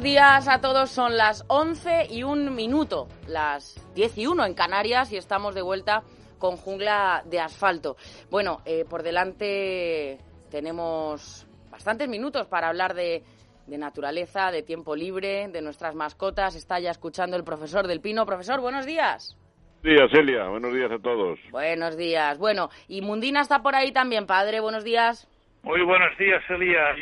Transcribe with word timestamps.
Buenos 0.00 0.14
días 0.14 0.48
a 0.48 0.62
todos, 0.62 0.90
son 0.90 1.18
las 1.18 1.44
11 1.48 2.06
y 2.10 2.22
un 2.22 2.54
minuto, 2.54 3.06
las 3.28 3.74
10 3.94 4.16
y 4.16 4.26
1 4.28 4.46
en 4.46 4.54
Canarias 4.54 5.12
y 5.12 5.18
estamos 5.18 5.54
de 5.54 5.60
vuelta 5.60 6.00
con 6.38 6.56
jungla 6.56 7.22
de 7.26 7.38
asfalto. 7.38 7.96
Bueno, 8.30 8.62
eh, 8.64 8.86
por 8.88 9.02
delante 9.02 10.16
tenemos 10.50 11.46
bastantes 11.70 12.08
minutos 12.08 12.46
para 12.46 12.68
hablar 12.68 12.94
de, 12.94 13.24
de 13.66 13.76
naturaleza, 13.76 14.50
de 14.50 14.62
tiempo 14.62 14.96
libre, 14.96 15.48
de 15.48 15.60
nuestras 15.60 15.94
mascotas. 15.94 16.56
Está 16.56 16.80
ya 16.80 16.92
escuchando 16.92 17.36
el 17.36 17.44
profesor 17.44 17.86
del 17.86 18.00
Pino. 18.00 18.24
Profesor, 18.24 18.62
buenos 18.62 18.86
días. 18.86 19.36
Buenos 19.82 19.98
días, 19.98 20.10
Celia. 20.14 20.48
Buenos 20.48 20.72
días 20.72 20.90
a 20.92 20.98
todos. 20.98 21.38
Buenos 21.50 21.98
días. 21.98 22.38
Bueno, 22.38 22.70
y 22.88 23.02
Mundina 23.02 23.42
está 23.42 23.58
por 23.58 23.74
ahí 23.74 23.92
también, 23.92 24.26
padre. 24.26 24.60
Buenos 24.60 24.82
días. 24.82 25.28
Muy 25.62 25.82
buenos 25.84 26.16
días, 26.16 26.42
Celia. 26.48 26.96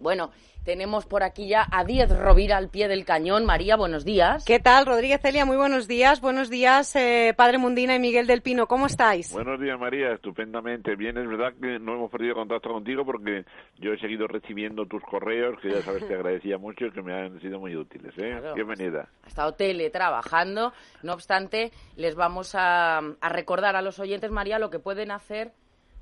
Bueno, 0.00 0.30
tenemos 0.64 1.04
por 1.04 1.22
aquí 1.22 1.46
ya 1.46 1.66
a 1.70 1.84
Diez 1.84 2.08
Rovira 2.08 2.56
al 2.56 2.70
pie 2.70 2.88
del 2.88 3.04
cañón. 3.04 3.44
María, 3.44 3.76
buenos 3.76 4.02
días. 4.02 4.46
¿Qué 4.46 4.58
tal, 4.58 4.86
Rodríguez 4.86 5.20
Celia? 5.20 5.44
Muy 5.44 5.58
buenos 5.58 5.86
días. 5.86 6.22
Buenos 6.22 6.48
días, 6.48 6.96
eh, 6.96 7.34
Padre 7.36 7.58
Mundina 7.58 7.94
y 7.96 7.98
Miguel 7.98 8.26
del 8.26 8.40
Pino. 8.40 8.66
¿Cómo 8.66 8.86
estáis? 8.86 9.30
Buenos 9.34 9.60
días, 9.60 9.78
María. 9.78 10.12
Estupendamente. 10.12 10.96
Bien, 10.96 11.18
es 11.18 11.28
verdad 11.28 11.52
que 11.60 11.78
no 11.78 11.96
hemos 11.96 12.10
perdido 12.10 12.34
contacto 12.34 12.70
contigo 12.70 13.04
porque 13.04 13.44
yo 13.78 13.92
he 13.92 13.98
seguido 13.98 14.26
recibiendo 14.26 14.86
tus 14.86 15.02
correos, 15.02 15.60
que 15.60 15.68
ya 15.68 15.82
sabes 15.82 16.08
te 16.08 16.14
agradecía 16.14 16.56
mucho 16.56 16.86
y 16.86 16.92
que 16.92 17.02
me 17.02 17.12
han 17.12 17.38
sido 17.42 17.60
muy 17.60 17.76
útiles. 17.76 18.14
¿eh? 18.16 18.38
Claro. 18.40 18.54
Bienvenida. 18.54 19.06
Ha 19.24 19.28
estado 19.28 19.52
teletrabajando. 19.52 20.72
No 21.02 21.12
obstante, 21.12 21.72
les 21.96 22.14
vamos 22.14 22.54
a, 22.54 22.98
a 22.98 23.28
recordar 23.28 23.76
a 23.76 23.82
los 23.82 23.98
oyentes, 23.98 24.30
María, 24.30 24.58
lo 24.58 24.70
que 24.70 24.78
pueden 24.78 25.10
hacer 25.10 25.52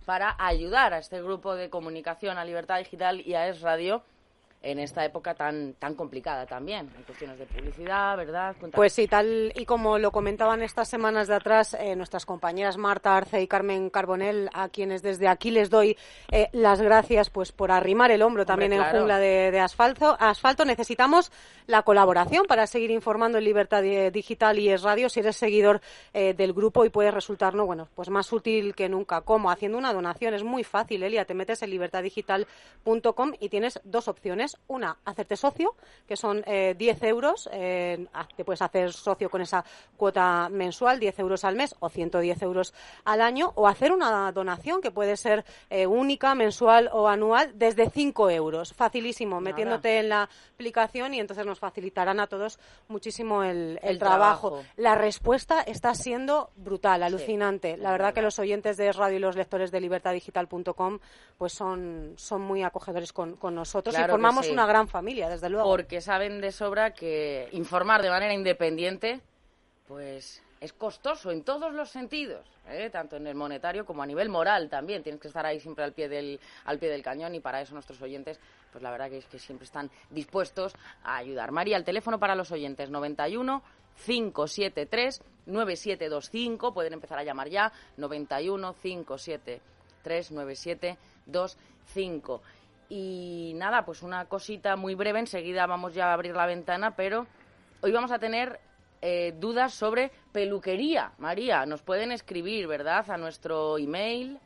para 0.08 0.36
ayudar 0.38 0.94
a 0.94 0.98
este 1.00 1.20
grupo 1.20 1.54
de 1.54 1.68
comunicación, 1.68 2.38
a 2.38 2.44
Libertad 2.46 2.78
Digital 2.78 3.20
y 3.26 3.34
a 3.34 3.46
Es 3.46 3.60
Radio 3.60 4.02
en 4.60 4.78
esta 4.80 5.04
época 5.04 5.34
tan 5.34 5.74
tan 5.74 5.94
complicada 5.94 6.44
también, 6.46 6.90
en 6.96 7.02
cuestiones 7.04 7.38
de 7.38 7.46
publicidad, 7.46 8.16
¿verdad? 8.16 8.50
Cuéntanos. 8.58 8.74
Pues 8.74 8.92
sí, 8.92 9.06
tal 9.06 9.52
y 9.54 9.64
como 9.64 9.98
lo 9.98 10.10
comentaban 10.10 10.62
estas 10.62 10.88
semanas 10.88 11.28
de 11.28 11.34
atrás 11.36 11.74
eh, 11.78 11.94
nuestras 11.94 12.26
compañeras 12.26 12.76
Marta 12.76 13.16
Arce 13.16 13.40
y 13.40 13.46
Carmen 13.46 13.88
Carbonell, 13.90 14.50
a 14.52 14.68
quienes 14.68 15.02
desde 15.02 15.28
aquí 15.28 15.50
les 15.50 15.70
doy 15.70 15.96
eh, 16.32 16.48
las 16.52 16.80
gracias 16.80 17.30
pues 17.30 17.52
por 17.52 17.70
arrimar 17.70 18.10
el 18.10 18.22
hombro 18.22 18.44
también 18.44 18.72
claro. 18.72 18.90
en 18.90 18.96
jungla 18.96 19.18
de, 19.18 19.50
de 19.50 19.60
asfalto. 19.60 20.16
Asfalto 20.18 20.64
necesitamos 20.64 21.30
la 21.66 21.82
colaboración 21.82 22.46
para 22.46 22.66
seguir 22.66 22.90
informando 22.90 23.38
en 23.38 23.44
Libertad 23.44 23.82
Di- 23.82 24.10
Digital 24.10 24.58
y 24.58 24.70
Es 24.70 24.82
Radio. 24.82 25.08
Si 25.08 25.20
eres 25.20 25.36
seguidor 25.36 25.80
eh, 26.12 26.34
del 26.34 26.52
grupo 26.52 26.84
y 26.84 26.90
puedes 26.90 27.14
resultarnos 27.14 27.66
bueno 27.66 27.88
pues 27.94 28.10
más 28.10 28.32
útil 28.32 28.74
que 28.74 28.88
nunca. 28.88 29.20
¿Cómo? 29.20 29.50
Haciendo 29.50 29.78
una 29.78 29.92
donación. 29.92 30.34
Es 30.34 30.42
muy 30.42 30.64
fácil, 30.64 31.02
Elia. 31.02 31.24
Te 31.24 31.34
metes 31.34 31.62
en 31.62 31.70
libertaddigital.com 31.70 33.32
y 33.40 33.48
tienes 33.48 33.80
dos 33.84 34.08
opciones. 34.08 34.47
Una, 34.68 34.96
hacerte 35.04 35.36
socio, 35.36 35.74
que 36.06 36.16
son 36.16 36.42
eh, 36.46 36.74
10 36.78 37.02
euros. 37.04 37.48
eh, 37.52 38.06
haz- 38.12 38.28
te 38.36 38.44
puedes 38.44 38.62
hacer 38.62 38.92
socio 38.92 39.28
con 39.28 39.42
esa 39.42 39.64
cuota 39.96 40.48
mensual, 40.50 40.98
10 41.00 41.18
euros 41.18 41.44
al 41.44 41.54
mes 41.56 41.74
o 41.80 41.88
110 41.88 42.42
euros 42.42 42.72
al 43.04 43.20
año. 43.20 43.52
O 43.56 43.66
hacer 43.68 43.92
una 43.92 44.30
donación 44.32 44.80
que 44.80 44.90
puede 44.90 45.16
ser 45.16 45.44
eh, 45.70 45.86
única, 45.86 46.34
mensual 46.34 46.88
o 46.92 47.08
anual, 47.08 47.52
desde 47.58 47.90
5 47.90 48.30
euros. 48.30 48.72
Facilísimo, 48.72 49.40
metiéndote 49.40 49.98
en 49.98 50.08
la 50.08 50.28
aplicación 50.54 51.14
y 51.14 51.20
entonces 51.20 51.44
nos 51.46 51.58
facilitarán 51.58 52.20
a 52.20 52.26
todos 52.26 52.58
muchísimo 52.88 53.42
el, 53.42 53.78
el 53.82 53.90
El 53.90 53.98
trabajo. 53.98 54.48
trabajo. 54.50 54.68
La 54.76 54.94
respuesta 54.94 55.62
está 55.62 55.94
siendo 55.94 56.50
brutal, 56.56 57.02
alucinante. 57.02 57.76
la 57.76 57.90
verdad 57.92 58.12
que 58.14 58.22
los 58.22 58.38
oyentes 58.38 58.76
de 58.76 58.92
Radio 58.92 59.16
y 59.16 59.20
los 59.20 59.36
lectores 59.36 59.70
de 59.70 59.80
libertaddigital.com 59.80 60.98
pues 61.36 61.52
son, 61.52 62.14
son 62.16 62.40
muy 62.42 62.62
acogedores 62.62 63.12
con, 63.12 63.36
con 63.36 63.54
nosotros 63.54 63.94
Claro 63.94 64.14
y 64.14 64.16
que 64.16 64.22
sí. 64.46 64.52
una 64.52 64.66
gran 64.66 64.88
familia, 64.88 65.28
desde 65.28 65.48
luego. 65.48 65.68
porque 65.68 66.00
saben 66.00 66.40
de 66.40 66.52
sobra 66.52 66.92
que 66.92 67.48
informar 67.52 68.02
de 68.02 68.10
manera 68.10 68.32
independiente 68.32 69.20
pues 69.88 70.42
es 70.60 70.72
costoso 70.72 71.30
en 71.30 71.44
todos 71.44 71.72
los 71.72 71.88
sentidos, 71.88 72.44
¿eh? 72.68 72.90
tanto 72.90 73.16
en 73.16 73.26
el 73.26 73.34
monetario 73.34 73.86
como 73.86 74.02
a 74.02 74.06
nivel 74.06 74.28
moral 74.28 74.68
también. 74.68 75.02
Tienes 75.02 75.20
que 75.20 75.28
estar 75.28 75.46
ahí 75.46 75.60
siempre 75.60 75.84
al 75.84 75.92
pie 75.92 76.08
del 76.08 76.40
al 76.64 76.78
pie 76.78 76.90
del 76.90 77.02
cañón 77.02 77.34
y 77.34 77.40
para 77.40 77.60
eso 77.60 77.74
nuestros 77.74 78.00
oyentes, 78.02 78.38
pues 78.70 78.82
la 78.82 78.90
verdad 78.90 79.08
que 79.08 79.18
es 79.18 79.26
que 79.26 79.38
siempre 79.38 79.64
están 79.64 79.90
dispuestos 80.10 80.74
a 81.02 81.16
ayudar. 81.16 81.52
María, 81.52 81.76
el 81.76 81.84
teléfono 81.84 82.18
para 82.18 82.34
los 82.34 82.52
oyentes 82.52 82.90
91 82.90 83.62
573 84.04 85.22
9725, 85.46 86.74
pueden 86.74 86.92
empezar 86.92 87.18
a 87.18 87.24
llamar 87.24 87.48
ya 87.48 87.72
91 87.96 88.74
573 88.82 90.32
9725. 90.32 92.42
Y 92.88 93.52
nada, 93.56 93.84
pues 93.84 94.02
una 94.02 94.24
cosita 94.26 94.76
muy 94.76 94.94
breve, 94.94 95.18
enseguida 95.18 95.66
vamos 95.66 95.94
ya 95.94 96.06
a 96.06 96.14
abrir 96.14 96.34
la 96.34 96.46
ventana, 96.46 96.96
pero 96.96 97.26
hoy 97.82 97.92
vamos 97.92 98.10
a 98.12 98.18
tener 98.18 98.60
eh, 99.02 99.34
dudas 99.38 99.74
sobre 99.74 100.10
peluquería. 100.32 101.12
María, 101.18 101.66
nos 101.66 101.82
pueden 101.82 102.12
escribir, 102.12 102.66
¿verdad? 102.66 103.10
A 103.10 103.16
nuestro 103.16 103.78
email. 103.78 104.38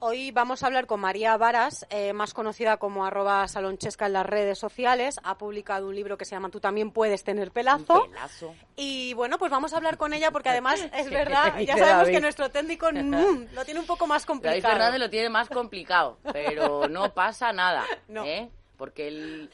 Hoy 0.00 0.30
vamos 0.30 0.62
a 0.62 0.66
hablar 0.66 0.86
con 0.86 1.00
María 1.00 1.36
Varas, 1.36 1.84
eh, 1.90 2.12
más 2.12 2.32
conocida 2.32 2.76
como 2.76 3.04
arroba 3.04 3.48
salonchesca 3.48 4.06
en 4.06 4.12
las 4.12 4.24
redes 4.24 4.56
sociales. 4.56 5.16
Ha 5.24 5.36
publicado 5.38 5.88
un 5.88 5.94
libro 5.96 6.16
que 6.16 6.24
se 6.24 6.36
llama 6.36 6.50
Tú 6.50 6.60
también 6.60 6.92
puedes 6.92 7.24
tener 7.24 7.50
pelazo. 7.50 8.04
Pelazo. 8.06 8.54
Y 8.76 9.12
bueno, 9.14 9.38
pues 9.38 9.50
vamos 9.50 9.72
a 9.72 9.76
hablar 9.76 9.96
con 9.96 10.12
ella 10.14 10.30
porque 10.30 10.50
además 10.50 10.80
es 10.94 11.10
verdad, 11.10 11.58
ya 11.66 11.76
sabemos 11.76 12.02
David. 12.02 12.12
que 12.12 12.20
nuestro 12.20 12.48
técnico 12.48 12.86
mm, 12.92 13.46
lo 13.54 13.64
tiene 13.64 13.80
un 13.80 13.86
poco 13.86 14.06
más 14.06 14.22
David 14.24 14.26
complicado. 14.40 14.72
Fernández 14.74 15.00
lo 15.00 15.10
tiene 15.10 15.28
más 15.30 15.48
complicado, 15.48 16.18
pero 16.32 16.86
no 16.88 17.12
pasa 17.12 17.52
nada, 17.52 17.84
No. 18.06 18.24
¿eh? 18.24 18.48
Porque 18.76 19.08
él 19.08 19.50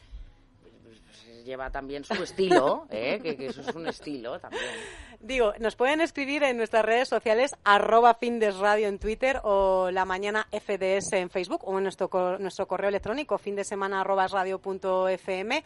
lleva 1.46 1.70
también 1.70 2.04
su 2.04 2.22
estilo, 2.22 2.86
¿eh? 2.90 3.18
Que, 3.22 3.34
que 3.36 3.46
eso 3.46 3.62
es 3.62 3.74
un 3.74 3.86
estilo 3.86 4.38
también. 4.38 4.62
Digo, 5.24 5.54
nos 5.58 5.74
pueden 5.74 6.02
escribir 6.02 6.42
en 6.42 6.58
nuestras 6.58 6.84
redes 6.84 7.08
sociales, 7.08 7.56
arroba 7.64 8.12
findesradio 8.12 8.88
en 8.88 8.98
Twitter 8.98 9.40
o 9.42 9.90
la 9.90 10.04
mañana 10.04 10.46
FDS 10.52 11.14
en 11.14 11.30
Facebook 11.30 11.62
o 11.64 11.78
en 11.78 11.84
nuestro, 11.84 12.38
nuestro 12.38 12.68
correo 12.68 12.90
electrónico 12.90 13.38
findesemana 13.38 14.02
arroba 14.02 14.28
radio 14.28 14.58
punto 14.58 15.08
fm. 15.08 15.64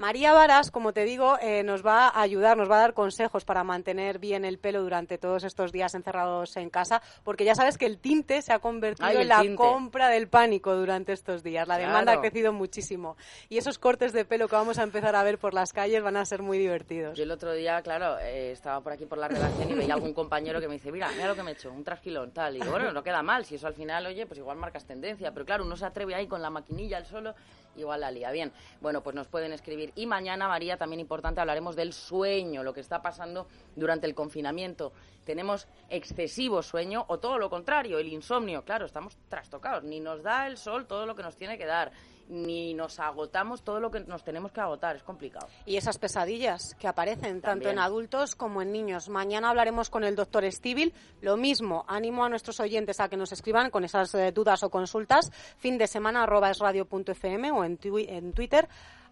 María 0.00 0.32
Varas, 0.32 0.70
como 0.70 0.94
te 0.94 1.04
digo, 1.04 1.36
eh, 1.42 1.62
nos 1.62 1.84
va 1.84 2.08
a 2.08 2.22
ayudar, 2.22 2.56
nos 2.56 2.70
va 2.70 2.76
a 2.76 2.80
dar 2.80 2.94
consejos 2.94 3.44
para 3.44 3.64
mantener 3.64 4.18
bien 4.18 4.46
el 4.46 4.58
pelo 4.58 4.80
durante 4.82 5.18
todos 5.18 5.44
estos 5.44 5.72
días 5.72 5.94
encerrados 5.94 6.56
en 6.56 6.70
casa, 6.70 7.02
porque 7.22 7.44
ya 7.44 7.54
sabes 7.54 7.76
que 7.76 7.84
el 7.84 7.98
tinte 7.98 8.40
se 8.40 8.54
ha 8.54 8.60
convertido 8.60 9.06
Ay, 9.06 9.18
en 9.18 9.28
la 9.28 9.42
tinte. 9.42 9.56
compra 9.56 10.08
del 10.08 10.26
pánico 10.26 10.74
durante 10.74 11.12
estos 11.12 11.42
días. 11.42 11.68
La 11.68 11.76
demanda 11.76 12.00
Claro. 12.12 12.18
ha 12.20 12.22
crecido 12.22 12.50
muchísimo 12.54 13.18
y 13.50 13.58
esos 13.58 13.78
cortes 13.78 14.14
de 14.14 14.24
pelo 14.24 14.48
que 14.48 14.56
vamos 14.56 14.78
a 14.78 14.84
empezar 14.84 15.14
a 15.14 15.22
ver 15.22 15.36
por 15.38 15.52
las 15.52 15.74
calles 15.74 16.02
van 16.02 16.16
a 16.16 16.24
ser 16.24 16.40
muy 16.40 16.56
divertidos. 16.56 17.18
Yo 17.18 17.24
el 17.24 17.30
otro 17.30 17.52
día, 17.52 17.82
claro, 17.82 18.18
eh, 18.20 18.52
estaba 18.52 18.80
por 18.80 18.94
aquí 18.94 19.04
por 19.04 19.18
la 19.18 19.28
redacción 19.28 19.68
y 19.70 19.74
veía 19.74 19.92
algún 19.92 20.14
compañero 20.14 20.62
que 20.62 20.68
me 20.68 20.74
dice, 20.76 20.90
mira, 20.90 21.10
mira 21.12 21.28
lo 21.28 21.34
que 21.36 21.42
me 21.42 21.50
he 21.50 21.52
hecho, 21.52 21.70
un 21.70 21.84
trasquilón, 21.84 22.30
tal. 22.30 22.56
Y 22.56 22.60
digo, 22.60 22.70
bueno, 22.72 22.90
no 22.90 23.02
queda 23.02 23.22
mal, 23.22 23.44
si 23.44 23.56
eso 23.56 23.66
al 23.66 23.74
final, 23.74 24.06
oye, 24.06 24.24
pues 24.24 24.38
igual 24.38 24.56
marcas 24.56 24.86
tendencia. 24.86 25.30
Pero 25.32 25.44
claro, 25.44 25.62
uno 25.66 25.76
se 25.76 25.84
atreve 25.84 26.14
ahí 26.14 26.26
con 26.26 26.40
la 26.40 26.48
maquinilla 26.48 26.96
al 26.96 27.04
solo 27.04 27.34
igual 27.76 28.00
la 28.00 28.10
lía. 28.10 28.30
Bien, 28.30 28.52
bueno, 28.80 29.02
pues 29.02 29.14
nos 29.14 29.28
pueden 29.28 29.52
escribir. 29.52 29.92
Y 29.94 30.06
mañana, 30.06 30.48
María, 30.48 30.76
también 30.76 31.00
importante, 31.00 31.40
hablaremos 31.40 31.76
del 31.76 31.92
sueño, 31.92 32.62
lo 32.62 32.72
que 32.72 32.80
está 32.80 33.02
pasando 33.02 33.46
durante 33.76 34.06
el 34.06 34.14
confinamiento. 34.14 34.92
Tenemos 35.24 35.68
excesivo 35.88 36.62
sueño 36.62 37.04
o 37.08 37.18
todo 37.18 37.38
lo 37.38 37.50
contrario, 37.50 37.98
el 37.98 38.08
insomnio. 38.08 38.64
Claro, 38.64 38.86
estamos 38.86 39.16
trastocados. 39.28 39.84
Ni 39.84 40.00
nos 40.00 40.22
da 40.22 40.46
el 40.46 40.56
sol 40.56 40.86
todo 40.86 41.06
lo 41.06 41.14
que 41.14 41.22
nos 41.22 41.36
tiene 41.36 41.58
que 41.58 41.66
dar 41.66 41.92
ni 42.30 42.74
nos 42.74 43.00
agotamos 43.00 43.62
todo 43.62 43.80
lo 43.80 43.90
que 43.90 44.00
nos 44.00 44.24
tenemos 44.24 44.52
que 44.52 44.60
agotar. 44.60 44.96
Es 44.96 45.02
complicado. 45.02 45.48
Y 45.66 45.76
esas 45.76 45.98
pesadillas 45.98 46.74
que 46.78 46.88
aparecen 46.88 47.40
tanto 47.40 47.68
en 47.68 47.78
adultos 47.78 48.34
como 48.34 48.62
en 48.62 48.72
niños. 48.72 49.08
Mañana 49.08 49.50
hablaremos 49.50 49.90
con 49.90 50.04
el 50.04 50.16
doctor 50.16 50.44
Estivil. 50.44 50.94
Lo 51.20 51.36
mismo, 51.36 51.84
ánimo 51.88 52.24
a 52.24 52.28
nuestros 52.28 52.60
oyentes 52.60 53.00
a 53.00 53.08
que 53.08 53.16
nos 53.16 53.32
escriban 53.32 53.70
con 53.70 53.84
esas 53.84 54.14
eh, 54.14 54.32
dudas 54.32 54.62
o 54.62 54.70
consultas. 54.70 55.30
Fin 55.58 55.76
de 55.76 55.86
semana 55.86 56.22
arroba 56.22 56.50
es 56.50 56.58
radio.fm 56.58 57.50
o 57.50 57.64
en, 57.64 57.78
en 57.82 58.32
Twitter 58.32 58.68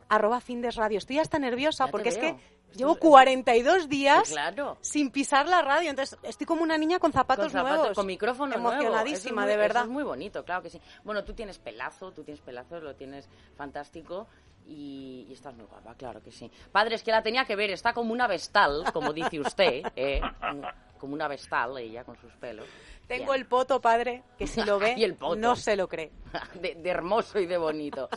arroba 0.08 0.40
fin 0.40 0.62
de 0.62 0.70
radio. 0.70 0.98
Estoy 0.98 1.18
hasta 1.18 1.38
nerviosa 1.38 1.88
porque 1.88 2.08
es 2.08 2.18
que 2.18 2.36
Llevo 2.74 2.96
42 2.96 3.88
días 3.88 4.34
sin 4.80 5.10
pisar 5.10 5.48
la 5.48 5.62
radio, 5.62 5.90
entonces 5.90 6.18
estoy 6.22 6.46
como 6.46 6.62
una 6.62 6.78
niña 6.78 6.98
con 6.98 7.12
zapatos, 7.12 7.52
nuevos. 7.52 7.94
Con 7.94 8.06
micrófono 8.06 8.54
Emocionadísima, 8.54 9.46
de 9.46 9.56
verdad. 9.56 9.84
es 9.84 9.88
muy 9.88 10.04
bonito, 10.04 10.44
claro 10.44 10.62
que 10.62 10.70
sí. 10.70 10.80
Bueno, 11.04 11.24
tú 11.24 11.32
tienes 11.32 11.58
pelazo, 11.58 12.12
tú 12.12 12.22
tienes 12.22 12.40
pelazo, 12.40 12.80
lo 12.80 12.94
tienes 12.94 13.28
fantástico 13.56 14.28
y, 14.66 15.26
estás 15.32 15.54
muy 15.54 15.64
guapa, 15.64 15.94
claro 15.94 16.22
que 16.22 16.30
sí. 16.30 16.50
Padre, 16.70 16.96
es 16.96 17.02
que 17.02 17.10
la 17.10 17.22
tenía 17.22 17.44
que 17.44 17.56
ver, 17.56 17.70
está 17.70 17.92
como 17.92 18.12
una 18.12 18.26
vestal, 18.26 18.84
como 18.92 19.12
dice 19.12 19.40
usted, 19.40 19.82
¿eh? 19.96 20.20
como 20.98 21.14
una 21.14 21.26
vestal 21.26 21.78
ella 21.78 22.04
con 22.04 22.16
sus 22.18 22.32
pelos. 22.34 22.66
Tengo 23.06 23.34
el 23.34 23.46
poto, 23.46 23.80
padre, 23.80 24.22
que 24.38 24.46
si 24.46 24.62
lo 24.62 24.78
ve, 24.78 25.16
no 25.36 25.56
se 25.56 25.74
lo 25.74 25.88
cree. 25.88 26.12
de, 26.60 26.74
de 26.74 26.90
hermoso 26.90 27.40
y 27.40 27.46
de 27.46 27.56
bonito. 27.56 28.08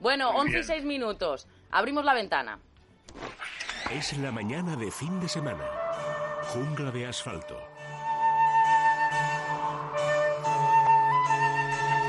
Bueno, 0.00 0.30
11 0.30 0.58
y 0.58 0.62
6 0.64 0.84
minutos. 0.84 1.46
Abrimos 1.70 2.04
la 2.04 2.14
ventana. 2.14 2.58
Es 3.90 4.16
la 4.18 4.32
mañana 4.32 4.76
de 4.76 4.90
fin 4.90 5.20
de 5.20 5.28
semana. 5.28 5.64
Jungla 6.52 6.90
de 6.90 7.06
asfalto. 7.06 7.56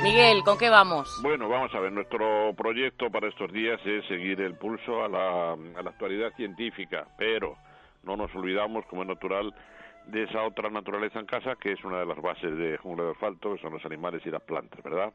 Miguel, 0.04 0.44
¿con 0.44 0.58
qué 0.58 0.70
vamos? 0.70 1.20
Bueno, 1.24 1.50
vamos 1.50 1.74
a 1.74 1.80
ver, 1.80 1.92
nuestro 1.92 2.54
proyecto 2.56 3.10
para 3.10 3.28
estos 3.28 3.52
días 3.52 3.80
es 3.86 4.06
seguir 4.08 4.40
el 4.40 4.56
pulso 4.56 5.04
a 5.04 5.10
la, 5.10 5.54
a 5.54 5.82
la 5.82 5.90
actualidad 5.90 6.32
científica, 6.36 7.08
pero 7.18 7.58
no 8.04 8.16
nos 8.16 8.34
olvidamos, 8.36 8.86
como 8.86 9.02
es 9.02 9.08
natural, 9.08 9.54
de 10.06 10.24
esa 10.24 10.44
otra 10.44 10.70
naturaleza 10.70 11.20
en 11.20 11.26
casa 11.26 11.56
que 11.56 11.72
es 11.72 11.84
una 11.84 12.00
de 12.00 12.06
las 12.06 12.22
bases 12.22 12.56
de 12.56 12.78
Jungla 12.78 13.06
de 13.06 13.12
Asfalto, 13.12 13.56
que 13.56 13.62
son 13.62 13.74
los 13.74 13.86
animales 13.86 14.22
y 14.26 14.30
las 14.30 14.44
plantas, 14.44 14.84
¿verdad? 14.84 15.12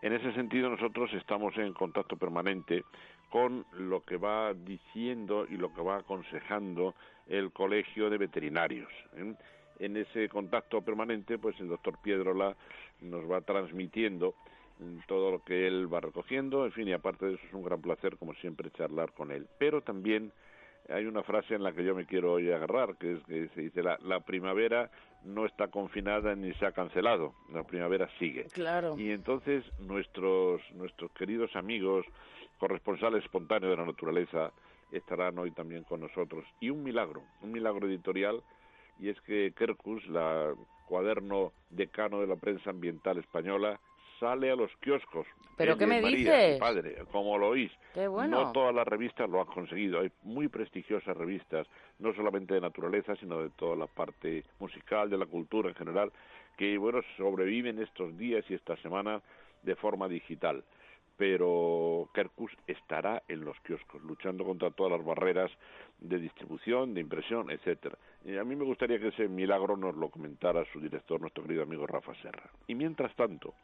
En 0.00 0.12
ese 0.12 0.32
sentido, 0.32 0.70
nosotros 0.70 1.12
estamos 1.14 1.56
en 1.56 1.72
contacto 1.72 2.16
permanente 2.16 2.84
con 3.30 3.66
lo 3.72 4.04
que 4.04 4.16
va 4.16 4.54
diciendo 4.54 5.46
y 5.48 5.56
lo 5.56 5.74
que 5.74 5.82
va 5.82 5.96
aconsejando 5.96 6.94
el 7.26 7.52
Colegio 7.52 8.08
de 8.08 8.18
Veterinarios. 8.18 8.90
¿eh? 9.16 9.34
En 9.80 9.96
ese 9.96 10.28
contacto 10.28 10.82
permanente, 10.82 11.38
pues 11.38 11.58
el 11.60 11.68
doctor 11.68 11.98
Piedrola 12.02 12.56
nos 13.00 13.30
va 13.30 13.40
transmitiendo 13.40 14.34
todo 15.06 15.32
lo 15.32 15.42
que 15.42 15.66
él 15.66 15.92
va 15.92 16.00
recogiendo, 16.00 16.64
en 16.64 16.72
fin, 16.72 16.86
y 16.86 16.92
aparte 16.92 17.26
de 17.26 17.34
eso 17.34 17.46
es 17.46 17.52
un 17.52 17.64
gran 17.64 17.82
placer, 17.82 18.16
como 18.16 18.34
siempre, 18.34 18.70
charlar 18.70 19.12
con 19.12 19.32
él. 19.32 19.46
Pero 19.58 19.82
también 19.82 20.32
hay 20.88 21.06
una 21.06 21.22
frase 21.24 21.54
en 21.54 21.64
la 21.64 21.72
que 21.72 21.84
yo 21.84 21.94
me 21.96 22.06
quiero 22.06 22.34
hoy 22.34 22.50
agarrar, 22.52 22.96
que 22.96 23.14
es 23.14 23.24
que 23.24 23.48
se 23.48 23.60
dice 23.62 23.82
la, 23.82 23.98
la 24.04 24.20
primavera 24.20 24.90
no 25.24 25.46
está 25.46 25.68
confinada 25.68 26.34
ni 26.34 26.52
se 26.54 26.66
ha 26.66 26.72
cancelado, 26.72 27.34
la 27.52 27.64
primavera 27.64 28.08
sigue. 28.18 28.44
Claro. 28.52 28.96
Y 28.98 29.10
entonces 29.10 29.64
nuestros 29.78 30.60
nuestros 30.72 31.10
queridos 31.12 31.54
amigos 31.56 32.06
corresponsales 32.58 33.24
espontáneos 33.24 33.70
de 33.70 33.76
la 33.76 33.86
naturaleza 33.86 34.52
estarán 34.90 35.38
hoy 35.38 35.50
también 35.50 35.84
con 35.84 36.00
nosotros 36.00 36.44
y 36.60 36.70
un 36.70 36.82
milagro, 36.82 37.22
un 37.42 37.52
milagro 37.52 37.86
editorial 37.86 38.42
y 38.98 39.10
es 39.10 39.20
que 39.22 39.52
Kerkus, 39.56 40.06
la 40.08 40.54
cuaderno 40.86 41.52
decano 41.70 42.20
de 42.20 42.26
la 42.26 42.36
prensa 42.36 42.70
ambiental 42.70 43.18
española, 43.18 43.78
sale 44.18 44.50
a 44.50 44.56
los 44.56 44.70
kioscos. 44.76 45.26
¿Pero 45.56 45.76
qué 45.76 45.86
me 45.86 46.00
dices? 46.00 46.58
Padre, 46.58 47.04
como 47.10 47.36
lo 47.36 47.48
oís. 47.48 47.72
Qué 47.92 48.06
bueno. 48.06 48.44
No 48.44 48.52
todas 48.52 48.74
las 48.74 48.86
revistas 48.86 49.28
lo 49.28 49.40
han 49.40 49.46
conseguido. 49.46 50.00
Hay 50.00 50.10
muy 50.22 50.48
prestigiosas 50.48 51.16
revistas, 51.16 51.66
no 51.98 52.14
solamente 52.14 52.54
de 52.54 52.60
naturaleza, 52.60 53.16
sino 53.16 53.42
de 53.42 53.50
toda 53.50 53.76
la 53.76 53.86
parte 53.86 54.44
musical, 54.60 55.10
de 55.10 55.18
la 55.18 55.26
cultura 55.26 55.68
en 55.68 55.74
general, 55.74 56.12
que, 56.56 56.78
bueno, 56.78 57.00
sobreviven 57.16 57.80
estos 57.80 58.16
días 58.16 58.44
y 58.48 58.54
esta 58.54 58.76
semana 58.76 59.20
de 59.62 59.74
forma 59.74 60.08
digital. 60.08 60.62
Pero 61.16 62.08
Kerkus 62.14 62.52
estará 62.68 63.24
en 63.26 63.44
los 63.44 63.58
kioscos, 63.60 64.00
luchando 64.02 64.44
contra 64.44 64.70
todas 64.70 64.92
las 64.92 65.04
barreras 65.04 65.50
de 65.98 66.18
distribución, 66.20 66.94
de 66.94 67.00
impresión, 67.00 67.50
etcétera. 67.50 67.98
Y 68.24 68.36
a 68.36 68.44
mí 68.44 68.54
me 68.54 68.64
gustaría 68.64 69.00
que 69.00 69.08
ese 69.08 69.26
milagro 69.26 69.76
nos 69.76 69.96
lo 69.96 70.10
comentara 70.10 70.64
su 70.72 70.80
director, 70.80 71.20
nuestro 71.20 71.42
querido 71.42 71.64
amigo 71.64 71.88
Rafa 71.88 72.14
Serra. 72.22 72.48
Y 72.68 72.76
mientras 72.76 73.12
tanto, 73.16 73.54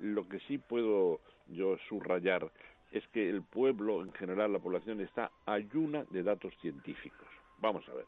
lo 0.00 0.28
que 0.28 0.40
sí 0.40 0.58
puedo 0.58 1.20
yo 1.48 1.76
subrayar 1.88 2.50
es 2.92 3.06
que 3.08 3.28
el 3.28 3.42
pueblo, 3.42 4.02
en 4.02 4.12
general, 4.12 4.52
la 4.52 4.58
población, 4.58 5.00
está 5.00 5.30
ayuna 5.46 6.04
de 6.10 6.22
datos 6.22 6.54
científicos. 6.60 7.28
Vamos 7.58 7.86
a 7.88 7.94
ver, 7.94 8.06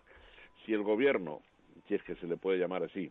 si 0.65 0.73
el 0.73 0.83
gobierno, 0.83 1.41
si 1.87 1.95
es 1.95 2.03
que 2.03 2.15
se 2.17 2.27
le 2.27 2.37
puede 2.37 2.59
llamar 2.59 2.83
así, 2.85 3.11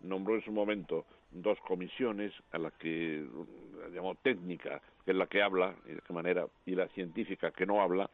nombró 0.00 0.34
en 0.34 0.44
su 0.44 0.52
momento 0.52 1.06
dos 1.30 1.58
comisiones 1.60 2.32
a 2.52 2.58
la 2.58 2.70
que 2.70 3.26
llamó 3.94 4.14
técnica, 4.16 4.82
que 5.04 5.12
es 5.12 5.16
la 5.16 5.26
que 5.26 5.42
habla, 5.42 5.74
de 5.84 6.00
qué 6.06 6.12
manera, 6.12 6.46
y 6.66 6.74
la 6.74 6.88
científica 6.88 7.50
que 7.50 7.66
no 7.66 7.80
habla, 7.80 8.10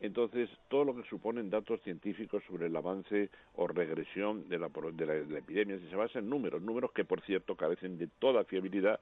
entonces 0.00 0.48
todo 0.68 0.84
lo 0.84 0.96
que 0.96 1.08
suponen 1.08 1.50
datos 1.50 1.80
científicos 1.82 2.42
sobre 2.48 2.66
el 2.66 2.76
avance 2.76 3.28
o 3.54 3.66
regresión 3.66 4.48
de 4.48 4.58
la, 4.58 4.68
de 4.68 5.06
la, 5.06 5.12
de 5.12 5.26
la 5.26 5.38
epidemia, 5.38 5.78
si 5.78 5.88
se 5.88 5.96
basa 5.96 6.18
en 6.18 6.28
números, 6.28 6.62
números 6.62 6.90
que 6.92 7.04
por 7.04 7.20
cierto 7.22 7.54
carecen 7.54 7.98
de 7.98 8.08
toda 8.18 8.44
fiabilidad 8.44 8.98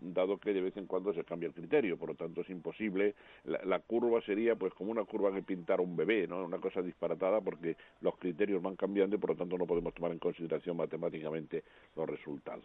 dado 0.00 0.38
que 0.38 0.52
de 0.52 0.60
vez 0.60 0.76
en 0.76 0.86
cuando 0.86 1.12
se 1.12 1.24
cambia 1.24 1.46
el 1.46 1.54
criterio, 1.54 1.96
por 1.96 2.10
lo 2.10 2.14
tanto 2.14 2.42
es 2.42 2.50
imposible, 2.50 3.14
la, 3.44 3.78
curva 3.80 4.20
sería 4.22 4.56
pues 4.56 4.74
como 4.74 4.90
una 4.90 5.04
curva 5.04 5.32
que 5.32 5.42
pintara 5.42 5.82
un 5.82 5.96
bebé, 5.96 6.26
¿no? 6.26 6.44
Una 6.44 6.58
cosa 6.58 6.82
disparatada 6.82 7.40
porque 7.40 7.76
los 8.00 8.16
criterios 8.16 8.62
van 8.62 8.76
cambiando 8.76 9.16
y 9.16 9.18
por 9.18 9.30
lo 9.30 9.36
tanto 9.36 9.56
no 9.58 9.66
podemos 9.66 9.94
tomar 9.94 10.12
en 10.12 10.18
consideración 10.18 10.76
matemáticamente 10.76 11.64
los 11.96 12.08
resultados. 12.08 12.64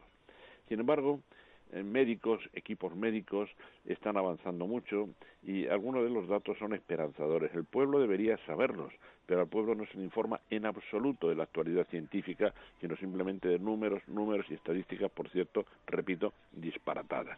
Sin 0.68 0.80
embargo, 0.80 1.22
médicos, 1.72 2.42
equipos 2.54 2.96
médicos 2.96 3.50
están 3.86 4.18
avanzando 4.18 4.68
mucho 4.68 5.10
y 5.44 5.68
algunos 5.68 6.04
de 6.04 6.10
los 6.10 6.28
datos 6.28 6.58
son 6.58 6.74
esperanzadores. 6.74 7.54
El 7.54 7.66
pueblo 7.66 8.00
debería 8.00 8.38
saberlos, 8.46 8.92
pero 9.26 9.42
al 9.42 9.48
pueblo 9.48 9.76
no 9.76 9.86
se 9.88 9.98
le 9.98 10.04
informa 10.04 10.40
en 10.50 10.66
absoluto 10.66 11.30
de 11.30 11.36
la 11.36 11.44
actualidad 11.44 11.88
científica, 11.88 12.54
sino 12.82 12.96
simplemente 12.98 13.48
de 13.48 13.60
números, 13.60 14.02
números 14.08 14.46
y 14.50 14.56
estadísticas, 14.56 15.12
por 15.12 15.30
cierto, 15.30 15.66
repito, 15.88 16.34
disparatadas. 16.52 17.38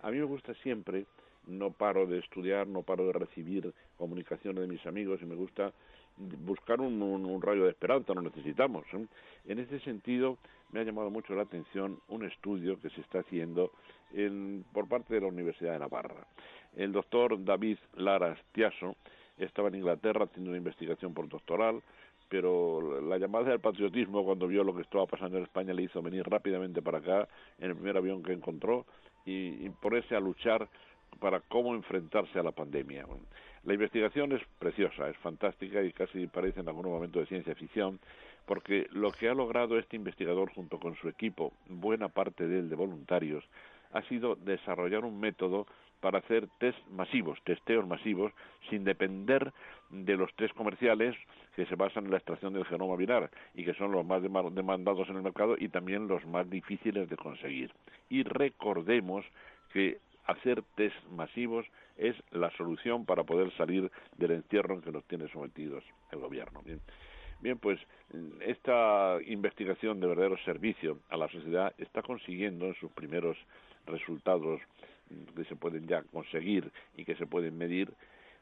A 0.00 0.10
mí 0.10 0.18
me 0.18 0.24
gusta 0.24 0.54
siempre, 0.54 1.06
no 1.46 1.70
paro 1.70 2.06
de 2.06 2.18
estudiar, 2.18 2.66
no 2.66 2.82
paro 2.82 3.06
de 3.06 3.12
recibir 3.12 3.72
comunicaciones 3.96 4.60
de 4.60 4.68
mis 4.68 4.84
amigos 4.86 5.20
y 5.22 5.26
me 5.26 5.34
gusta 5.34 5.72
buscar 6.18 6.80
un, 6.80 7.40
rayo 7.40 7.64
de 7.64 7.70
esperanza, 7.70 8.12
lo 8.14 8.22
necesitamos. 8.22 8.84
¿eh? 8.92 9.06
En 9.46 9.58
ese 9.58 9.78
sentido, 9.80 10.36
me 10.70 10.80
ha 10.80 10.84
llamado 10.84 11.10
mucho 11.10 11.34
la 11.34 11.42
atención 11.42 12.00
un 12.08 12.24
estudio 12.24 12.80
que 12.80 12.90
se 12.90 13.00
está 13.00 13.20
haciendo 13.20 13.72
por 14.72 14.88
parte 14.88 15.14
de 15.14 15.20
la 15.20 15.26
Universidad 15.28 15.72
de 15.72 15.78
Navarra. 15.80 16.26
El 16.76 16.92
doctor 16.92 17.42
David 17.44 17.78
Lara 17.94 18.36
Tiaso 18.52 18.96
estaba 19.38 19.68
en 19.68 19.76
Inglaterra 19.76 20.24
haciendo 20.24 20.50
una 20.50 20.58
investigación 20.58 21.14
postdoctoral, 21.14 21.82
pero 22.28 23.00
la 23.00 23.18
llamada 23.18 23.50
del 23.50 23.60
patriotismo 23.60 24.24
cuando 24.24 24.46
vio 24.46 24.64
lo 24.64 24.74
que 24.74 24.82
estaba 24.82 25.06
pasando 25.06 25.38
en 25.38 25.44
España 25.44 25.72
le 25.72 25.84
hizo 25.84 26.02
venir 26.02 26.24
rápidamente 26.28 26.82
para 26.82 26.98
acá 26.98 27.28
en 27.58 27.70
el 27.70 27.76
primer 27.76 27.96
avión 27.96 28.22
que 28.22 28.32
encontró 28.32 28.84
y, 29.24 29.64
y 29.64 29.70
ponerse 29.70 30.14
a 30.14 30.20
luchar 30.20 30.68
para 31.20 31.40
cómo 31.40 31.74
enfrentarse 31.74 32.38
a 32.38 32.42
la 32.42 32.52
pandemia. 32.52 33.06
La 33.64 33.74
investigación 33.74 34.32
es 34.32 34.42
preciosa, 34.58 35.08
es 35.08 35.16
fantástica 35.18 35.82
y 35.82 35.92
casi 35.92 36.26
parece 36.26 36.60
en 36.60 36.68
algún 36.68 36.86
momento 36.86 37.18
de 37.18 37.26
ciencia 37.26 37.54
ficción, 37.54 37.98
porque 38.48 38.88
lo 38.92 39.12
que 39.12 39.28
ha 39.28 39.34
logrado 39.34 39.78
este 39.78 39.94
investigador 39.94 40.50
junto 40.54 40.80
con 40.80 40.96
su 40.96 41.08
equipo, 41.08 41.52
buena 41.68 42.08
parte 42.08 42.48
de 42.48 42.60
él 42.60 42.70
de 42.70 42.76
voluntarios, 42.76 43.44
ha 43.92 44.00
sido 44.02 44.36
desarrollar 44.36 45.04
un 45.04 45.20
método 45.20 45.66
para 46.00 46.20
hacer 46.20 46.48
test 46.58 46.78
masivos, 46.88 47.38
testeos 47.44 47.86
masivos, 47.86 48.32
sin 48.70 48.84
depender 48.84 49.52
de 49.90 50.16
los 50.16 50.34
test 50.34 50.54
comerciales 50.54 51.14
que 51.56 51.66
se 51.66 51.74
basan 51.74 52.06
en 52.06 52.10
la 52.10 52.16
extracción 52.16 52.54
del 52.54 52.64
genoma 52.64 52.96
viral 52.96 53.28
y 53.54 53.64
que 53.64 53.74
son 53.74 53.92
los 53.92 54.06
más 54.06 54.22
demandados 54.22 55.08
en 55.10 55.16
el 55.16 55.22
mercado 55.22 55.56
y 55.58 55.68
también 55.68 56.08
los 56.08 56.24
más 56.24 56.48
difíciles 56.48 57.08
de 57.10 57.16
conseguir. 57.16 57.70
Y 58.08 58.22
recordemos 58.22 59.26
que 59.74 59.98
hacer 60.24 60.62
test 60.74 60.96
masivos 61.10 61.66
es 61.98 62.16
la 62.30 62.50
solución 62.52 63.04
para 63.04 63.24
poder 63.24 63.54
salir 63.58 63.90
del 64.16 64.30
encierro 64.30 64.74
en 64.74 64.82
que 64.82 64.92
nos 64.92 65.04
tiene 65.04 65.28
sometidos 65.28 65.84
el 66.12 66.20
gobierno. 66.20 66.62
Bien 67.40 67.58
pues 67.58 67.78
esta 68.40 69.18
investigación 69.26 70.00
de 70.00 70.06
verdadero 70.06 70.36
servicio 70.44 70.98
a 71.08 71.16
la 71.16 71.28
sociedad 71.28 71.72
está 71.78 72.02
consiguiendo 72.02 72.66
en 72.66 72.74
sus 72.74 72.90
primeros 72.92 73.36
resultados 73.86 74.60
que 75.34 75.44
se 75.44 75.56
pueden 75.56 75.86
ya 75.86 76.02
conseguir 76.02 76.70
y 76.96 77.04
que 77.04 77.14
se 77.16 77.26
pueden 77.26 77.56
medir, 77.56 77.92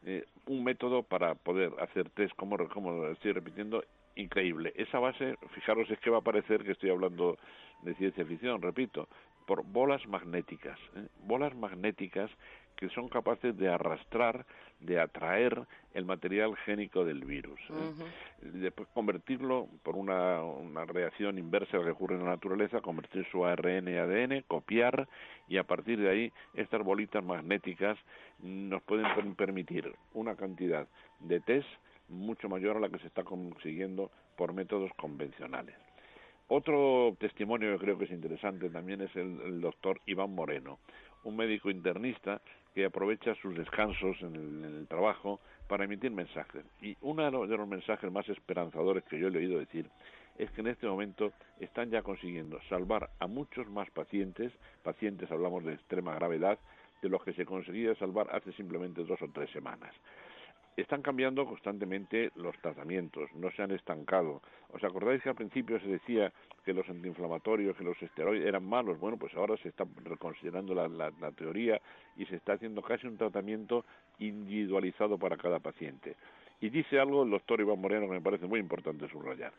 eh, 0.04 0.24
un 0.46 0.64
método 0.64 1.02
para 1.02 1.34
poder 1.34 1.72
hacer 1.80 2.10
test, 2.10 2.34
como, 2.36 2.56
como 2.68 3.06
estoy 3.08 3.32
repitiendo, 3.32 3.84
increíble. 4.14 4.72
Esa 4.76 4.98
base, 4.98 5.36
fijaros, 5.54 5.90
es 5.90 5.98
que 6.00 6.10
va 6.10 6.18
a 6.18 6.22
parecer 6.22 6.64
que 6.64 6.72
estoy 6.72 6.90
hablando 6.90 7.36
de 7.82 7.94
ciencia 7.94 8.24
ficción, 8.24 8.62
repito, 8.62 9.08
por 9.46 9.64
bolas 9.64 10.06
magnéticas, 10.06 10.78
¿eh? 10.96 11.06
bolas 11.20 11.54
magnéticas 11.54 12.30
que 12.76 12.88
son 12.90 13.08
capaces 13.08 13.56
de 13.56 13.68
arrastrar, 13.68 14.44
de 14.80 15.00
atraer 15.00 15.66
el 15.94 16.04
material 16.04 16.56
génico 16.58 17.04
del 17.04 17.24
virus. 17.24 17.58
¿eh? 17.70 18.04
Después 18.42 18.88
convertirlo 18.92 19.68
por 19.82 19.96
una, 19.96 20.42
una 20.42 20.84
reacción 20.84 21.38
inversa 21.38 21.78
que 21.78 21.90
ocurre 21.90 22.16
en 22.16 22.24
la 22.24 22.30
naturaleza, 22.30 22.80
convertir 22.80 23.26
su 23.30 23.44
ARN 23.44 23.88
y 23.88 23.96
ADN, 23.96 24.44
copiar 24.46 25.08
y 25.48 25.56
a 25.56 25.64
partir 25.64 25.98
de 25.98 26.10
ahí 26.10 26.32
estas 26.54 26.82
bolitas 26.82 27.24
magnéticas 27.24 27.98
nos 28.42 28.82
pueden 28.82 29.34
permitir 29.34 29.94
una 30.12 30.36
cantidad 30.36 30.86
de 31.20 31.40
test 31.40 31.68
mucho 32.08 32.48
mayor 32.48 32.76
a 32.76 32.80
la 32.80 32.88
que 32.88 32.98
se 32.98 33.06
está 33.06 33.24
consiguiendo 33.24 34.10
por 34.36 34.52
métodos 34.52 34.92
convencionales. 34.96 35.74
Otro 36.48 37.16
testimonio 37.18 37.72
que 37.72 37.84
creo 37.84 37.98
que 37.98 38.04
es 38.04 38.10
interesante 38.12 38.70
también 38.70 39.00
es 39.00 39.14
el, 39.16 39.60
doctor 39.60 40.00
Iván 40.06 40.32
Moreno, 40.32 40.78
un 41.26 41.36
médico 41.36 41.70
internista 41.70 42.40
que 42.72 42.84
aprovecha 42.84 43.34
sus 43.42 43.56
descansos 43.56 44.16
en 44.22 44.64
el, 44.64 44.86
trabajo 44.86 45.40
para 45.66 45.84
emitir 45.84 46.12
mensajes. 46.12 46.64
Y 46.80 46.96
uno 47.00 47.46
de 47.46 47.56
los 47.56 47.66
mensajes 47.66 48.10
más 48.12 48.28
esperanzadores 48.28 49.02
que 49.04 49.18
yo 49.18 49.28
he 49.28 49.36
oído 49.36 49.58
decir 49.58 49.90
es 50.38 50.50
que 50.52 50.60
en 50.60 50.68
este 50.68 50.86
momento 50.86 51.32
están 51.58 51.90
ya 51.90 52.02
consiguiendo 52.02 52.60
salvar 52.68 53.10
a 53.18 53.26
muchos 53.26 53.66
más 53.68 53.90
pacientes, 53.90 54.52
pacientes 54.84 55.30
hablamos 55.32 55.64
de 55.64 55.74
extrema 55.74 56.14
gravedad, 56.14 56.58
de 57.02 57.08
los 57.08 57.24
que 57.24 57.32
se 57.32 57.44
conseguía 57.44 57.94
salvar 57.96 58.28
hace 58.30 58.52
simplemente 58.52 59.02
dos 59.02 59.20
o 59.20 59.28
tres 59.28 59.50
semanas 59.50 59.92
están 60.76 61.02
cambiando 61.02 61.46
constantemente 61.46 62.30
los 62.36 62.56
tratamientos, 62.58 63.32
no 63.34 63.50
se 63.50 63.62
han 63.62 63.70
estancado. 63.70 64.42
¿Os 64.72 64.84
acordáis 64.84 65.22
que 65.22 65.30
al 65.30 65.34
principio 65.34 65.80
se 65.80 65.88
decía 65.88 66.32
que 66.64 66.74
los 66.74 66.88
antiinflamatorios, 66.88 67.76
que 67.76 67.84
los 67.84 68.00
esteroides 68.02 68.46
eran 68.46 68.68
malos? 68.68 69.00
Bueno, 69.00 69.16
pues 69.16 69.34
ahora 69.34 69.56
se 69.56 69.68
está 69.68 69.86
reconsiderando 70.04 70.74
la, 70.74 70.88
la 70.88 71.32
teoría 71.32 71.80
y 72.16 72.26
se 72.26 72.36
está 72.36 72.54
haciendo 72.54 72.82
casi 72.82 73.06
un 73.06 73.16
tratamiento 73.16 73.84
individualizado 74.18 75.18
para 75.18 75.36
cada 75.36 75.60
paciente. 75.60 76.16
Y 76.60 76.68
dice 76.68 76.98
algo 76.98 77.22
el 77.22 77.30
doctor 77.30 77.60
Iván 77.60 77.80
Moreno 77.80 78.06
que 78.06 78.14
me 78.14 78.20
parece 78.20 78.46
muy 78.46 78.60
importante 78.60 79.08
subrayar 79.08 79.52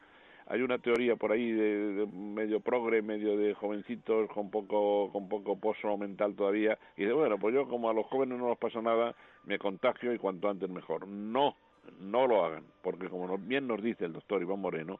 hay 0.49 0.61
una 0.61 0.77
teoría 0.77 1.15
por 1.15 1.31
ahí 1.31 1.51
de, 1.51 2.07
medio 2.13 2.59
progre, 2.61 3.01
medio 3.01 3.37
de 3.37 3.53
jovencitos 3.53 4.29
con 4.29 4.49
poco 4.49 5.09
con 5.11 5.27
poco 5.27 5.57
pozo 5.57 5.97
mental 5.97 6.35
todavía 6.35 6.77
y 6.95 7.01
dice, 7.01 7.13
bueno, 7.13 7.37
pues 7.37 7.53
yo 7.53 7.67
como 7.67 7.89
a 7.89 7.93
los 7.93 8.05
jóvenes 8.05 8.39
no 8.39 8.49
les 8.49 8.57
pasa 8.57 8.81
nada, 8.81 9.13
me 9.47 9.57
contagio 9.57 10.13
y 10.13 10.19
cuanto 10.19 10.49
antes 10.49 10.69
mejor. 10.69 11.07
No, 11.07 11.55
no 11.99 12.27
lo 12.27 12.45
hagan, 12.45 12.65
porque 12.83 13.09
como 13.09 13.37
bien 13.37 13.65
nos 13.65 13.81
dice 13.81 14.05
el 14.05 14.13
doctor 14.13 14.41
Iván 14.41 14.59
Moreno, 14.59 14.99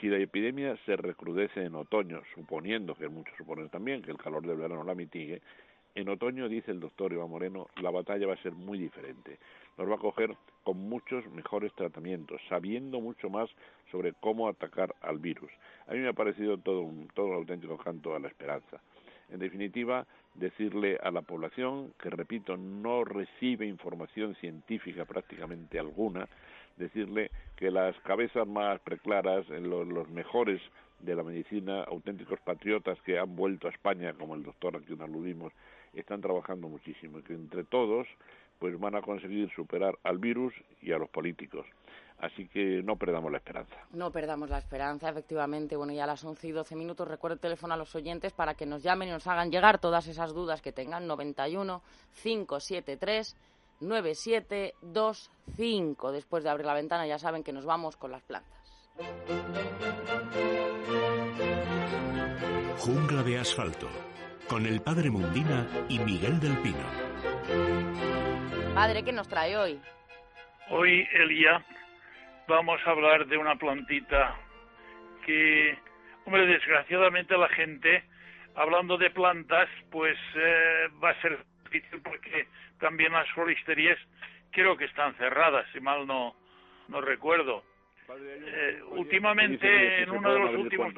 si 0.00 0.08
la 0.08 0.18
epidemia 0.18 0.76
se 0.84 0.96
recrudece 0.96 1.64
en 1.64 1.76
otoño, 1.76 2.20
suponiendo 2.34 2.94
que 2.94 3.08
muchos 3.08 3.36
suponen 3.36 3.68
también 3.70 4.02
que 4.02 4.10
el 4.10 4.18
calor 4.18 4.44
del 4.44 4.56
verano 4.56 4.82
la 4.84 4.94
mitigue, 4.94 5.40
en 5.94 6.08
otoño, 6.08 6.48
dice 6.48 6.70
el 6.70 6.80
doctor 6.80 7.12
Iván 7.12 7.30
Moreno, 7.30 7.68
la 7.80 7.90
batalla 7.90 8.26
va 8.26 8.34
a 8.34 8.42
ser 8.42 8.52
muy 8.52 8.78
diferente. 8.78 9.38
Nos 9.76 9.88
va 9.88 9.94
a 9.94 9.98
coger 9.98 10.36
con 10.62 10.76
muchos 10.76 11.26
mejores 11.30 11.72
tratamientos, 11.74 12.40
sabiendo 12.48 13.00
mucho 13.00 13.30
más 13.30 13.48
sobre 13.90 14.12
cómo 14.12 14.48
atacar 14.48 14.94
al 15.00 15.18
virus. 15.18 15.50
A 15.86 15.92
mí 15.92 16.00
me 16.00 16.08
ha 16.08 16.12
parecido 16.12 16.58
todo 16.58 16.82
un, 16.82 17.08
todo 17.14 17.26
un 17.26 17.34
auténtico 17.34 17.78
canto 17.78 18.14
a 18.14 18.20
la 18.20 18.28
esperanza. 18.28 18.80
En 19.30 19.40
definitiva, 19.40 20.06
decirle 20.38 20.98
a 21.02 21.10
la 21.10 21.22
población 21.22 21.92
que, 22.00 22.10
repito, 22.10 22.56
no 22.56 23.04
recibe 23.04 23.66
información 23.66 24.34
científica 24.36 25.04
prácticamente 25.04 25.78
alguna, 25.78 26.28
decirle 26.76 27.30
que 27.56 27.70
las 27.70 27.98
cabezas 28.00 28.46
más 28.46 28.80
preclaras, 28.80 29.48
los, 29.48 29.86
los 29.86 30.08
mejores 30.08 30.60
de 31.00 31.14
la 31.14 31.22
medicina, 31.22 31.82
auténticos 31.84 32.40
patriotas 32.40 33.00
que 33.02 33.18
han 33.18 33.36
vuelto 33.36 33.66
a 33.66 33.70
España, 33.70 34.14
como 34.14 34.34
el 34.34 34.42
doctor 34.42 34.76
a 34.76 34.80
quien 34.80 35.00
aludimos, 35.02 35.52
están 35.92 36.20
trabajando 36.20 36.68
muchísimo 36.68 37.18
y 37.18 37.22
que 37.22 37.34
entre 37.34 37.64
todos 37.64 38.06
pues 38.58 38.78
van 38.78 38.96
a 38.96 39.02
conseguir 39.02 39.50
superar 39.54 39.96
al 40.02 40.18
virus 40.18 40.52
y 40.82 40.92
a 40.92 40.98
los 40.98 41.08
políticos. 41.08 41.66
Así 42.20 42.48
que 42.48 42.82
no 42.82 42.96
perdamos 42.96 43.30
la 43.30 43.38
esperanza. 43.38 43.76
No 43.92 44.10
perdamos 44.10 44.50
la 44.50 44.58
esperanza, 44.58 45.08
efectivamente. 45.08 45.76
Bueno, 45.76 45.92
ya 45.92 46.02
a 46.04 46.08
las 46.08 46.24
11 46.24 46.48
y 46.48 46.52
12 46.52 46.74
minutos 46.74 47.06
recuerdo 47.06 47.34
el 47.34 47.40
teléfono 47.40 47.74
a 47.74 47.76
los 47.76 47.94
oyentes 47.94 48.32
para 48.32 48.54
que 48.54 48.66
nos 48.66 48.82
llamen 48.82 49.08
y 49.08 49.12
nos 49.12 49.28
hagan 49.28 49.52
llegar 49.52 49.78
todas 49.78 50.08
esas 50.08 50.34
dudas 50.34 50.60
que 50.60 50.72
tengan. 50.72 51.06
91 51.06 51.80
573 52.22 53.36
9725. 53.80 56.12
Después 56.12 56.42
de 56.42 56.50
abrir 56.50 56.66
la 56.66 56.74
ventana 56.74 57.06
ya 57.06 57.20
saben 57.20 57.44
que 57.44 57.52
nos 57.52 57.64
vamos 57.64 57.96
con 57.96 58.10
las 58.10 58.24
plantas. 58.24 58.50
Jungla 62.78 63.22
de 63.22 63.38
asfalto 63.38 63.88
con 64.48 64.66
el 64.66 64.80
padre 64.80 65.10
Mundina 65.10 65.68
y 65.88 66.00
Miguel 66.00 66.40
del 66.40 66.58
Pino. 66.58 66.82
Padre, 68.74 69.04
¿qué 69.04 69.12
nos 69.12 69.28
trae 69.28 69.56
hoy? 69.56 69.80
Hoy, 70.70 71.06
Elia, 71.12 71.64
vamos 72.48 72.80
a 72.84 72.90
hablar 72.90 73.26
de 73.26 73.36
una 73.36 73.56
plantita 73.56 74.34
que, 75.24 75.78
hombre, 76.24 76.46
desgraciadamente 76.46 77.36
la 77.36 77.48
gente, 77.50 78.02
hablando 78.54 78.96
de 78.96 79.10
plantas, 79.10 79.68
pues 79.90 80.16
eh, 80.34 80.88
va 81.02 81.10
a 81.10 81.20
ser 81.20 81.38
difícil 81.64 82.00
porque 82.02 82.48
también 82.80 83.12
las 83.12 83.28
floristerías 83.30 83.98
creo 84.50 84.76
que 84.76 84.86
están 84.86 85.14
cerradas, 85.16 85.66
si 85.72 85.80
mal 85.80 86.06
no, 86.06 86.34
no 86.88 87.00
recuerdo. 87.00 87.62
Eh, 88.08 88.80
últimamente, 88.92 90.02
en 90.02 90.10
uno 90.10 90.32
de 90.32 90.38
los 90.38 90.54
últimos... 90.54 90.94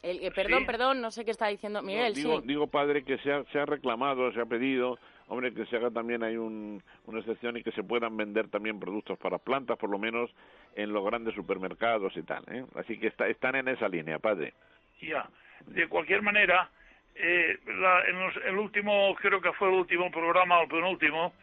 El, 0.00 0.32
perdón, 0.32 0.64
perdón, 0.64 1.00
no 1.00 1.10
sé 1.10 1.24
qué 1.24 1.32
está 1.32 1.48
diciendo 1.48 1.82
Miguel. 1.82 2.14
digo, 2.14 2.40
digo, 2.40 2.68
padre, 2.68 3.04
que 3.04 3.18
se 3.18 3.32
ha, 3.32 3.44
se 3.46 3.58
ha 3.58 3.66
reclamado, 3.66 4.32
se 4.32 4.40
ha 4.40 4.46
pedido, 4.46 4.96
hombre, 5.28 5.52
que 5.54 5.66
se 5.66 5.76
haga 5.76 5.90
también 5.90 6.22
hay 6.22 6.36
un, 6.36 6.82
una 7.06 7.20
excepción 7.20 7.56
y 7.56 7.62
que 7.62 7.72
se 7.72 7.82
puedan 7.82 8.16
vender 8.16 8.48
también 8.48 8.80
productos 8.80 9.18
para 9.18 9.38
plantas, 9.38 9.78
por 9.78 9.90
lo 9.90 9.98
menos 9.98 10.30
en 10.74 10.92
los 10.92 11.04
grandes 11.04 11.34
supermercados 11.34 12.16
y 12.16 12.22
tal. 12.22 12.44
¿eh? 12.50 12.64
Así 12.74 12.98
que 12.98 13.08
está, 13.08 13.28
están 13.28 13.54
en 13.54 13.68
esa 13.68 13.88
línea, 13.88 14.18
padre. 14.18 14.54
Ya, 15.00 15.28
de 15.66 15.86
cualquier 15.88 16.22
manera, 16.22 16.70
eh, 17.14 17.58
en 17.66 18.48
el 18.48 18.58
último, 18.58 19.14
creo 19.16 19.40
que 19.40 19.52
fue 19.52 19.68
el 19.68 19.74
último 19.74 20.10
programa 20.10 20.58
o 20.58 20.62
el 20.62 20.68
penúltimo, 20.68 21.34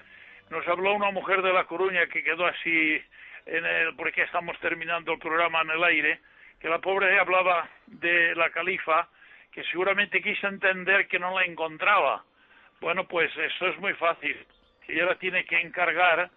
nos 0.49 0.67
habló 0.67 0.93
una 0.93 1.11
mujer 1.11 1.41
de 1.41 1.53
La 1.53 1.65
Coruña 1.65 2.07
que 2.07 2.23
quedó 2.23 2.45
así, 2.45 3.01
en 3.45 3.65
el, 3.65 3.95
porque 3.95 4.23
estamos 4.23 4.57
terminando 4.59 5.13
el 5.13 5.19
programa 5.19 5.61
en 5.61 5.71
el 5.71 5.83
aire, 5.83 6.19
que 6.59 6.69
la 6.69 6.79
pobre 6.79 7.19
hablaba 7.19 7.69
de 7.87 8.35
la 8.35 8.49
califa, 8.49 9.07
que 9.51 9.63
seguramente 9.65 10.21
quiso 10.21 10.47
entender 10.47 11.07
que 11.07 11.19
no 11.19 11.37
la 11.37 11.45
encontraba. 11.45 12.23
Bueno, 12.85 13.07
pues 13.07 13.35
eso 13.35 13.65
es 13.65 13.79
muy 13.79 13.93
fácil. 13.93 14.37
Ella 14.87 15.05
la 15.05 15.15
tiene 15.15 15.43
que 15.45 15.59
encargar, 15.59 16.29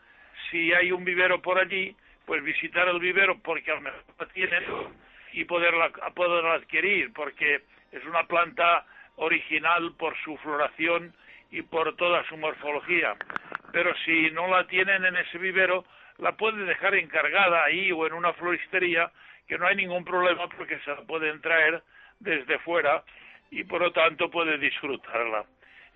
si 0.51 0.73
hay 0.73 0.91
un 0.91 1.05
vivero 1.05 1.43
por 1.43 1.59
allí, 1.59 1.95
pues 2.25 2.43
visitar 2.43 2.89
el 2.89 3.01
vivero 3.01 3.39
porque 3.43 3.71
a 3.71 3.75
lo 3.75 3.83
mejor 3.83 4.03
la 4.19 4.27
tiene 4.29 4.57
y 5.35 5.45
poderla, 5.45 5.91
poderla 6.15 6.55
adquirir, 6.55 7.13
porque 7.13 7.65
es 7.93 8.03
una 8.07 8.27
planta 8.27 8.87
original 9.17 9.93
por 9.99 10.17
su 10.25 10.39
floración 10.39 11.13
y 11.51 11.61
por 11.61 11.95
toda 11.97 12.27
su 12.29 12.39
morfología. 12.39 13.15
Pero 13.71 13.95
si 14.07 14.31
no 14.31 14.49
la 14.49 14.67
tienen 14.69 15.05
en 15.05 15.17
ese 15.17 15.37
vivero, 15.37 15.85
la 16.17 16.33
puede 16.33 16.65
dejar 16.65 16.95
encargada 16.95 17.65
ahí 17.65 17.93
o 17.93 18.07
en 18.07 18.15
una 18.15 18.33
floristería 18.33 19.13
que 19.47 19.59
no 19.59 19.67
hay 19.67 19.77
ningún 19.77 20.03
problema 20.03 20.49
porque 20.49 20.79
se 20.79 20.93
la 20.93 21.03
pueden 21.03 21.43
traer 21.43 21.83
desde 22.21 22.59
fuera 22.61 23.05
y 23.51 23.65
por 23.65 23.83
lo 23.83 23.93
tanto 23.93 24.31
puede 24.31 24.57
disfrutarla. 24.57 25.45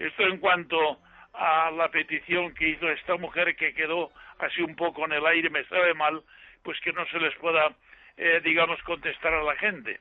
Esto 0.02 0.26
en 0.26 0.38
cuanto 0.38 0.98
a 1.32 1.70
la 1.70 1.88
petición 1.88 2.52
que 2.54 2.68
hizo 2.68 2.90
esta 2.90 3.16
mujer 3.16 3.54
que 3.56 3.72
quedó 3.74 4.10
así 4.38 4.60
un 4.62 4.74
poco 4.74 5.04
en 5.04 5.12
el 5.12 5.24
aire, 5.26 5.48
me 5.48 5.64
sabe 5.64 5.94
mal, 5.94 6.22
pues 6.62 6.80
que 6.80 6.92
no 6.92 7.06
se 7.06 7.20
les 7.20 7.34
pueda, 7.36 7.72
eh, 8.16 8.40
digamos, 8.42 8.82
contestar 8.82 9.32
a 9.32 9.42
la 9.42 9.56
gente. 9.56 10.00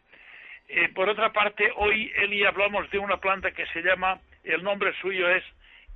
Eh, 0.67 0.89
por 0.89 1.07
otra 1.07 1.31
parte, 1.31 1.71
hoy, 1.75 2.11
Eli, 2.15 2.43
hablamos 2.45 2.89
de 2.89 2.97
una 2.97 3.17
planta 3.17 3.51
que 3.51 3.65
se 3.67 3.81
llama, 3.81 4.19
el 4.43 4.63
nombre 4.63 4.93
suyo 5.01 5.29
es 5.29 5.43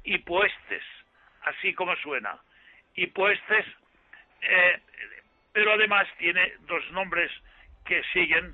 hipoestes, 0.04 0.84
así 1.42 1.74
como 1.74 1.96
suena. 1.98 2.38
Hipoestes 2.96 3.66
eh, 4.42 4.80
pero 5.52 5.74
además 5.74 6.08
tiene 6.18 6.54
dos 6.68 6.84
nombres 6.92 7.32
que 7.86 8.04
siguen, 8.14 8.54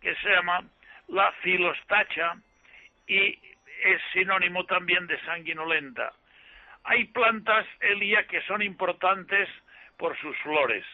que 0.00 0.14
se 0.16 0.28
llama 0.28 0.64
la 1.08 1.32
filostacha 1.42 2.34
y 3.06 3.38
es 3.82 4.00
sinónimo 4.12 4.64
también 4.64 5.06
de 5.06 5.20
sanguinolenta. 5.24 6.12
Hay 6.84 7.04
plantas, 7.06 7.66
Elia, 7.80 8.26
que 8.26 8.42
son 8.42 8.62
importantes 8.62 9.48
por 9.96 10.18
sus 10.18 10.36
flores. 10.38 10.84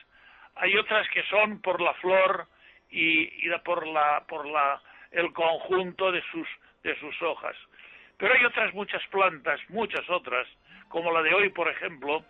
Hay 0.56 0.76
otras 0.76 1.08
que 1.10 1.22
son 1.24 1.60
por 1.60 1.80
la 1.80 1.94
flor 1.94 2.46
y, 2.90 3.48
por 3.64 3.86
la 3.86 4.24
por 4.26 4.46
la 4.46 4.80
el 5.10 5.32
conjunto 5.32 6.10
de 6.10 6.22
sus 6.30 6.48
de 6.82 6.98
sus 6.98 7.20
hojas. 7.22 7.56
Pero 8.18 8.34
hay 8.34 8.44
otras 8.44 8.72
muchas 8.74 9.06
plantas, 9.08 9.60
muchas 9.68 10.08
otras, 10.08 10.46
como 10.88 11.12
la 11.12 11.22
de 11.22 11.34
hoy, 11.34 11.50
por 11.50 11.68
ejemplo, 11.68 12.24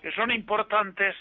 que 0.00 0.12
son 0.12 0.30
importantes 0.30 1.14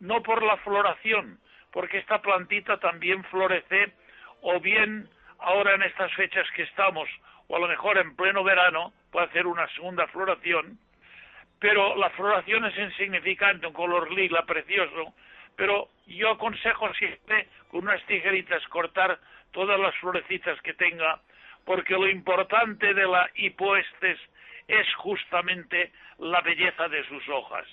no 0.00 0.22
por 0.22 0.42
la 0.42 0.56
floración, 0.58 1.38
porque 1.72 1.98
esta 1.98 2.22
plantita 2.22 2.78
también 2.78 3.22
florece 3.24 3.92
o 4.40 4.60
bien 4.60 5.08
ahora 5.40 5.74
en 5.74 5.82
estas 5.82 6.12
fechas 6.14 6.46
que 6.54 6.62
estamos, 6.62 7.08
o 7.48 7.56
a 7.56 7.58
lo 7.58 7.68
mejor 7.68 7.98
en 7.98 8.14
pleno 8.14 8.44
verano, 8.44 8.92
puede 9.10 9.26
hacer 9.26 9.46
una 9.46 9.66
segunda 9.74 10.06
floración, 10.08 10.78
pero 11.58 11.96
la 11.96 12.10
floración 12.10 12.64
es 12.66 12.78
insignificante, 12.78 13.66
un 13.66 13.72
color 13.72 14.12
lila 14.12 14.42
precioso, 14.42 15.14
pero 15.56 15.88
yo 16.06 16.30
aconsejo 16.30 16.92
siempre 16.94 17.48
con 17.70 17.80
unas 17.80 18.04
tijeritas 18.06 18.62
cortar 18.68 19.18
todas 19.50 19.80
las 19.80 19.94
florecitas 19.96 20.60
que 20.62 20.74
tenga, 20.74 21.20
porque 21.64 21.94
lo 21.94 22.08
importante 22.08 22.94
de 22.94 23.06
la 23.06 23.28
hipoestes 23.34 24.18
es 24.68 24.94
justamente 24.96 25.90
la 26.18 26.40
belleza 26.42 26.88
de 26.88 27.04
sus 27.08 27.26
hojas. 27.28 27.66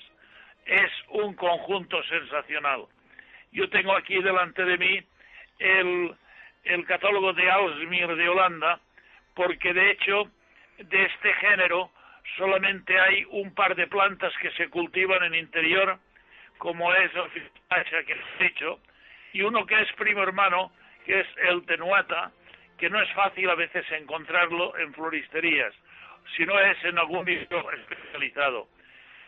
Es 0.65 0.91
un 1.09 1.35
conjunto 1.35 2.01
sensacional. 2.03 2.85
Yo 3.51 3.69
tengo 3.69 3.95
aquí 3.95 4.21
delante 4.21 4.65
de 4.65 4.77
mí 4.77 5.03
el, 5.59 6.15
el 6.63 6.85
catálogo 6.85 7.33
de 7.33 7.51
Alsmir 7.51 8.15
de 8.15 8.29
Holanda, 8.29 8.79
porque 9.35 9.73
de 9.73 9.91
hecho 9.91 10.31
de 10.77 11.05
este 11.05 11.33
género 11.33 11.91
solamente 12.37 12.99
hay 12.99 13.25
un 13.29 13.53
par 13.53 13.75
de 13.75 13.87
plantas 13.87 14.33
que 14.41 14.51
se 14.51 14.69
cultivan 14.69 15.23
en 15.23 15.35
interior, 15.35 15.99
como 16.57 16.93
es 16.93 17.11
el 17.13 18.05
que 18.05 18.13
he 18.13 18.43
dicho, 18.43 18.79
y 19.33 19.41
uno 19.41 19.65
que 19.65 19.79
es 19.79 19.91
primo 19.93 20.23
hermano, 20.23 20.71
que 21.05 21.19
es 21.19 21.27
el 21.49 21.65
tenuata, 21.65 22.31
que 22.77 22.89
no 22.89 22.99
es 23.01 23.11
fácil 23.13 23.49
a 23.49 23.55
veces 23.55 23.85
encontrarlo 23.91 24.77
en 24.77 24.93
floristerías, 24.93 25.73
si 26.35 26.45
no 26.45 26.59
es 26.59 26.83
en 26.83 26.97
algún 26.97 27.25
vivero 27.25 27.71
especializado. 27.71 28.67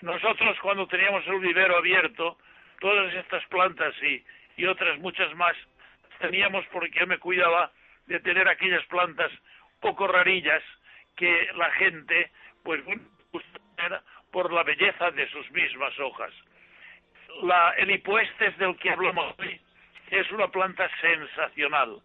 Nosotros 0.01 0.57
cuando 0.61 0.87
teníamos 0.87 1.25
el 1.27 1.39
vivero 1.39 1.77
abierto, 1.77 2.37
todas 2.79 3.13
estas 3.13 3.45
plantas 3.45 3.93
y, 4.01 4.23
y 4.57 4.65
otras 4.65 4.99
muchas 4.99 5.33
más, 5.35 5.55
teníamos 6.19 6.65
porque 6.67 7.05
me 7.05 7.19
cuidaba 7.19 7.71
de 8.07 8.19
tener 8.19 8.47
aquellas 8.47 8.85
plantas 8.85 9.31
poco 9.79 10.07
rarillas 10.07 10.63
que 11.15 11.49
la 11.55 11.71
gente 11.71 12.31
pues 12.63 12.83
por 14.31 14.51
la 14.51 14.63
belleza 14.63 15.11
de 15.11 15.29
sus 15.29 15.49
mismas 15.51 15.97
hojas. 15.99 16.33
La, 17.43 17.71
el 17.77 17.91
hipoestes 17.91 18.57
del 18.57 18.75
que 18.77 18.89
hablamos 18.89 19.35
hoy 19.39 19.59
es 20.11 20.31
una 20.31 20.47
planta 20.47 20.89
sensacional. 21.01 22.01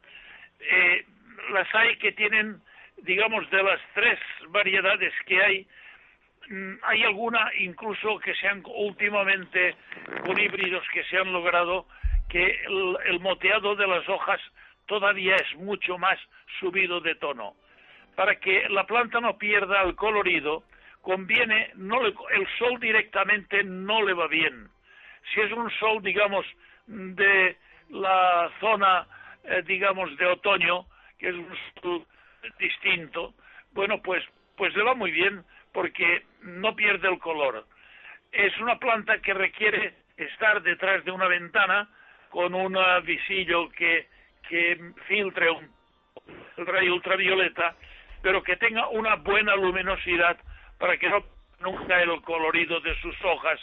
Eh, 0.60 1.04
las 1.50 1.74
hay 1.74 1.96
que 1.96 2.12
tienen, 2.12 2.60
digamos, 2.98 3.48
de 3.50 3.62
las 3.62 3.80
tres 3.94 4.18
variedades 4.48 5.12
que 5.26 5.42
hay, 5.42 5.66
mm, 6.48 6.74
hay 6.82 7.02
alguna 7.02 7.50
incluso 7.58 8.18
que 8.18 8.34
se 8.34 8.48
han 8.48 8.62
últimamente 8.66 9.74
con 10.24 10.38
híbridos 10.38 10.84
que 10.92 11.04
se 11.04 11.18
han 11.18 11.32
logrado 11.32 11.86
que 12.28 12.62
el, 13.06 13.20
moteado 13.20 13.76
de 13.76 13.86
las 13.86 14.08
hojas 14.08 14.40
todavía 14.86 15.36
es 15.36 15.56
mucho 15.56 15.98
más 15.98 16.18
subido 16.60 17.00
de 17.00 17.14
tono. 17.16 17.54
Para 18.16 18.36
que 18.36 18.68
la 18.68 18.84
planta 18.84 19.20
no 19.20 19.38
pierda 19.38 19.82
el 19.82 19.94
colorido, 19.94 20.64
conviene, 21.00 21.70
no 21.74 22.04
el 22.04 22.48
sol 22.58 22.78
directamente 22.78 23.64
no 23.64 24.02
le 24.02 24.12
va 24.12 24.28
bien. 24.28 24.68
Si 25.32 25.40
es 25.40 25.52
un 25.52 25.70
sol, 25.78 26.02
digamos, 26.02 26.46
de 26.86 27.56
la 27.90 28.50
zona, 28.60 29.06
eh, 29.44 29.62
digamos, 29.66 30.16
de 30.16 30.26
otoño, 30.26 30.86
que 31.18 31.28
es 31.28 31.34
un 31.34 31.56
sol 31.80 32.06
distinto, 32.58 33.34
bueno, 33.72 34.02
pues, 34.02 34.24
pues 34.56 34.74
le 34.76 34.82
va 34.82 34.94
muy 34.94 35.10
bien 35.10 35.44
porque 35.72 36.24
no 36.42 36.74
pierde 36.74 37.08
el 37.08 37.18
color. 37.18 37.66
Es 38.30 38.56
una 38.58 38.78
planta 38.78 39.18
que 39.20 39.34
requiere 39.34 39.94
estar 40.16 40.62
detrás 40.62 41.04
de 41.04 41.10
una 41.10 41.26
ventana 41.26 41.88
con 42.30 42.54
un 42.54 42.76
visillo 43.04 43.68
que, 43.70 44.08
que 44.48 44.92
filtre 45.06 45.50
un, 45.50 45.70
rayo 46.56 46.94
ultravioleta, 46.94 47.74
pero 48.22 48.42
que 48.42 48.56
tenga 48.56 48.88
una 48.88 49.16
buena 49.16 49.56
luminosidad 49.56 50.36
para 50.78 50.96
que 50.96 51.08
no 51.08 51.24
nunca 51.60 52.00
el 52.02 52.20
colorido 52.22 52.80
de 52.80 52.94
sus 53.00 53.16
hojas, 53.24 53.60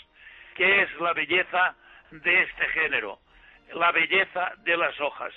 que 0.55 0.81
es 0.81 0.99
la 0.99 1.13
belleza 1.13 1.75
de 2.11 2.43
este 2.43 2.67
género 2.69 3.19
la 3.73 3.91
belleza 3.91 4.53
de 4.59 4.77
las 4.77 4.99
hojas. 4.99 5.33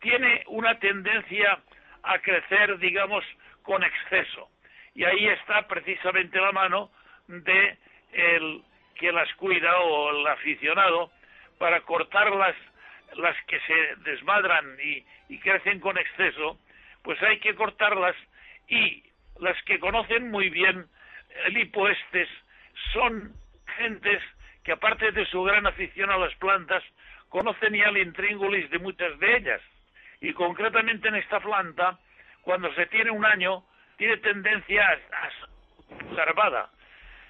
Tiene 0.00 0.44
una 0.46 0.78
tendencia 0.78 1.58
a 2.02 2.18
crecer, 2.20 2.78
digamos, 2.78 3.24
con 3.62 3.82
exceso. 3.82 4.48
Y 4.94 5.04
ahí 5.04 5.28
está 5.28 5.66
precisamente 5.66 6.40
la 6.40 6.52
mano 6.52 6.90
de 7.26 7.78
el 8.12 8.62
que 8.94 9.12
las 9.12 9.32
cuida 9.34 9.78
o 9.80 10.10
el 10.10 10.26
aficionado 10.26 11.10
para 11.58 11.80
cortar 11.82 12.30
las, 13.14 13.36
que 13.46 13.60
se 13.60 13.96
desmadran 14.10 14.76
y, 14.82 15.04
y 15.28 15.38
crecen 15.38 15.80
con 15.80 15.98
exceso, 15.98 16.58
pues 17.02 17.22
hay 17.22 17.38
que 17.38 17.54
cortarlas 17.54 18.16
y 18.68 19.04
las 19.38 19.60
que 19.62 19.78
conocen 19.78 20.30
muy 20.30 20.50
bien 20.50 20.86
el 21.44 21.58
hipoestes 21.58 22.28
son 22.92 23.32
gentes 23.76 24.22
que 24.66 24.72
aparte 24.72 25.12
de 25.12 25.24
su 25.26 25.44
gran 25.44 25.64
afición 25.64 26.10
a 26.10 26.16
las 26.16 26.34
plantas, 26.36 26.82
conocen 27.28 27.72
ya 27.74 27.84
el 27.84 27.98
intríngulis 27.98 28.68
de 28.70 28.80
muchas 28.80 29.16
de 29.20 29.36
ellas. 29.36 29.60
Y 30.20 30.32
concretamente 30.32 31.06
en 31.06 31.14
esta 31.14 31.38
planta, 31.38 32.00
cuando 32.42 32.74
se 32.74 32.86
tiene 32.86 33.12
un 33.12 33.24
año, 33.24 33.62
tiene 33.96 34.16
tendencia 34.16 34.84
a, 34.88 36.14
larvada. 36.14 36.68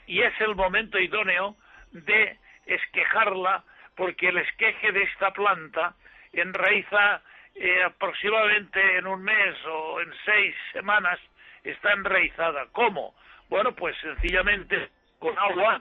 Y 0.06 0.22
es 0.22 0.32
el 0.40 0.54
momento 0.54 0.98
idóneo 0.98 1.56
de 1.92 2.38
esquejarla, 2.64 3.64
porque 3.96 4.28
el 4.28 4.38
esqueje 4.38 4.92
de 4.92 5.02
esta 5.02 5.32
planta 5.32 5.94
enraiza 6.32 7.22
eh, 7.54 7.82
aproximadamente 7.82 8.98
en 8.98 9.06
un 9.06 9.22
mes 9.22 9.56
o 9.66 10.00
en 10.00 10.12
seis 10.24 10.54
semanas, 10.72 11.18
está 11.64 11.92
enraizada. 11.92 12.66
¿Cómo? 12.72 13.14
Bueno, 13.48 13.74
pues 13.74 13.96
sencillamente 13.98 14.90
con 15.18 15.36
agua 15.38 15.80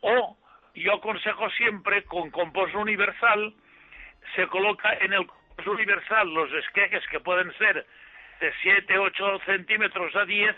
o 0.00 0.36
yo 0.74 0.94
aconsejo 0.94 1.48
siempre 1.50 2.02
con 2.04 2.30
compost 2.30 2.74
universal, 2.74 3.54
se 4.34 4.46
coloca 4.48 4.92
en 4.94 5.12
el 5.12 5.26
compost 5.26 5.68
universal 5.68 6.28
los 6.32 6.52
esquejes 6.52 7.06
que 7.08 7.20
pueden 7.20 7.52
ser 7.58 7.86
de 8.40 8.52
7, 8.62 8.98
8 8.98 9.40
centímetros 9.46 10.16
a 10.16 10.24
10, 10.24 10.56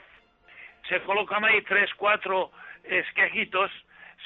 se 0.88 1.00
colocan 1.02 1.44
ahí 1.44 1.60
3, 1.62 1.90
4 1.94 2.50
esquejitos, 2.84 3.70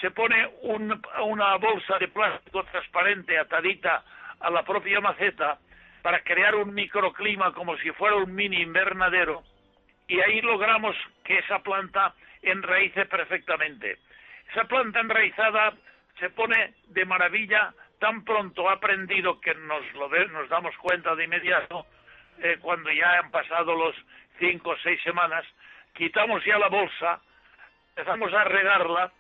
se 0.01 0.11
pone 0.11 0.49
una 0.63 1.57
bolsa 1.57 1.99
de 1.99 2.09
plástico 2.09 2.65
transparente 2.65 3.39
atadita 3.39 4.05
a 4.41 4.51
la 4.51 4.63
propia 4.63 5.01
maceta 5.01 5.59
para 6.03 6.21
crear 6.21 6.55
un 6.55 6.73
microclima 6.73 7.53
como 7.53 7.77
si 7.79 7.91
fuera 7.93 8.17
un 8.17 8.35
mini 8.35 8.63
invernadero 8.63 9.43
y 10.07 10.21
ahí 10.21 10.41
logramos 10.41 10.97
que 11.25 11.39
esa 11.39 11.59
planta 11.59 12.15
enraíce 12.43 13.05
perfectamente. 13.07 13.99
Esa 14.51 14.65
planta 14.65 15.01
enraizada 15.01 15.75
se 16.19 16.31
pone 16.31 16.75
de 16.87 17.05
maravilla 17.05 17.75
tan 17.99 18.25
pronto 18.25 18.69
ha 18.69 18.75
aprendido 18.75 19.41
que 19.41 19.55
nos 19.55 19.83
lo 19.95 20.09
nos 20.09 20.49
damos 20.49 20.77
cuenta 20.79 21.15
de 21.17 21.25
inmediato 21.25 21.87
eh, 22.41 22.57
cuando 22.61 22.91
ya 22.93 23.19
han 23.19 23.31
pasado 23.31 23.75
los 23.75 23.95
cinco 24.39 24.71
o 24.71 24.77
seis 24.79 25.01
semanas 25.03 25.45
quitamos 25.95 26.45
ya 26.45 26.59
la 26.59 26.69
bolsa 26.69 27.21
empezamos 27.97 28.33
a 28.33 28.45
regarla 28.45 29.13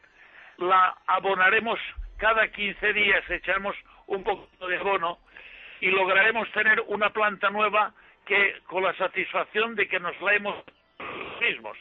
la 0.58 0.96
abonaremos 1.06 1.78
cada 2.18 2.48
15 2.48 2.92
días 2.92 3.24
echamos 3.30 3.76
un 4.06 4.22
poco 4.24 4.66
de 4.66 4.76
abono 4.76 5.18
y 5.80 5.90
lograremos 5.90 6.50
tener 6.52 6.80
una 6.88 7.10
planta 7.10 7.50
nueva 7.50 7.92
que 8.26 8.60
con 8.66 8.82
la 8.82 8.94
satisfacción 8.94 9.74
de 9.74 9.88
que 9.88 10.00
nos 10.00 10.20
la 10.20 10.34
hemos 10.34 10.56
mismos. 11.40 11.78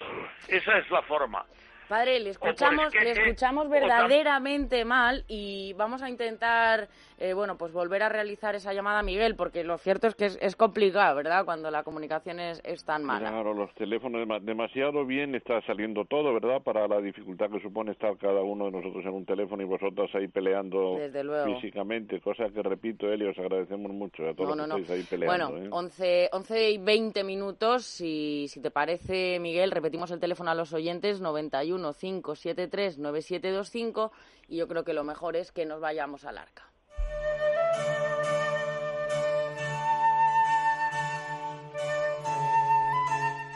Esa 0.47 0.77
es 0.77 0.89
la 0.91 1.01
forma 1.01 1.45
Padre, 1.87 2.19
le 2.19 2.31
escuchamos, 2.31 2.93
le 2.93 3.11
escuchamos 3.11 3.69
verdaderamente 3.69 4.83
mal 4.83 5.23
y 5.27 5.73
vamos 5.73 6.01
a 6.01 6.09
intentar, 6.09 6.89
eh, 7.17 7.33
bueno, 7.33 7.57
pues 7.57 7.71
volver 7.71 8.03
a 8.03 8.09
realizar 8.09 8.55
esa 8.55 8.73
llamada 8.73 8.99
a 8.99 9.03
Miguel, 9.03 9.35
porque 9.35 9.63
lo 9.63 9.77
cierto 9.77 10.07
es 10.07 10.15
que 10.15 10.25
es, 10.25 10.55
complicado, 10.55 11.15
¿verdad?, 11.15 11.45
cuando 11.45 11.71
la 11.71 11.83
comunicación 11.83 12.39
es, 12.39 12.61
tan 12.83 13.03
mala. 13.03 13.29
Claro, 13.29 13.53
los 13.53 13.73
teléfonos, 13.75 14.27
demasiado 14.43 15.05
bien 15.05 15.35
está 15.35 15.61
saliendo 15.61 16.03
todo, 16.05 16.33
¿verdad?, 16.33 16.61
para 16.61 16.87
la 16.87 16.99
dificultad 16.99 17.49
que 17.49 17.61
supone 17.61 17.91
estar 17.91 18.17
cada 18.17 18.41
uno 18.41 18.65
de 18.65 18.71
nosotros 18.71 19.05
en 19.05 19.13
un 19.13 19.25
teléfono 19.25 19.63
y 19.63 19.65
vosotros 19.65 20.09
ahí 20.13 20.27
peleando 20.27 20.97
físicamente, 21.45 22.19
cosa 22.19 22.49
que, 22.49 22.61
repito, 22.61 23.07
Eli, 23.07 23.27
os 23.27 23.37
agradecemos 23.37 23.91
mucho 23.91 24.27
a 24.27 24.33
todos 24.33 24.57
los 24.57 24.67
que 24.67 24.81
estáis 24.81 24.99
ahí 24.99 25.03
peleando. 25.03 25.49
Bueno, 25.51 25.75
11, 25.75 26.23
¿eh? 26.25 26.29
11 26.33 26.71
y 26.71 26.77
20 26.79 27.23
minutos, 27.23 27.85
si, 27.85 28.47
si 28.49 28.61
te 28.61 28.71
parece, 28.71 29.39
Miguel, 29.39 29.71
repetimos 29.71 30.11
el 30.11 30.19
teléfono 30.19 30.51
a 30.51 30.55
los 30.55 30.73
oyentes, 30.73 31.21
91 31.21 31.76
5739725 31.77 34.11
y 34.47 34.57
yo 34.57 34.67
creo 34.67 34.83
que 34.83 34.93
lo 34.93 35.03
mejor 35.03 35.35
es 35.35 35.51
que 35.51 35.65
nos 35.65 35.79
vayamos 35.79 36.25
al 36.25 36.37
arca. 36.37 36.67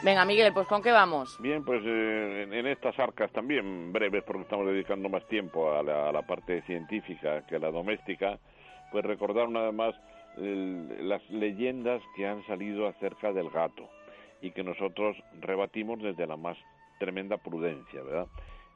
Venga, 0.04 0.24
Miguel, 0.24 0.52
pues 0.52 0.66
¿con 0.66 0.82
qué 0.82 0.90
vamos? 0.90 1.38
Bien, 1.40 1.64
pues 1.64 1.80
eh, 1.84 2.48
en, 2.50 2.66
estas 2.66 2.98
arcas 2.98 3.30
también 3.30 3.92
breves, 3.92 4.24
porque 4.24 4.42
estamos 4.42 4.66
dedicando 4.66 5.08
más 5.08 5.24
tiempo 5.28 5.72
a 5.72 5.82
la, 5.84 6.22
parte 6.22 6.60
científica 6.62 7.46
que 7.46 7.54
a 7.54 7.58
la 7.60 7.70
doméstica, 7.70 8.40
pues 8.90 9.04
recordar 9.04 9.48
nada 9.48 9.70
más 9.70 9.94
las 10.36 11.22
leyendas 11.30 12.02
que 12.16 12.26
han 12.26 12.44
salido 12.46 12.88
acerca 12.88 13.32
del 13.32 13.48
gato 13.50 13.88
y 14.40 14.50
que 14.50 14.64
nosotros 14.64 15.16
rebatimos 15.40 16.02
desde 16.02 16.26
la 16.26 16.36
más 16.36 16.58
tremenda 17.02 17.36
prudencia, 17.36 18.00
¿verdad? 18.00 18.28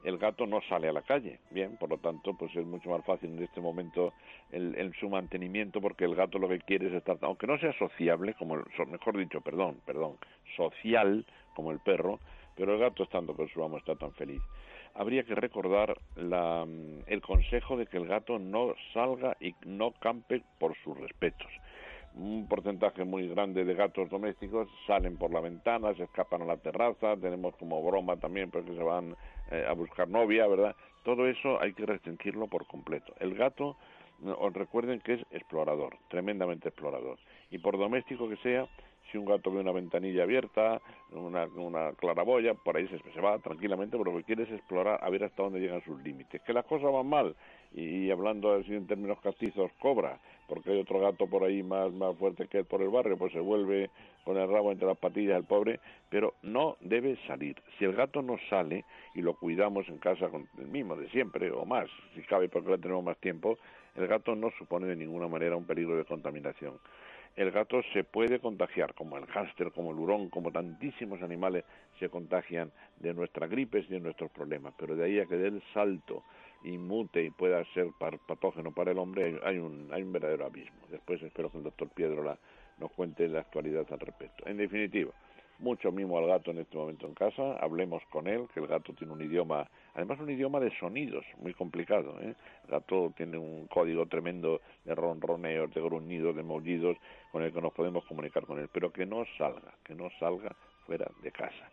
el 0.03 0.17
gato 0.17 0.45
no 0.45 0.61
sale 0.69 0.89
a 0.89 0.93
la 0.93 1.01
calle. 1.01 1.39
Bien, 1.49 1.77
por 1.77 1.89
lo 1.89 1.97
tanto, 1.97 2.33
pues 2.33 2.53
es 2.55 2.65
mucho 2.65 2.89
más 2.89 3.03
fácil 3.05 3.31
en 3.31 3.43
este 3.43 3.61
momento 3.61 4.13
el, 4.51 4.93
su 4.99 5.09
mantenimiento 5.09 5.79
porque 5.79 6.05
el 6.05 6.13
gato 6.13 6.39
lo 6.39 6.49
que 6.49 6.59
quiere 6.59 6.87
es 6.87 6.93
estar, 6.93 7.17
aunque 7.21 7.47
no 7.47 7.57
sea 7.57 7.73
sociable, 7.77 8.33
como 8.35 8.63
mejor 8.89 9.17
dicho, 9.17 9.39
perdón, 9.41 9.79
perdón, 9.85 10.17
social 10.55 11.25
como 11.55 11.71
el 11.71 11.79
perro, 11.79 12.19
pero 12.55 12.73
el 12.73 12.79
gato 12.79 13.03
estando 13.03 13.33
con 13.33 13.47
su 13.47 13.63
amo 13.63 13.77
está 13.77 13.95
tan 13.95 14.11
feliz. 14.13 14.41
Habría 14.93 15.23
que 15.23 15.35
recordar 15.35 15.97
la, 16.15 16.65
el 17.05 17.21
consejo 17.21 17.77
de 17.77 17.85
que 17.85 17.97
el 17.97 18.07
gato 18.07 18.39
no 18.39 18.73
salga 18.93 19.37
y 19.39 19.55
no 19.65 19.91
campe 19.91 20.41
por 20.59 20.75
sus 20.83 20.97
respetos 20.97 21.47
un 22.19 22.47
porcentaje 22.47 23.03
muy 23.03 23.27
grande 23.27 23.63
de 23.63 23.73
gatos 23.73 24.09
domésticos 24.09 24.67
salen 24.85 25.17
por 25.17 25.31
la 25.31 25.39
ventana, 25.39 25.93
se 25.93 26.03
escapan 26.03 26.41
a 26.41 26.45
la 26.45 26.57
terraza, 26.57 27.15
tenemos 27.17 27.55
como 27.57 27.83
broma 27.83 28.17
también 28.17 28.49
porque 28.49 28.73
se 28.73 28.83
van 28.83 29.15
eh, 29.51 29.65
a 29.67 29.73
buscar 29.73 30.09
novia, 30.09 30.47
¿verdad? 30.47 30.75
Todo 31.03 31.27
eso 31.27 31.61
hay 31.61 31.73
que 31.73 31.85
restringirlo 31.85 32.47
por 32.47 32.65
completo. 32.67 33.13
El 33.19 33.35
gato, 33.35 33.77
os 34.39 34.53
recuerden 34.53 34.99
que 34.99 35.13
es 35.13 35.21
explorador, 35.31 35.95
tremendamente 36.09 36.69
explorador. 36.69 37.17
Y 37.51 37.59
por 37.59 37.77
doméstico 37.77 38.27
que 38.27 38.37
sea, 38.37 38.67
si 39.11 39.17
un 39.17 39.25
gato 39.25 39.51
ve 39.51 39.59
una 39.59 39.71
ventanilla 39.71 40.23
abierta, 40.23 40.81
una, 41.11 41.45
una 41.55 41.93
claraboya, 41.93 42.53
por 42.53 42.77
ahí 42.77 42.87
se, 42.87 42.99
se 43.11 43.21
va 43.21 43.37
tranquilamente, 43.39 43.97
pero 43.97 44.11
lo 44.11 44.17
que 44.17 44.23
quiere 44.23 44.43
es 44.43 44.51
explorar 44.51 44.99
a 45.01 45.09
ver 45.09 45.23
hasta 45.23 45.43
dónde 45.43 45.59
llegan 45.59 45.83
sus 45.83 46.01
límites. 46.01 46.41
Que 46.41 46.53
las 46.53 46.65
cosas 46.65 46.91
van 46.91 47.07
mal, 47.07 47.35
y, 47.73 48.09
hablando 48.09 48.53
así 48.53 48.73
en 48.73 48.87
términos 48.87 49.19
castizos, 49.21 49.71
cobra, 49.79 50.19
porque 50.47 50.71
hay 50.71 50.79
otro 50.79 50.99
gato 50.99 51.27
por 51.27 51.43
ahí 51.43 51.63
más, 51.63 51.91
más 51.93 52.15
fuerte 52.17 52.47
que 52.47 52.59
él 52.59 52.65
por 52.65 52.81
el 52.81 52.89
barrio, 52.89 53.17
pues 53.17 53.33
se 53.33 53.39
vuelve 53.39 53.89
con 54.23 54.37
el 54.37 54.49
rabo 54.49 54.71
entre 54.71 54.87
las 54.87 54.97
patillas 54.97 55.37
el 55.37 55.43
pobre, 55.43 55.79
pero 56.09 56.33
no 56.41 56.77
debe 56.81 57.17
salir. 57.27 57.55
Si 57.77 57.85
el 57.85 57.93
gato 57.93 58.21
no 58.21 58.37
sale 58.49 58.85
y 59.15 59.21
lo 59.21 59.35
cuidamos 59.35 59.87
en 59.89 59.97
casa 59.97 60.29
con 60.29 60.47
el 60.57 60.67
mismo 60.67 60.95
de 60.95 61.09
siempre 61.09 61.51
o 61.51 61.65
más, 61.65 61.89
si 62.15 62.21
cabe 62.21 62.49
porque 62.49 62.71
le 62.71 62.77
tenemos 62.77 63.03
más 63.03 63.17
tiempo, 63.17 63.57
el 63.95 64.07
gato 64.07 64.35
no 64.35 64.51
supone 64.51 64.87
de 64.87 64.95
ninguna 64.95 65.27
manera 65.27 65.55
un 65.55 65.65
peligro 65.65 65.95
de 65.97 66.05
contaminación 66.05 66.73
el 67.37 67.51
gato 67.51 67.81
se 67.93 68.03
puede 68.03 68.39
contagiar, 68.39 68.95
como 68.95 69.15
el 69.17 69.27
hámster, 69.27 69.71
como 69.71 69.91
el 69.91 69.99
hurón, 69.99 70.29
como 70.29 70.51
tantísimos 70.51 71.21
animales 71.21 71.63
se 71.99 72.09
contagian 72.09 72.71
de 72.99 73.13
nuestras 73.13 73.47
gripes 73.49 73.85
y 73.87 73.93
de 73.93 73.99
nuestros 73.99 74.31
problemas. 74.31 74.73
Pero 74.77 74.95
de 74.95 75.05
ahí 75.05 75.19
a 75.19 75.27
que 75.27 75.37
dé 75.37 75.47
el 75.49 75.61
salto 75.71 76.23
y 76.63 76.71
y 76.73 77.29
pueda 77.29 77.63
ser 77.75 77.87
patógeno 78.27 78.71
para 78.71 78.91
el 78.91 78.97
hombre, 78.97 79.39
hay 79.43 79.59
un, 79.59 79.87
hay 79.93 80.01
un 80.01 80.11
verdadero 80.11 80.47
abismo. 80.47 80.79
Después 80.89 81.21
espero 81.21 81.51
que 81.51 81.59
el 81.59 81.63
doctor 81.63 81.89
Piedrola 81.89 82.37
nos 82.79 82.91
cuente 82.91 83.27
la 83.27 83.41
actualidad 83.41 83.85
al 83.91 83.99
respecto. 83.99 84.47
En 84.47 84.57
definitiva, 84.57 85.11
mucho 85.59 85.91
mimo 85.91 86.17
al 86.17 86.27
gato 86.27 86.51
en 86.51 86.59
este 86.59 86.77
momento 86.77 87.07
en 87.07 87.13
casa, 87.13 87.57
hablemos 87.59 88.03
con 88.09 88.27
él, 88.27 88.47
que 88.53 88.59
el 88.59 88.67
gato 88.67 88.93
tiene 88.93 89.13
un 89.13 89.21
idioma, 89.21 89.67
además 89.95 90.19
un 90.19 90.29
idioma 90.29 90.59
de 90.59 90.71
sonidos, 90.77 91.25
muy 91.39 91.53
complicado. 91.53 92.19
¿eh? 92.21 92.35
El 92.65 92.69
gato 92.69 93.13
tiene 93.15 93.37
un 93.37 93.67
código 93.67 94.05
tremendo 94.05 94.61
de 94.85 94.95
ronroneos, 94.95 95.73
de 95.73 95.81
gruñidos, 95.81 96.35
de 96.35 96.43
maullidos, 96.43 96.97
con 97.31 97.43
el 97.43 97.51
que 97.51 97.61
nos 97.61 97.73
podemos 97.73 98.05
comunicar 98.05 98.45
con 98.45 98.59
él, 98.59 98.69
pero 98.71 98.91
que 98.91 99.05
no 99.05 99.25
salga, 99.37 99.73
que 99.83 99.95
no 99.95 100.09
salga 100.19 100.55
fuera 100.85 101.09
de 101.21 101.31
casa. 101.31 101.71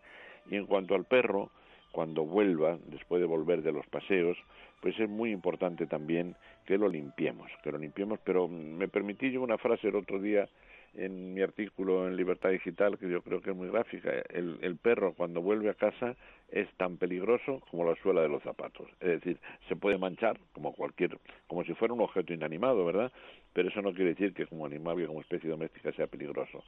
Y 0.51 0.57
en 0.57 0.67
cuanto 0.67 0.95
al 0.95 1.05
perro, 1.05 1.51
cuando 1.93 2.25
vuelva, 2.25 2.77
después 2.87 3.21
de 3.21 3.27
volver 3.27 3.63
de 3.63 3.73
los 3.73 3.87
paseos, 3.87 4.37
pues 4.81 4.99
es 4.99 5.09
muy 5.09 5.31
importante 5.31 5.87
también 5.87 6.35
que 6.67 6.77
lo 6.77 6.89
limpiemos, 6.89 7.51
que 7.63 7.71
lo 7.71 7.79
limpiemos, 7.79 8.19
pero 8.25 8.49
me 8.49 8.89
permití 8.89 9.31
yo 9.31 9.43
una 9.43 9.59
frase 9.59 9.89
el 9.89 9.97
otro 9.97 10.21
día 10.21 10.49
en 10.97 11.35
mi 11.35 11.43
artículo 11.43 12.07
en 12.07 12.17
Libertad 12.17 12.51
Digital, 12.51 12.99
que 12.99 13.09
yo 13.09 13.23
creo 13.23 13.41
que 13.41 13.51
es 13.51 13.57
muy 13.57 13.69
gráfica, 13.69 14.11
el, 14.31 14.77
perro 14.77 15.15
cuando 15.15 15.41
vuelve 15.41 15.71
a 15.71 15.75
casa 15.75 16.17
es 16.51 16.69
tan 16.77 16.97
peligroso 16.97 17.61
como 17.71 17.85
la 17.85 17.97
suela 17.97 18.23
de 18.23 18.29
los 18.29 18.43
zapatos. 18.43 18.89
Es 19.01 19.21
decir, 19.21 19.39
se 19.69 19.77
puede 19.77 19.99
manchar 19.99 20.39
como 20.53 20.73
cualquier, 20.73 21.19
como 21.47 21.65
si 21.65 21.75
fuera 21.75 21.95
un 21.95 22.01
objeto 22.01 22.33
inanimado, 22.33 22.85
¿verdad? 22.85 23.13
Pero 23.53 23.69
eso 23.69 23.83
no 23.83 23.93
quiere 23.93 24.11
decir 24.11 24.35
que 24.35 24.47
como 24.47 24.67
animal 24.67 25.01
y 25.01 25.07
como 25.07 25.21
especie 25.21 25.51
doméstica 25.51 25.93
sea 25.93 26.07
peligroso. 26.07 26.63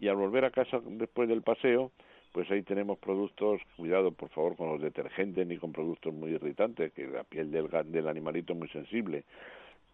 Y 0.00 0.08
al 0.08 0.16
volver 0.16 0.44
a 0.44 0.50
casa 0.50 0.80
después 0.84 1.28
del 1.28 1.42
paseo, 1.42 1.90
pues 2.32 2.50
ahí 2.50 2.62
tenemos 2.62 2.98
productos, 2.98 3.60
cuidado 3.76 4.10
por 4.10 4.28
favor 4.30 4.56
con 4.56 4.68
los 4.68 4.82
detergentes 4.82 5.46
ni 5.46 5.56
con 5.56 5.72
productos 5.72 6.12
muy 6.12 6.32
irritantes, 6.32 6.92
que 6.92 7.06
la 7.06 7.24
piel 7.24 7.50
del, 7.50 7.68
del 7.86 8.08
animalito 8.08 8.52
es 8.52 8.58
muy 8.58 8.68
sensible 8.68 9.24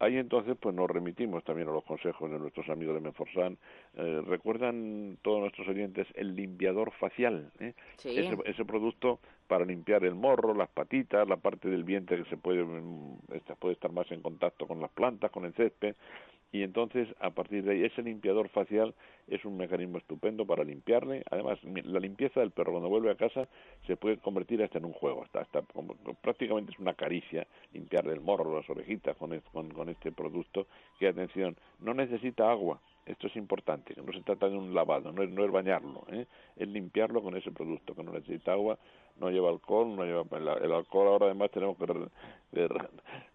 Ahí 0.01 0.17
entonces 0.17 0.57
pues 0.59 0.73
nos 0.73 0.89
remitimos 0.89 1.43
también 1.43 1.69
a 1.69 1.71
los 1.71 1.83
consejos 1.83 2.31
de 2.31 2.39
nuestros 2.39 2.67
amigos 2.69 2.95
de 2.95 3.01
Menforsan. 3.01 3.59
Eh, 3.93 4.23
¿Recuerdan 4.25 5.19
todos 5.21 5.41
nuestros 5.41 5.67
oyentes 5.67 6.07
el 6.15 6.35
limpiador 6.35 6.91
facial? 6.93 7.51
Eh? 7.59 7.75
Ese, 8.03 8.35
ese, 8.45 8.65
producto 8.65 9.19
para 9.51 9.65
limpiar 9.65 10.05
el 10.05 10.15
morro, 10.15 10.53
las 10.53 10.69
patitas, 10.69 11.27
la 11.27 11.35
parte 11.35 11.67
del 11.67 11.83
vientre 11.83 12.23
que 12.23 12.29
se 12.29 12.37
puede, 12.37 12.63
mm, 12.63 13.17
puede 13.59 13.73
estar 13.73 13.91
más 13.91 14.09
en 14.09 14.21
contacto 14.21 14.65
con 14.65 14.79
las 14.79 14.89
plantas, 14.91 15.29
con 15.29 15.43
el 15.43 15.53
césped. 15.55 15.93
Y 16.53 16.63
entonces 16.63 17.09
a 17.19 17.31
partir 17.31 17.65
de 17.65 17.73
ahí 17.73 17.83
ese 17.83 18.01
limpiador 18.01 18.47
facial 18.47 18.93
es 19.27 19.43
un 19.43 19.57
mecanismo 19.57 19.97
estupendo 19.97 20.45
para 20.45 20.63
limpiarle. 20.63 21.23
Además 21.29 21.59
la 21.65 21.99
limpieza 21.99 22.39
del 22.39 22.51
perro 22.51 22.71
cuando 22.71 22.87
vuelve 22.87 23.11
a 23.11 23.15
casa 23.15 23.49
se 23.87 23.97
puede 23.97 24.19
convertir 24.19 24.63
hasta 24.63 24.77
en 24.77 24.85
un 24.85 24.93
juego 24.93 25.21
hasta, 25.21 25.41
hasta 25.41 25.63
prácticamente 26.21 26.71
es 26.71 26.79
una 26.79 26.93
caricia 26.93 27.45
limpiarle 27.73 28.13
el 28.13 28.21
morro 28.21 28.55
las 28.55 28.69
orejitas 28.69 29.17
con, 29.17 29.37
con, 29.51 29.89
este 29.89 30.13
producto 30.13 30.67
que 30.97 31.09
atención 31.09 31.57
no 31.79 31.93
necesita 31.93 32.49
agua 32.49 32.79
esto 33.05 33.27
es 33.27 33.35
importante, 33.35 33.93
que 33.93 34.01
no 34.01 34.11
se 34.13 34.21
trata 34.21 34.47
de 34.47 34.57
un 34.57 34.73
lavado, 34.73 35.11
no 35.11 35.23
es, 35.23 35.29
no 35.29 35.43
es 35.43 35.51
bañarlo, 35.51 36.05
¿eh? 36.11 36.25
es 36.55 36.67
limpiarlo 36.67 37.21
con 37.21 37.35
ese 37.35 37.51
producto, 37.51 37.95
que 37.95 38.03
no 38.03 38.11
necesita 38.11 38.53
agua, 38.53 38.77
no 39.19 39.29
lleva 39.29 39.49
alcohol, 39.49 39.95
no 39.95 40.03
lleva 40.05 40.23
el, 40.37 40.71
alcohol 40.71 41.07
ahora 41.07 41.25
además 41.27 41.51
tenemos 41.51 41.77
que 41.77 41.85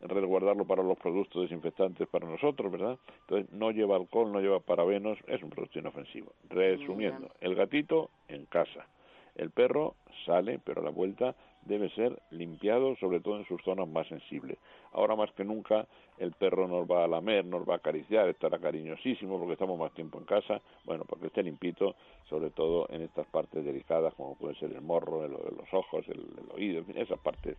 resguardarlo 0.00 0.64
para 0.64 0.82
los 0.82 0.98
productos 0.98 1.42
desinfectantes 1.42 2.08
para 2.08 2.28
nosotros, 2.28 2.72
¿verdad? 2.72 2.98
Entonces 3.20 3.52
no 3.52 3.70
lleva 3.70 3.96
alcohol, 3.96 4.32
no 4.32 4.40
lleva 4.40 4.60
parabenos, 4.60 5.18
es 5.26 5.42
un 5.42 5.50
producto 5.50 5.78
inofensivo. 5.78 6.32
Resumiendo, 6.48 7.30
el 7.40 7.54
gatito 7.54 8.10
en 8.28 8.46
casa, 8.46 8.86
el 9.34 9.50
perro 9.50 9.94
sale, 10.24 10.58
pero 10.58 10.80
a 10.80 10.84
la 10.84 10.90
vuelta 10.90 11.34
debe 11.66 11.90
ser 11.90 12.18
limpiado, 12.30 12.96
sobre 12.96 13.20
todo 13.20 13.36
en 13.36 13.46
sus 13.46 13.62
zonas 13.62 13.86
más 13.88 14.08
sensibles. 14.08 14.58
Ahora 14.92 15.16
más 15.16 15.30
que 15.32 15.44
nunca 15.44 15.86
el 16.18 16.32
perro 16.32 16.66
nos 16.66 16.90
va 16.90 17.04
a 17.04 17.08
lamer, 17.08 17.44
nos 17.44 17.68
va 17.68 17.74
a 17.74 17.76
acariciar, 17.76 18.28
estará 18.28 18.58
cariñosísimo 18.58 19.38
porque 19.38 19.52
estamos 19.52 19.78
más 19.78 19.92
tiempo 19.92 20.18
en 20.18 20.24
casa, 20.24 20.62
bueno, 20.84 21.04
porque 21.06 21.26
esté 21.26 21.42
limpito, 21.42 21.94
sobre 22.28 22.50
todo 22.50 22.86
en 22.90 23.02
estas 23.02 23.26
partes 23.26 23.64
delicadas 23.64 24.14
como 24.14 24.34
puede 24.36 24.54
ser 24.56 24.72
el 24.72 24.80
morro, 24.80 25.24
el, 25.24 25.32
los 25.32 25.72
ojos, 25.72 26.04
el, 26.08 26.24
oído, 26.54 26.78
en 26.78 26.86
fin, 26.86 26.98
esas 26.98 27.18
partes, 27.18 27.56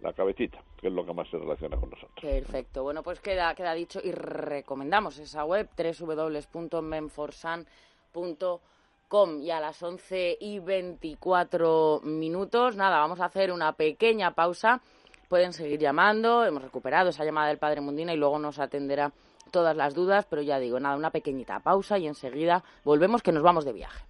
la 0.00 0.12
cabecita, 0.12 0.60
que 0.80 0.88
es 0.88 0.92
lo 0.92 1.06
que 1.06 1.12
más 1.12 1.28
se 1.28 1.38
relaciona 1.38 1.76
con 1.76 1.90
nosotros. 1.90 2.18
Perfecto, 2.20 2.82
bueno, 2.82 3.02
pues 3.02 3.20
queda, 3.20 3.54
queda 3.54 3.74
dicho 3.74 4.00
y 4.02 4.12
recomendamos 4.12 5.18
esa 5.18 5.44
web 5.44 5.68
www.menforsan.com 5.76 8.60
y 9.40 9.50
a 9.50 9.58
las 9.58 9.82
11 9.82 10.38
y 10.40 10.60
24 10.60 12.00
minutos. 12.04 12.76
Nada, 12.76 12.98
vamos 12.98 13.18
a 13.18 13.24
hacer 13.24 13.50
una 13.50 13.72
pequeña 13.72 14.34
pausa. 14.34 14.80
Pueden 15.28 15.52
seguir 15.52 15.80
llamando. 15.80 16.44
Hemos 16.44 16.62
recuperado 16.62 17.10
esa 17.10 17.24
llamada 17.24 17.48
del 17.48 17.58
Padre 17.58 17.80
Mundina 17.80 18.14
y 18.14 18.16
luego 18.16 18.38
nos 18.38 18.60
atenderá 18.60 19.12
todas 19.50 19.76
las 19.76 19.94
dudas. 19.94 20.26
Pero 20.30 20.42
ya 20.42 20.60
digo, 20.60 20.78
nada, 20.78 20.94
una 20.94 21.10
pequeñita 21.10 21.58
pausa 21.58 21.98
y 21.98 22.06
enseguida 22.06 22.62
volvemos 22.84 23.20
que 23.20 23.32
nos 23.32 23.42
vamos 23.42 23.64
de 23.64 23.72
viaje. 23.72 24.09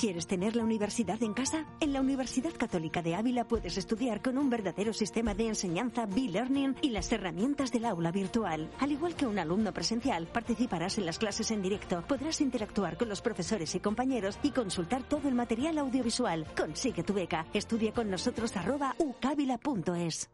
¿Quieres 0.00 0.26
tener 0.26 0.56
la 0.56 0.64
universidad 0.64 1.22
en 1.22 1.34
casa? 1.34 1.66
En 1.78 1.92
la 1.92 2.00
Universidad 2.00 2.54
Católica 2.56 3.02
de 3.02 3.16
Ávila 3.16 3.44
puedes 3.44 3.76
estudiar 3.76 4.22
con 4.22 4.38
un 4.38 4.48
verdadero 4.48 4.94
sistema 4.94 5.34
de 5.34 5.48
enseñanza 5.48 6.06
B-Learning 6.06 6.76
y 6.80 6.88
las 6.88 7.12
herramientas 7.12 7.70
del 7.70 7.84
aula 7.84 8.10
virtual. 8.10 8.70
Al 8.78 8.92
igual 8.92 9.14
que 9.14 9.26
un 9.26 9.38
alumno 9.38 9.74
presencial, 9.74 10.26
participarás 10.26 10.96
en 10.96 11.04
las 11.04 11.18
clases 11.18 11.50
en 11.50 11.60
directo, 11.60 12.02
podrás 12.08 12.40
interactuar 12.40 12.96
con 12.96 13.10
los 13.10 13.20
profesores 13.20 13.74
y 13.74 13.80
compañeros 13.80 14.38
y 14.42 14.52
consultar 14.52 15.02
todo 15.02 15.28
el 15.28 15.34
material 15.34 15.76
audiovisual. 15.76 16.46
Consigue 16.56 17.02
tu 17.02 17.12
beca. 17.12 17.44
Estudia 17.52 17.92
con 17.92 18.08
nosotros 18.08 18.56
arroba 18.56 18.94
ucavila.es. 18.96 20.30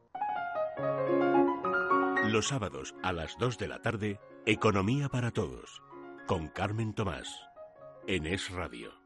Los 2.29 2.47
sábados 2.47 2.95
a 3.03 3.13
las 3.13 3.37
2 3.41 3.59
de 3.59 3.67
la 3.67 3.83
tarde, 3.83 4.21
Economía 4.47 5.09
para 5.09 5.33
Todos, 5.33 5.83
con 6.29 6.47
Carmen 6.47 6.95
Tomás, 6.95 7.27
en 8.07 8.27
Es 8.27 8.49
Radio. 8.53 9.06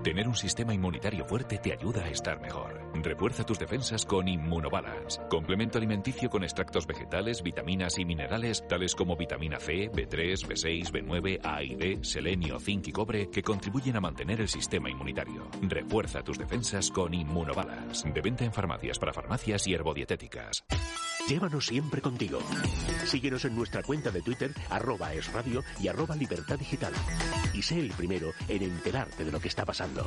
Tener 0.00 0.26
un 0.26 0.34
sistema 0.34 0.74
inmunitario 0.74 1.24
fuerte 1.24 1.58
te 1.58 1.72
ayuda 1.72 2.02
a 2.02 2.08
estar 2.08 2.40
mejor. 2.40 2.80
Refuerza 2.94 3.44
tus 3.44 3.58
defensas 3.58 4.04
con 4.04 4.26
Immunobalance, 4.26 5.20
complemento 5.28 5.78
alimenticio 5.78 6.28
con 6.28 6.42
extractos 6.42 6.88
vegetales, 6.88 7.40
vitaminas 7.40 7.98
y 7.98 8.04
minerales 8.04 8.66
tales 8.66 8.96
como 8.96 9.16
vitamina 9.16 9.60
C, 9.60 9.92
B3, 9.92 10.48
B6, 10.48 10.90
B9, 10.90 11.40
A 11.44 11.62
y 11.62 11.76
D, 11.76 11.98
selenio, 12.02 12.58
zinc 12.58 12.88
y 12.88 12.92
cobre 12.92 13.30
que 13.30 13.42
contribuyen 13.42 13.94
a 13.96 14.00
mantener 14.00 14.40
el 14.40 14.48
sistema 14.48 14.90
inmunitario. 14.90 15.48
Refuerza 15.60 16.22
tus 16.24 16.36
defensas 16.36 16.90
con 16.90 17.14
Immunobalance. 17.14 18.10
De 18.10 18.20
venta 18.20 18.44
en 18.44 18.52
farmacias 18.52 18.98
para 18.98 19.12
farmacias 19.12 19.68
y 19.68 19.74
herbodietéticas. 19.74 20.64
Llévanos 21.28 21.66
siempre 21.66 22.00
contigo. 22.00 22.40
Síguenos 23.04 23.44
en 23.44 23.54
nuestra 23.54 23.82
cuenta 23.82 24.10
de 24.10 24.22
Twitter, 24.22 24.52
arroba 24.68 25.14
esradio 25.14 25.62
y 25.80 25.86
arroba 25.86 26.16
libertad 26.16 26.58
digital. 26.58 26.92
Y 27.54 27.62
sé 27.62 27.78
el 27.78 27.92
primero 27.92 28.32
en 28.48 28.62
enterarte 28.62 29.24
de 29.24 29.30
lo 29.30 29.38
que 29.38 29.46
está 29.48 29.64
pasando 29.64 29.81
pasando. 29.82 30.06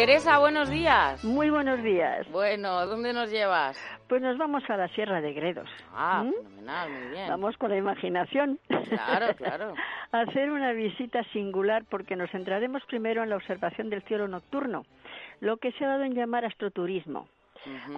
Teresa, 0.00 0.38
buenos 0.38 0.70
días. 0.70 1.22
Muy 1.24 1.50
buenos 1.50 1.82
días. 1.82 2.26
Bueno, 2.30 2.86
¿dónde 2.86 3.12
nos 3.12 3.30
llevas? 3.30 3.76
Pues 4.08 4.22
nos 4.22 4.38
vamos 4.38 4.62
a 4.70 4.78
la 4.78 4.88
Sierra 4.88 5.20
de 5.20 5.34
Gredos. 5.34 5.68
Ah, 5.92 6.24
¿Mm? 6.24 6.32
fenomenal, 6.32 6.90
muy 6.90 7.08
bien. 7.08 7.28
Vamos 7.28 7.56
con 7.58 7.68
la 7.68 7.76
imaginación. 7.76 8.58
Claro, 8.88 9.34
claro. 9.36 9.74
a 10.12 10.20
hacer 10.20 10.52
una 10.52 10.72
visita 10.72 11.22
singular 11.32 11.84
porque 11.90 12.16
nos 12.16 12.30
centraremos 12.30 12.82
primero 12.86 13.22
en 13.22 13.28
la 13.28 13.36
observación 13.36 13.90
del 13.90 14.02
cielo 14.04 14.26
nocturno, 14.26 14.86
lo 15.40 15.58
que 15.58 15.72
se 15.72 15.84
ha 15.84 15.88
dado 15.88 16.04
en 16.04 16.14
llamar 16.14 16.46
astroturismo. 16.46 17.28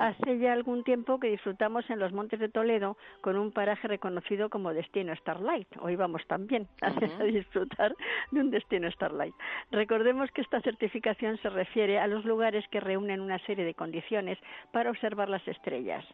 Hace 0.01 0.39
ya 0.39 0.53
algún 0.53 0.85
tiempo 0.85 1.21
que 1.21 1.29
disfrutamos 1.29 1.89
en 1.91 1.99
los 1.99 2.13
Montes 2.13 2.41
de 2.41 2.49
Toledo 2.49 2.97
con 3.21 3.37
un 3.37 3.53
paraje 3.53 3.89
reconocido 3.89 4.51
como 4.51 4.75
Destino 4.75 5.15
Starlight. 5.17 5.69
Hoy 5.81 5.97
vamos 5.97 6.23
también 6.27 6.69
a 6.81 7.25
disfrutar 7.25 7.95
de 8.31 8.41
un 8.41 8.51
Destino 8.51 8.91
Starlight. 8.91 9.35
Recordemos 9.71 10.31
que 10.33 10.43
esta 10.43 10.61
certificación 10.61 11.39
se 11.39 11.51
refiere 11.51 11.99
a 11.99 12.07
los 12.07 12.25
lugares 12.25 12.65
que 12.69 12.81
reúnen 12.81 13.21
una 13.21 13.39
serie 13.41 13.65
de 13.65 13.75
condiciones 13.75 14.39
para 14.73 14.91
observar 14.91 15.29
las 15.29 15.47
estrellas. 15.47 16.05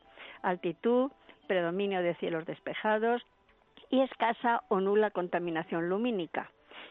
Altitud, 0.42 1.10
predominio 1.46 2.02
de 2.02 2.14
cielos 2.16 2.46
despejados 2.46 3.22
y 3.90 4.00
escasa 4.00 4.62
o 4.68 4.80
nula 4.80 5.10
contaminación 5.10 5.88
lumínica. 5.88 6.50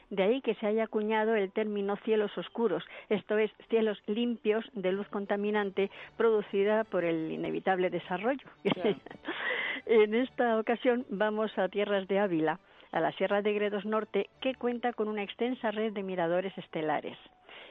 De 0.09 0.23
ahí 0.23 0.41
que 0.41 0.55
se 0.55 0.67
haya 0.67 0.85
acuñado 0.85 1.35
el 1.35 1.51
término 1.51 1.97
cielos 1.97 2.35
oscuros, 2.37 2.83
esto 3.09 3.37
es, 3.37 3.51
cielos 3.69 4.01
limpios 4.07 4.65
de 4.73 4.91
luz 4.93 5.07
contaminante 5.09 5.91
producida 6.15 6.85
por 6.85 7.03
el 7.03 7.31
inevitable 7.31 7.89
desarrollo. 7.89 8.47
en 9.85 10.15
esta 10.15 10.59
ocasión 10.59 11.05
vamos 11.09 11.57
a 11.57 11.67
tierras 11.67 12.07
de 12.07 12.19
Ávila, 12.19 12.59
a 12.91 13.01
la 13.01 13.11
Sierra 13.13 13.41
de 13.41 13.53
Gredos 13.53 13.85
Norte, 13.85 14.29
que 14.39 14.55
cuenta 14.55 14.93
con 14.93 15.09
una 15.09 15.23
extensa 15.23 15.71
red 15.71 15.91
de 15.91 16.03
miradores 16.03 16.57
estelares. 16.57 17.17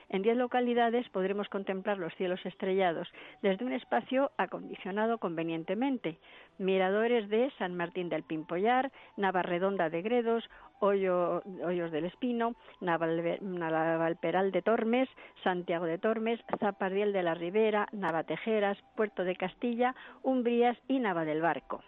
En 0.08 0.22
diez 0.22 0.36
localidades 0.36 1.08
podremos 1.08 1.48
contemplar 1.48 1.98
los 1.98 2.14
cielos 2.14 2.44
estrellados 2.46 3.08
desde 3.42 3.64
un 3.64 3.72
espacio 3.72 4.30
acondicionado 4.36 5.18
convenientemente. 5.18 6.18
Miradores 6.58 7.28
de 7.28 7.50
San 7.58 7.74
Martín 7.74 8.08
del 8.08 8.22
Pimpollar, 8.22 8.92
Navarredonda 9.16 9.90
de 9.90 10.02
Gredos, 10.02 10.48
Hoyos 10.78 11.42
del 11.90 12.04
Espino, 12.04 12.54
Navalperal 12.80 14.52
de 14.52 14.62
Tormes, 14.62 15.08
Santiago 15.42 15.86
de 15.86 15.98
Tormes, 15.98 16.38
Zapardiel 16.60 17.12
de 17.12 17.22
la 17.24 17.34
Ribera, 17.34 17.88
Navatejeras, 17.92 18.78
Puerto 18.94 19.24
de 19.24 19.34
Castilla, 19.34 19.94
Umbrías 20.22 20.78
y 20.86 21.00
Nava 21.00 21.24
del 21.24 21.42
Barco. 21.42 21.82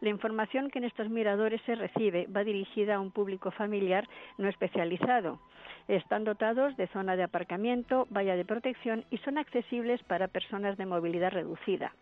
La 0.00 0.10
información 0.10 0.70
que 0.70 0.78
en 0.78 0.84
estos 0.84 1.08
miradores 1.10 1.60
se 1.62 1.74
recibe 1.74 2.28
va 2.28 2.44
dirigida 2.44 2.94
a 2.94 3.00
un 3.00 3.10
público 3.10 3.50
familiar 3.50 4.08
no 4.36 4.48
especializado. 4.48 5.40
Están 5.88 6.24
dotados 6.24 6.76
de 6.76 6.86
zona 6.88 7.16
de 7.16 7.22
aparcamiento, 7.22 8.06
valla 8.10 8.36
de 8.36 8.44
protección 8.44 9.06
y 9.10 9.16
son 9.18 9.38
accesibles 9.38 10.02
para 10.02 10.28
personas 10.28 10.76
de 10.76 10.84
movilidad 10.84 11.32
reducida. 11.32 11.94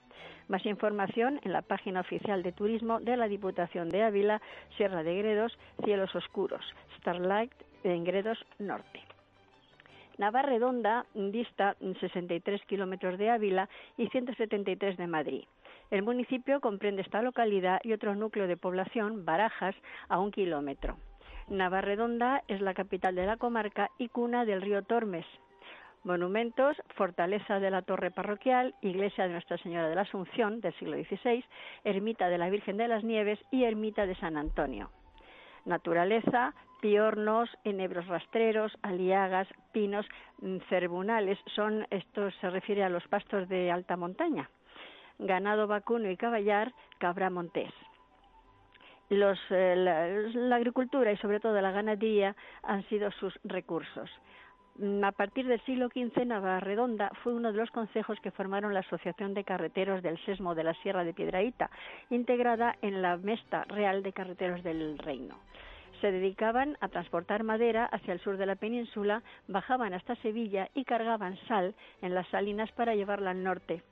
Más 0.49 0.67
información 0.67 1.39
en 1.45 1.53
la 1.53 1.63
página 1.63 2.01
oficial 2.01 2.43
de 2.43 2.51
turismo 2.51 2.99
de 2.99 3.17
la 3.17 3.29
Diputación 3.29 3.89
de 3.89 4.03
Ávila, 4.03 4.43
Sierra 4.77 5.05
de 5.05 5.17
Gredos, 5.17 5.57
Cielos 5.85 6.13
Oscuros, 6.17 6.65
Starlight 6.99 7.53
en 7.85 8.03
Gredos 8.03 8.45
Norte. 8.59 9.01
Navarredonda 10.19 11.07
dista 11.15 11.77
63 11.79 12.63
kilómetros 12.67 13.19
de 13.19 13.31
Ávila 13.31 13.69
y 13.97 14.09
173 14.09 14.97
de 14.97 15.07
Madrid. 15.07 15.45
El 15.93 16.03
municipio 16.03 16.61
comprende 16.61 17.03
esta 17.03 17.23
localidad 17.23 17.81
y 17.85 17.93
otro 17.93 18.17
núcleo 18.17 18.49
de 18.49 18.57
población, 18.57 19.25
Barajas, 19.25 19.77
a 20.09 20.19
un 20.19 20.33
kilómetro. 20.33 20.97
Navarredonda 21.49 22.43
es 22.49 22.61
la 22.61 22.75
capital 22.75 23.15
de 23.15 23.25
la 23.25 23.37
comarca 23.37 23.91
y 23.99 24.09
cuna 24.09 24.45
del 24.45 24.63
río 24.63 24.83
Tormes. 24.83 25.25
Monumentos, 26.03 26.77
Fortaleza 26.97 27.61
de 27.61 27.71
la 27.71 27.83
Torre 27.83 28.11
Parroquial, 28.11 28.75
Iglesia 28.81 29.25
de 29.25 29.33
Nuestra 29.33 29.57
Señora 29.59 29.89
de 29.89 29.95
la 29.95 30.03
Asunción 30.03 30.61
del 30.61 30.75
siglo 30.75 30.97
XVI, 30.97 31.45
Ermita 31.85 32.29
de 32.29 32.39
la 32.39 32.51
Virgen 32.51 32.77
de 32.77 32.89
las 32.89 33.05
Nieves 33.05 33.39
y 33.53 33.63
Ermita 33.63 34.07
de 34.07 34.17
San 34.17 34.37
Antonio. 34.37 34.91
Naturaleza, 35.65 36.53
piornos, 36.81 37.49
enebros 37.63 38.09
rastreros, 38.09 38.77
aliagas, 38.83 39.47
pinos, 39.73 40.07
mm, 40.41 40.59
cerbunales, 40.69 41.39
son 41.55 41.87
esto 41.91 42.31
se 42.41 42.51
refiere 42.51 42.83
a 42.83 42.89
los 42.89 43.07
pastos 43.07 43.49
de 43.49 43.71
alta 43.71 43.97
montaña. 43.97 44.51
Ganado 45.21 45.69
vacuno 45.69 46.11
y 46.11 46.17
caballar, 46.17 46.73
cabra 46.99 47.31
montés. 47.31 47.73
Eh, 49.09 49.75
la, 49.77 50.57
agricultura 50.57 51.13
y 51.13 51.17
sobre 51.19 51.39
todo 51.39 51.61
la 51.61 51.71
ganadería 51.71 52.35
han 52.63 52.83
sido 52.89 53.11
sus 53.13 53.39
recursos. 53.45 54.11
Mm, 54.79 55.05
a 55.05 55.13
partir 55.13 55.47
del 55.47 55.61
siglo 55.65 55.89
XV, 55.89 56.27
Navarredonda 56.27 57.11
fue 57.23 57.33
uno 57.33 57.53
de 57.53 57.59
los 57.59 57.71
concejos 57.71 58.19
que 58.21 58.33
formaron 58.33 58.75
la 58.75 58.81
Asociación 58.81 59.33
de 59.33 59.45
Carreteros 59.45 60.03
del 60.03 60.19
Sesmo 60.25 60.57
de 60.57 60.65
la 60.65 60.75
Sierra 60.83 61.05
de 61.05 61.15
Piedraíta, 61.15 61.71
integrada 62.11 62.77
en 62.83 63.01
la 63.01 63.17
Mesta 63.17 63.65
Real 63.69 64.03
de 64.03 64.13
Carreteros 64.13 64.65
del 64.65 64.99
Reino. 64.99 65.37
Se 66.01 66.11
dedicaban 66.11 66.77
a 66.81 66.89
transportar 66.89 67.43
madera 67.45 67.87
hacia 67.87 68.13
el 68.13 68.21
sur 68.21 68.37
de 68.37 68.45
la 68.45 68.57
península, 68.57 69.23
bajaban 69.47 69.95
hasta 69.95 70.17
Sevilla 70.17 70.69
y 70.75 70.85
cargaban 70.85 71.39
sal 71.47 71.75
en 72.03 72.15
las 72.15 72.27
salinas 72.29 72.71
para 72.73 72.95
llevarla 72.95 73.31
al 73.31 73.43
norte, 73.43 73.83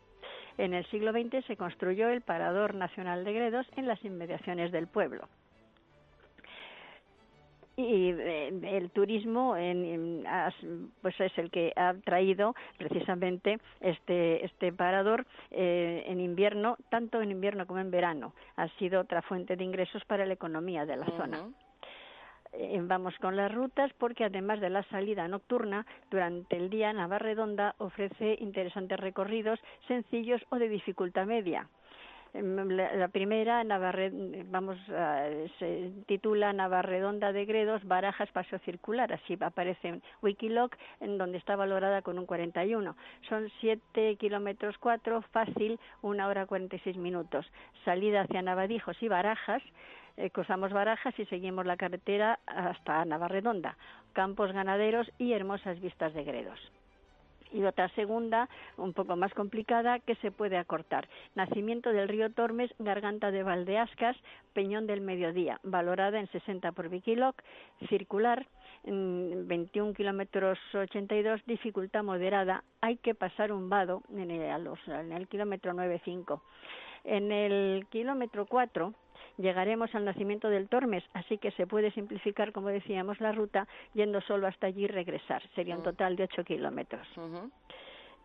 En 0.59 0.75
el 0.75 0.85
siglo 0.87 1.13
XX 1.13 1.45
se 1.47 1.57
construyó 1.57 2.09
el 2.09 2.21
Parador 2.21 2.75
Nacional 2.75 3.25
de 3.25 3.33
Gredos 3.33 3.67
en 3.77 3.89
las 3.89 4.03
inmediaciones 4.05 4.71
del 4.73 4.87
pueblo. 4.87 5.29
Y 7.77 8.11
eh, 8.11 8.53
el 8.63 8.91
turismo 8.91 9.57
pues 11.03 11.21
es 11.21 11.37
el 11.39 11.51
que 11.51 11.73
ha 11.75 11.95
traído 12.05 12.55
precisamente 12.79 13.59
este 13.81 14.45
este 14.45 14.73
parador 14.73 15.27
eh, 15.51 16.05
en 16.07 16.21
invierno 16.21 16.77
tanto 16.89 17.21
en 17.21 17.33
invierno 17.33 17.67
como 17.67 17.81
en 17.81 17.91
verano. 17.91 18.33
Ha 18.55 18.69
sido 18.79 19.01
otra 19.01 19.23
fuente 19.23 19.57
de 19.57 19.65
ingresos 19.65 20.05
para 20.05 20.25
la 20.25 20.35
economía 20.35 20.87
de 20.87 20.97
la 20.97 21.07
zona 21.07 21.49
vamos 22.83 23.15
con 23.19 23.37
las 23.37 23.53
rutas 23.53 23.93
porque 23.99 24.25
además 24.25 24.61
de 24.61 24.71
la 24.71 24.83
salida 24.85 25.29
nocturna 25.29 25.87
durante 26.11 26.57
el 26.57 26.71
día 26.71 26.93
Navarredonda 26.93 27.75
ofrece 27.79 28.37
interesantes 28.41 28.99
recorridos 29.01 29.61
sencillos 29.89 30.43
o 30.51 30.57
de 30.57 30.69
dificultad 30.69 31.27
media 31.27 31.69
Em, 32.35 32.69
la, 32.69 33.07
primera, 33.09 33.63
vamos, 34.51 34.77
se 35.61 35.93
titula 36.07 36.53
Navarredonda 36.53 37.33
de 37.33 37.45
Gredos, 37.45 37.85
Barajas 37.85 38.29
Paso 38.33 38.59
Circular, 38.65 39.13
así 39.13 39.39
aparece 39.41 39.89
en 39.89 40.03
Wikiloc, 40.21 40.77
en 41.01 41.17
donde 41.17 41.39
está 41.39 41.55
valorada 41.55 42.03
con 42.03 42.19
un 42.19 42.27
41. 42.27 42.97
Son 43.29 43.49
7 43.61 44.17
kilómetros 44.17 44.77
4, 44.79 45.23
fácil, 45.31 45.79
una 46.03 46.27
hora 46.27 46.47
46 46.47 46.97
minutos. 46.97 47.47
Salida 47.85 48.23
hacia 48.23 48.43
Navadijos 48.43 49.01
y 49.01 49.07
Barajas, 49.07 49.63
eh, 50.17 50.31
cruzamos 50.31 50.73
Barajas 50.73 51.19
y 51.19 51.27
seguimos 51.27 51.67
la 51.67 51.77
carretera 51.77 52.39
hasta 52.47 53.05
Navarredonda, 53.05 53.77
campos 54.13 54.53
ganaderos 54.53 55.11
y 55.19 55.33
hermosas 55.33 55.81
vistas 55.81 56.15
de 56.15 56.25
Gredos 56.25 56.61
y 57.55 57.65
otra 57.65 57.89
segunda, 57.91 58.49
un 58.77 58.93
poco 58.93 59.17
más 59.17 59.33
complicada, 59.33 60.01
que 60.01 60.17
se 60.17 60.33
puede 60.33 60.59
acortar. 60.59 61.09
Nacimiento 61.37 61.93
del 61.93 62.09
río 62.09 62.31
Tormes, 62.33 62.75
Garganta 62.81 63.31
de 63.31 63.45
Valdeascas, 63.45 64.17
Peñón 64.53 64.87
del 64.87 65.01
Mediodía, 65.01 65.61
valorada 65.63 66.19
en 66.19 66.27
60 66.29 66.73
por 66.73 66.89
Viquiloc, 66.89 67.41
circular, 67.89 68.47
21 68.83 69.95
kilómetros 69.95 70.59
82, 70.75 71.41
dificultad 71.47 72.03
moderada, 72.03 72.65
hay 72.81 72.97
que 72.97 73.15
pasar 73.15 73.53
un 73.53 73.71
vado 73.71 74.03
en 74.11 74.31
el, 74.31 74.69
en 74.89 75.13
el 75.13 75.29
kilómetro 75.29 75.73
9,5. 75.73 76.41
En 77.05 77.33
el 77.33 77.87
kilómetro 77.89 78.47
4 78.47 78.93
llegaremos 79.39 79.95
al 79.95 80.05
nacimiento 80.05 80.49
del 80.49 80.69
Tormes, 80.69 81.05
así 81.13 81.39
que 81.39 81.51
se 81.53 81.67
puede 81.67 81.91
simplificar, 81.93 82.53
como 82.53 82.69
decíamos, 82.69 83.21
la 83.21 83.33
ruta 83.33 83.67
yendo 83.95 84.21
solo 84.23 84.47
hasta 84.47 84.67
allí 84.67 84.85
y 84.85 84.89
regresar. 84.89 85.43
Sería 85.55 85.75
un 85.75 85.81
mm. 85.81 85.85
total 85.85 86.17
de 86.17 86.25
8 86.25 86.45
kilómetros. 86.45 87.07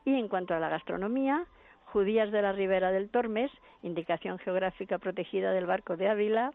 Y 0.05 0.15
en 0.15 0.27
cuanto 0.27 0.53
a 0.53 0.59
la 0.59 0.69
gastronomía, 0.69 1.45
judías 1.85 2.31
de 2.31 2.41
la 2.41 2.51
ribera 2.51 2.91
del 2.91 3.09
Tormes, 3.09 3.51
indicación 3.81 4.37
geográfica 4.39 4.97
protegida 4.97 5.51
del 5.51 5.65
barco 5.65 5.97
de 5.97 6.09
Ávila, 6.09 6.51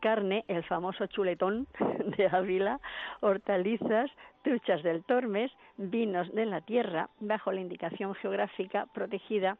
carne, 0.00 0.44
el 0.48 0.62
famoso 0.64 1.06
chuletón 1.06 1.66
de 2.16 2.26
Ávila, 2.26 2.80
hortalizas, 3.20 4.10
truchas 4.42 4.82
del 4.82 5.04
Tormes, 5.04 5.50
vinos 5.76 6.32
de 6.32 6.46
la 6.46 6.60
tierra, 6.60 7.10
bajo 7.20 7.52
la 7.52 7.60
indicación 7.60 8.14
geográfica 8.14 8.86
protegida 8.94 9.58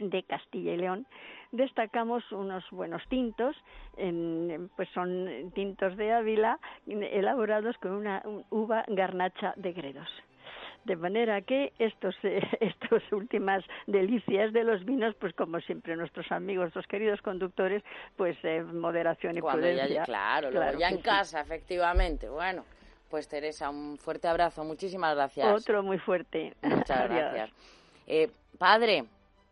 de 0.00 0.22
Castilla 0.22 0.72
y 0.72 0.76
León, 0.76 1.06
destacamos 1.52 2.30
unos 2.32 2.64
buenos 2.70 3.02
tintos, 3.08 3.56
pues 4.76 4.88
son 4.94 5.50
tintos 5.54 5.96
de 5.96 6.12
Ávila 6.12 6.58
elaborados 6.86 7.76
con 7.78 7.92
una 7.92 8.22
uva 8.50 8.84
garnacha 8.88 9.54
de 9.56 9.72
Gredos. 9.72 10.08
De 10.84 10.96
manera 10.96 11.42
que 11.42 11.72
estos, 11.78 12.16
eh, 12.22 12.40
estas 12.60 13.02
últimas 13.12 13.62
delicias 13.86 14.52
de 14.52 14.64
los 14.64 14.84
vinos, 14.84 15.14
pues 15.16 15.34
como 15.34 15.60
siempre 15.60 15.96
nuestros 15.96 16.30
amigos, 16.32 16.74
los 16.74 16.86
queridos 16.86 17.20
conductores, 17.20 17.82
pues 18.16 18.36
eh, 18.42 18.62
moderación 18.62 19.36
y 19.36 19.42
prudencia. 19.42 20.04
claro, 20.04 20.50
ya 20.78 20.88
en 20.88 21.02
casa, 21.02 21.40
efectivamente. 21.40 22.28
Bueno, 22.30 22.64
pues 23.10 23.28
Teresa, 23.28 23.68
un 23.70 23.98
fuerte 23.98 24.28
abrazo, 24.28 24.64
muchísimas 24.64 25.14
gracias. 25.14 25.48
Otro 25.48 25.82
muy 25.82 25.98
fuerte. 25.98 26.54
Muchas 26.62 27.08
gracias. 27.10 27.50
Eh, 28.06 28.30
padre, 28.56 29.04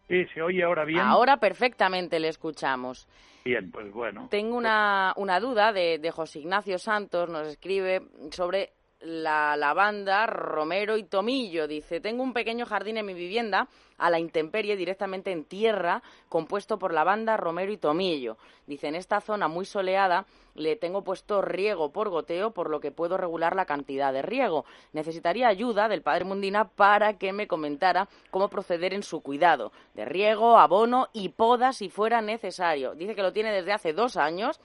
Sí, 0.09 0.25
se 0.33 0.42
oye 0.42 0.62
ahora 0.62 0.85
bien. 0.85 1.01
Ahora 1.01 1.38
perfectamente 1.38 2.21
le 2.21 2.29
escuchamos. 2.29 3.09
Bien, 3.45 3.71
pues 3.71 3.92
bueno. 3.92 4.29
Tengo 4.31 4.57
una, 4.57 5.12
una 5.16 5.40
duda 5.40 5.73
de, 5.73 5.99
de 5.99 6.11
José 6.11 6.40
Ignacio 6.40 6.79
Santos, 6.79 7.29
nos 7.29 7.47
escribe 7.47 8.03
sobre 8.31 8.73
la 9.07 9.57
lavanda, 9.57 10.27
romero 10.27 10.97
y 10.97 11.05
tomillo. 11.05 11.69
Dice, 11.69 12.01
tengo 12.01 12.23
un 12.23 12.33
pequeño 12.33 12.66
jardín 12.66 12.97
en 12.97 13.07
mi 13.07 13.14
vivienda 13.14 13.69
a 13.99 14.11
la 14.11 14.19
intemperie 14.19 14.77
directamente 14.77 15.31
en 15.31 15.45
tierra, 15.45 16.03
compuesto 16.29 16.79
por 16.79 16.92
lavanda, 16.92 17.37
romero 17.37 17.73
y 17.73 17.77
tomillo. 17.77 18.37
Dice, 18.66 18.88
en 18.88 18.97
esta 18.97 19.21
zona 19.21 19.49
muy 19.49 19.64
soleada 19.64 20.27
le 20.55 20.77
tengo 20.77 21.03
puesto 21.03 21.40
riego 21.40 21.92
por 21.92 22.09
goteo, 22.09 22.51
por 22.51 22.69
lo 22.69 22.81
que 22.81 22.90
puedo 22.90 23.16
regular 23.16 23.55
la 23.55 23.64
cantidad 23.64 24.12
de 24.12 24.23
riego. 24.23 24.64
Necesitaría 24.92 25.49
ayuda 25.49 25.88
del 25.88 26.03
padre 26.03 26.25
Mundina 26.25 26.69
para 26.69 27.16
que 27.16 27.33
me 27.33 27.47
comentara 27.47 28.09
cómo 28.31 28.49
proceder 28.49 28.92
en 28.92 29.03
su 29.03 29.21
cuidado 29.21 29.71
de 29.95 30.05
riego, 30.05 30.59
abono 30.59 31.09
y 31.12 31.29
poda 31.29 31.73
si 31.73 31.88
fuera 31.88 32.21
necesario. 32.21 32.95
Dice 32.95 33.14
que 33.14 33.23
lo 33.23 33.33
tiene 33.33 33.53
desde 33.53 33.73
hace 33.73 33.92
dos 33.92 34.16
años 34.16 34.61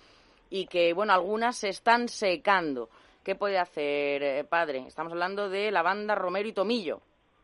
y 0.49 0.65
que, 0.65 0.93
bueno, 0.93 1.13
algunas 1.13 1.57
se 1.57 1.69
están 1.69 2.09
secando. 2.09 2.89
¿Qué 3.23 3.35
puede 3.35 3.59
hacer, 3.59 4.23
eh, 4.23 4.43
padre? 4.43 4.79
Estamos 4.87 5.13
hablando 5.13 5.49
de 5.49 5.69
lavanda, 5.71 6.15
romero 6.15 6.49
y 6.49 6.53
tomillo. 6.53 7.01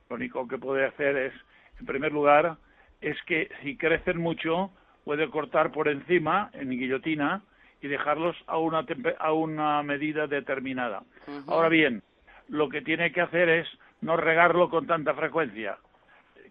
Lo 0.09 0.15
único 0.15 0.47
que 0.47 0.57
puede 0.57 0.85
hacer 0.85 1.15
es, 1.17 1.33
en 1.79 1.85
primer 1.85 2.11
lugar, 2.11 2.57
es 2.99 3.15
que 3.27 3.49
si 3.61 3.77
crecen 3.77 4.17
mucho, 4.17 4.71
puede 5.03 5.29
cortar 5.29 5.71
por 5.71 5.87
encima 5.87 6.49
en 6.53 6.71
guillotina 6.71 7.43
y 7.81 7.87
dejarlos 7.87 8.35
a 8.47 8.57
una, 8.57 8.85
a 9.19 9.33
una 9.33 9.83
medida 9.83 10.25
determinada. 10.25 11.03
Ahora 11.47 11.69
bien, 11.69 12.01
lo 12.47 12.69
que 12.69 12.81
tiene 12.81 13.11
que 13.11 13.21
hacer 13.21 13.47
es 13.49 13.67
no 14.01 14.17
regarlo 14.17 14.69
con 14.69 14.87
tanta 14.87 15.13
frecuencia, 15.13 15.77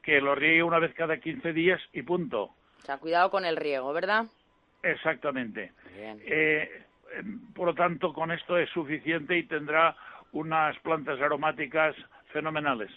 que 0.02 0.20
lo 0.20 0.36
riegue 0.36 0.62
una 0.62 0.78
vez 0.78 0.94
cada 0.94 1.18
15 1.18 1.52
días 1.52 1.80
y 1.92 2.02
punto. 2.02 2.42
O 2.42 2.82
sea, 2.84 2.98
cuidado 2.98 3.30
con 3.30 3.44
el 3.44 3.56
riego, 3.56 3.92
¿verdad? 3.92 4.26
Exactamente. 4.84 5.72
Eh, 5.96 6.84
por 7.54 7.66
lo 7.66 7.74
tanto, 7.74 8.12
con 8.12 8.30
esto 8.30 8.58
es 8.58 8.68
suficiente 8.70 9.36
y 9.36 9.46
tendrá 9.46 9.96
unas 10.32 10.78
plantas 10.80 11.20
aromáticas 11.20 11.94
fenomenales. 12.32 12.90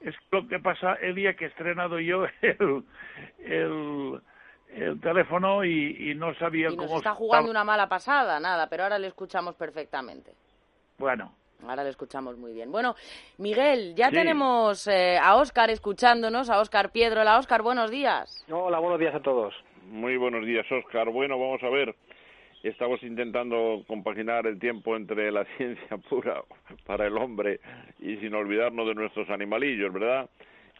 Es 0.00 0.14
lo 0.30 0.46
que 0.48 0.58
pasa 0.58 0.94
el 0.94 1.14
día 1.14 1.34
que 1.34 1.46
he 1.46 1.48
estrenado 1.48 1.98
yo 1.98 2.26
el, 2.42 4.20
el, 4.68 5.00
teléfono 5.00 5.64
y, 5.64 6.14
no 6.14 6.34
sabía 6.34 6.68
y 6.68 6.76
nos 6.76 6.86
cómo... 6.86 6.98
está 6.98 7.14
jugando 7.14 7.50
una 7.50 7.64
mala 7.64 7.88
pasada, 7.88 8.38
nada, 8.38 8.68
pero 8.68 8.84
ahora 8.84 8.98
le 8.98 9.08
escuchamos 9.08 9.54
perfectamente. 9.54 10.34
Bueno. 10.98 11.34
Ahora 11.66 11.84
le 11.84 11.90
escuchamos 11.90 12.36
muy 12.36 12.52
bien. 12.52 12.72
Bueno, 12.72 12.96
Miguel, 13.38 13.94
ya 13.94 14.10
tenemos 14.10 14.88
eh, 14.88 15.16
a 15.16 15.36
Óscar 15.36 15.70
escuchándonos, 15.70 16.50
a 16.50 16.60
Óscar 16.60 16.90
Piedro. 16.90 17.22
Óscar, 17.38 17.62
buenos 17.62 17.88
días. 17.90 18.44
Hola, 18.50 18.80
buenos 18.80 18.98
días 18.98 19.14
a 19.14 19.20
todos. 19.20 19.54
Muy 19.86 20.16
buenos 20.16 20.44
días, 20.44 20.66
Óscar. 20.72 21.08
Bueno, 21.10 21.38
vamos 21.38 21.62
a 21.62 21.68
ver 21.68 21.94
estamos 22.68 23.02
intentando 23.02 23.82
compaginar 23.86 24.46
el 24.46 24.58
tiempo 24.58 24.96
entre 24.96 25.30
la 25.32 25.44
ciencia 25.56 25.96
pura 26.08 26.42
para 26.86 27.06
el 27.06 27.16
hombre 27.16 27.60
y 27.98 28.16
sin 28.16 28.34
olvidarnos 28.34 28.86
de 28.86 28.94
nuestros 28.94 29.28
animalillos, 29.30 29.92
¿verdad? 29.92 30.28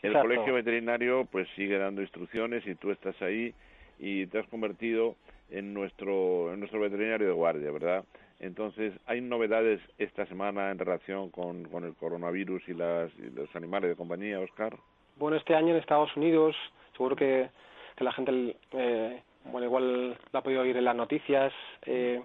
El 0.03 0.15
colegio 0.15 0.55
veterinario 0.55 1.27
pues 1.31 1.49
sigue 1.55 1.79
dando 1.79 2.03
instrucciones 2.03 2.67
y 2.67 2.75
tú 2.75 2.91
estás 2.91 3.21
ahí 3.23 3.55
y 4.01 4.27
te 4.27 4.41
has 4.41 4.47
convertido 4.49 5.15
en 5.51 5.73
nuestro 5.73 6.53
en 6.53 6.59
nuestro 6.59 6.81
veterinario 6.81 7.29
de 7.29 7.33
guardia, 7.33 7.71
¿verdad? 7.71 8.05
Entonces, 8.41 8.93
¿hay 9.07 9.21
novedades 9.21 9.81
esta 9.99 10.27
semana 10.27 10.73
en 10.73 10.79
relación 10.79 11.31
con, 11.31 11.63
con 11.67 11.85
el 11.85 11.95
coronavirus 11.95 12.69
y, 12.69 12.75
las, 12.75 13.13
y 13.17 13.31
los 13.31 13.55
animales 13.55 13.91
de 13.91 13.97
compañía, 13.97 14.41
Oscar? 14.41 14.77
Bueno, 15.17 15.37
este 15.37 15.55
año 15.55 15.71
en 15.71 15.77
Estados 15.77 16.15
Unidos, 16.17 16.57
seguro 16.97 17.15
que, 17.15 17.49
que 17.97 18.03
la 18.03 18.13
gente 18.13 18.57
eh, 18.73 19.23
bueno, 19.45 19.67
igual 19.67 20.17
la 20.33 20.39
ha 20.39 20.43
podido 20.43 20.63
oír 20.63 20.77
en 20.77 20.85
las 20.85 20.97
noticias, 20.97 21.53
eh, 21.87 22.23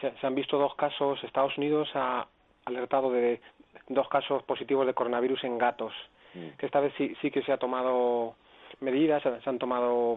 se, 0.00 0.26
han 0.26 0.34
visto 0.34 0.58
dos 0.58 0.74
casos, 0.74 1.22
Estados 1.22 1.56
Unidos 1.58 1.88
ha 1.94 2.26
alertado 2.64 3.10
de 3.10 3.40
dos 3.88 4.08
casos 4.08 4.42
positivos 4.44 4.86
de 4.86 4.94
coronavirus 4.94 5.44
en 5.44 5.58
gatos, 5.58 5.92
mm. 6.34 6.56
que 6.58 6.66
esta 6.66 6.80
vez 6.80 6.92
sí, 6.96 7.14
sí 7.20 7.30
que 7.30 7.42
se 7.42 7.52
ha 7.52 7.58
tomado 7.58 8.34
medidas, 8.80 9.22
se, 9.22 9.50
han 9.50 9.58
tomado 9.58 10.16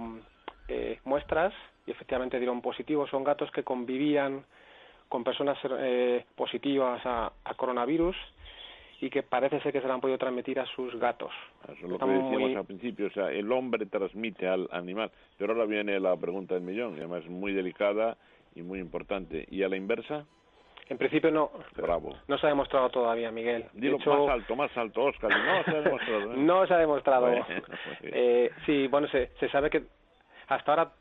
eh, 0.67 0.99
muestras 1.03 1.53
y 1.85 1.91
efectivamente 1.91 2.37
dieron 2.37 2.61
positivos. 2.61 3.09
Son 3.09 3.23
gatos 3.23 3.51
que 3.51 3.63
convivían 3.63 4.45
con 5.09 5.23
personas 5.23 5.57
eh, 5.63 6.25
positivas 6.35 7.05
a, 7.05 7.31
a 7.43 7.53
coronavirus 7.53 8.15
y 9.05 9.09
que 9.11 9.21
parece 9.21 9.59
ser 9.59 9.71
que 9.71 9.81
se 9.81 9.87
la 9.87 9.93
han 9.93 10.01
podido 10.01 10.17
transmitir 10.17 10.59
a 10.59 10.65
sus 10.65 10.95
gatos. 10.99 11.31
Eso 11.65 11.73
es 11.73 11.81
lo 11.83 11.99
que 11.99 12.05
decíamos 12.07 12.55
al 12.55 12.65
principio, 12.65 13.05
o 13.05 13.11
sea, 13.11 13.29
el 13.29 13.51
hombre 13.51 13.85
transmite 13.85 14.47
al 14.47 14.67
animal. 14.71 15.11
Pero 15.37 15.53
ahora 15.53 15.65
viene 15.65 15.99
la 15.99 16.17
pregunta 16.17 16.55
del 16.55 16.63
millón, 16.63 16.95
y 16.95 16.99
además 17.01 17.23
es 17.23 17.29
muy 17.29 17.53
delicada 17.53 18.17
y 18.55 18.63
muy 18.63 18.79
importante. 18.79 19.45
¿Y 19.51 19.61
a 19.61 19.69
la 19.69 19.77
inversa? 19.77 20.25
En 20.89 20.97
principio 20.97 21.29
no. 21.29 21.51
Bravo. 21.75 22.15
No 22.27 22.35
se 22.39 22.47
ha 22.47 22.49
demostrado 22.49 22.89
todavía, 22.89 23.29
Miguel. 23.29 23.65
Dilo 23.73 23.99
más 23.99 24.29
alto, 24.29 24.55
más 24.55 24.75
alto, 24.75 25.03
Oscar. 25.03 25.29
No 25.29 25.63
se 25.63 25.69
ha 25.69 25.81
demostrado. 25.81 26.33
¿eh? 26.33 26.37
no 26.37 26.65
se 26.67 26.73
ha 26.73 26.77
demostrado. 26.77 27.27
eh, 28.01 28.49
sí, 28.65 28.87
bueno, 28.87 29.07
se, 29.09 29.27
se 29.39 29.49
sabe 29.49 29.69
que 29.69 29.83
hasta 30.47 30.71
ahora 30.71 30.91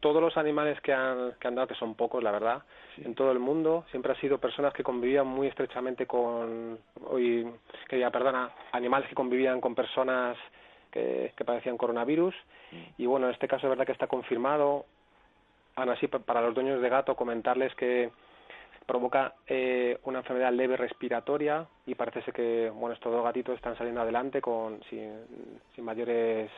todos 0.00 0.22
los 0.22 0.36
animales 0.36 0.80
que 0.80 0.92
han, 0.92 1.32
que 1.38 1.48
han 1.48 1.54
dado, 1.54 1.68
que 1.68 1.74
son 1.74 1.94
pocos, 1.94 2.22
la 2.22 2.32
verdad, 2.32 2.62
en 2.98 3.14
todo 3.14 3.30
el 3.32 3.38
mundo, 3.38 3.84
siempre 3.90 4.12
han 4.12 4.20
sido 4.20 4.38
personas 4.38 4.72
que 4.74 4.82
convivían 4.82 5.26
muy 5.26 5.46
estrechamente 5.46 6.06
con, 6.06 6.78
hoy, 7.08 7.50
que 7.88 7.98
ya, 7.98 8.10
perdona, 8.10 8.50
animales 8.72 9.08
que 9.08 9.14
convivían 9.14 9.60
con 9.60 9.74
personas 9.74 10.36
que, 10.90 11.32
que 11.36 11.44
padecían 11.44 11.76
coronavirus. 11.76 12.34
Y 12.98 13.06
bueno, 13.06 13.26
en 13.26 13.34
este 13.34 13.48
caso 13.48 13.66
es 13.66 13.70
verdad 13.70 13.86
que 13.86 13.92
está 13.92 14.06
confirmado. 14.06 14.86
Aún 15.76 15.90
así, 15.90 16.06
para 16.08 16.40
los 16.40 16.54
dueños 16.54 16.80
de 16.80 16.88
gato, 16.88 17.14
comentarles 17.14 17.74
que 17.74 18.10
provoca 18.86 19.34
eh, 19.46 19.98
una 20.04 20.18
enfermedad 20.18 20.52
leve 20.52 20.76
respiratoria 20.76 21.64
y 21.86 21.94
parece 21.94 22.22
ser 22.22 22.34
que 22.34 22.70
bueno 22.70 22.94
estos 22.94 23.12
dos 23.12 23.22
gatitos 23.22 23.54
están 23.54 23.76
saliendo 23.78 24.00
adelante 24.00 24.40
con 24.40 24.82
sin, 24.90 25.12
sin 25.76 25.84
mayores 25.84 26.50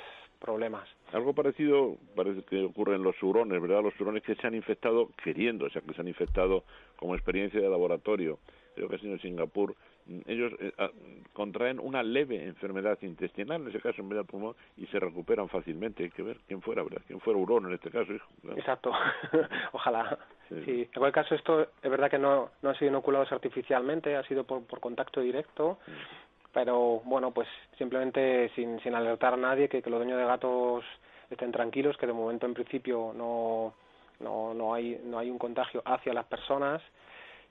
problemas. 0.43 0.89
Algo 1.13 1.33
parecido 1.33 1.97
parece 2.17 2.43
que 2.43 2.63
ocurre 2.65 2.97
en 2.97 3.03
los 3.03 3.21
hurones, 3.23 3.61
¿verdad? 3.63 3.83
Los 3.83 3.99
hurones 4.01 4.23
que 4.23 4.35
se 4.35 4.47
han 4.47 4.55
infectado 4.55 5.09
queriendo, 5.23 5.67
o 5.67 5.71
sea, 5.71 5.81
que 5.83 5.95
se 5.95 6.01
han 6.01 6.09
infectado 6.09 6.65
como 6.97 7.15
experiencia 7.15 7.61
de 7.61 7.71
laboratorio. 7.71 8.39
Creo 8.75 8.89
que 8.89 8.97
ha 8.97 8.99
sido 8.99 9.13
en 9.13 9.21
Singapur. 9.21 9.75
Ellos 10.27 10.53
eh, 10.59 10.73
contraen 11.33 11.79
una 11.79 12.03
leve 12.03 12.45
enfermedad 12.45 12.99
intestinal, 13.03 13.63
en 13.63 13.69
ese 13.69 13.81
caso 13.81 14.01
en 14.01 14.09
vez 14.09 14.17
del 14.17 14.27
pulmón, 14.27 14.57
y 14.77 14.87
se 14.87 14.99
recuperan 14.99 15.49
fácilmente. 15.49 16.03
Hay 16.03 16.11
que 16.11 16.23
ver 16.23 16.39
quién 16.49 16.61
fuera, 16.61 16.83
¿verdad? 16.83 17.03
¿Quién 17.07 17.21
fuera 17.21 17.39
hurón 17.39 17.67
en 17.67 17.75
este 17.75 17.91
caso, 17.91 18.13
hijo? 18.13 18.27
Exacto. 18.57 18.93
Ojalá. 19.73 20.19
Sí. 20.49 20.89
En 20.93 20.99
cualquier 20.99 21.25
caso, 21.25 21.35
esto 21.35 21.69
es 21.83 21.91
verdad 21.91 22.11
que 22.11 22.19
no, 22.19 22.51
no 22.63 22.71
han 22.71 22.77
sido 22.77 22.91
inoculados 22.91 23.31
artificialmente, 23.31 24.17
ha 24.17 24.25
sido 24.25 24.45
por, 24.45 24.65
por 24.67 24.81
contacto 24.81 25.21
directo 25.21 25.79
pero 26.53 27.01
bueno, 27.05 27.31
pues 27.33 27.49
simplemente 27.79 28.51
sin, 28.55 28.79
sin 28.81 28.95
alertar 28.95 29.35
a 29.35 29.37
nadie 29.39 29.69
que, 29.69 29.83
que 29.83 29.91
los 29.91 29.99
dueños 29.99 30.19
de 30.19 30.27
gatos 30.27 30.85
estén 31.31 31.53
tranquilos, 31.53 31.97
que 31.97 32.07
de 32.07 32.13
momento 32.13 32.47
en 32.47 32.55
principio 32.55 33.13
no, 33.15 33.75
no, 34.21 34.55
no, 34.55 34.75
hay, 34.75 35.01
no 35.05 35.19
hay 35.19 35.31
un 35.31 35.39
contagio 35.39 35.83
hacia 35.85 36.13
las 36.13 36.27
personas. 36.27 36.83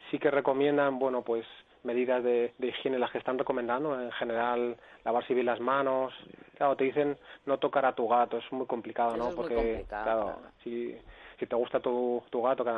Sí 0.09 0.19
que 0.19 0.31
recomiendan, 0.31 0.99
bueno, 0.99 1.21
pues 1.23 1.45
medidas 1.83 2.23
de, 2.23 2.53
de 2.59 2.67
higiene 2.67 2.99
las 2.99 3.11
que 3.11 3.17
están 3.17 3.39
recomendando, 3.39 3.99
en 3.99 4.11
general 4.11 4.77
lavarse 5.03 5.33
bien 5.33 5.47
las 5.47 5.59
manos. 5.59 6.13
Claro, 6.57 6.75
te 6.75 6.83
dicen 6.83 7.17
no 7.45 7.57
tocar 7.57 7.85
a 7.85 7.95
tu 7.95 8.07
gato, 8.07 8.37
es 8.37 8.51
muy 8.51 8.67
complicado, 8.67 9.17
¿no? 9.17 9.29
Es 9.29 9.35
Porque, 9.35 9.55
muy 9.55 9.65
complicado, 9.65 10.03
claro, 10.03 10.23
claro. 10.25 10.53
si, 10.63 10.95
si 11.39 11.47
te 11.47 11.55
gusta 11.55 11.79
tu, 11.79 12.21
tu 12.29 12.41
gato, 12.43 12.63
que 12.63 12.71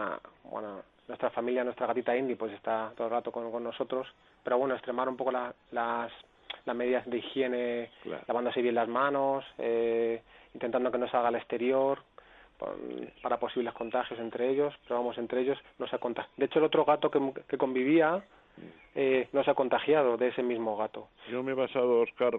bueno, 0.45 0.83
nuestra 1.07 1.29
familia, 1.31 1.63
nuestra 1.63 1.87
gatita 1.87 2.15
Indy, 2.15 2.35
pues 2.35 2.53
está 2.53 2.91
todo 2.95 3.07
el 3.07 3.13
rato 3.13 3.31
con, 3.31 3.51
con 3.51 3.63
nosotros, 3.63 4.07
pero 4.43 4.57
bueno, 4.57 4.73
extremar 4.75 5.09
un 5.09 5.17
poco 5.17 5.31
la, 5.31 5.53
las, 5.71 6.11
las 6.65 6.75
medidas 6.75 7.05
de 7.09 7.17
higiene, 7.17 7.89
Claro. 8.03 8.23
lavándose 8.27 8.61
bien 8.61 8.75
las 8.75 8.87
manos, 8.87 9.45
eh, 9.57 10.21
intentando 10.53 10.91
que 10.91 10.97
no 10.97 11.09
salga 11.09 11.27
al 11.29 11.35
exterior 11.35 11.99
para 13.21 13.37
posibles 13.39 13.73
contagios 13.73 14.19
entre 14.19 14.49
ellos, 14.49 14.73
pero 14.87 14.99
vamos, 14.99 15.17
entre 15.17 15.41
ellos 15.41 15.57
no 15.79 15.87
se 15.87 15.95
ha. 15.97 15.99
De 16.37 16.45
hecho, 16.45 16.59
el 16.59 16.65
otro 16.65 16.85
gato 16.85 17.11
que, 17.11 17.19
que 17.47 17.57
convivía 17.57 18.23
eh, 18.95 19.27
no 19.33 19.43
se 19.43 19.51
ha 19.51 19.55
contagiado 19.55 20.17
de 20.17 20.27
ese 20.27 20.43
mismo 20.43 20.77
gato. 20.77 21.07
Yo 21.29 21.41
me 21.43 21.51
he 21.53 21.55
basado, 21.55 22.01
Oscar, 22.01 22.37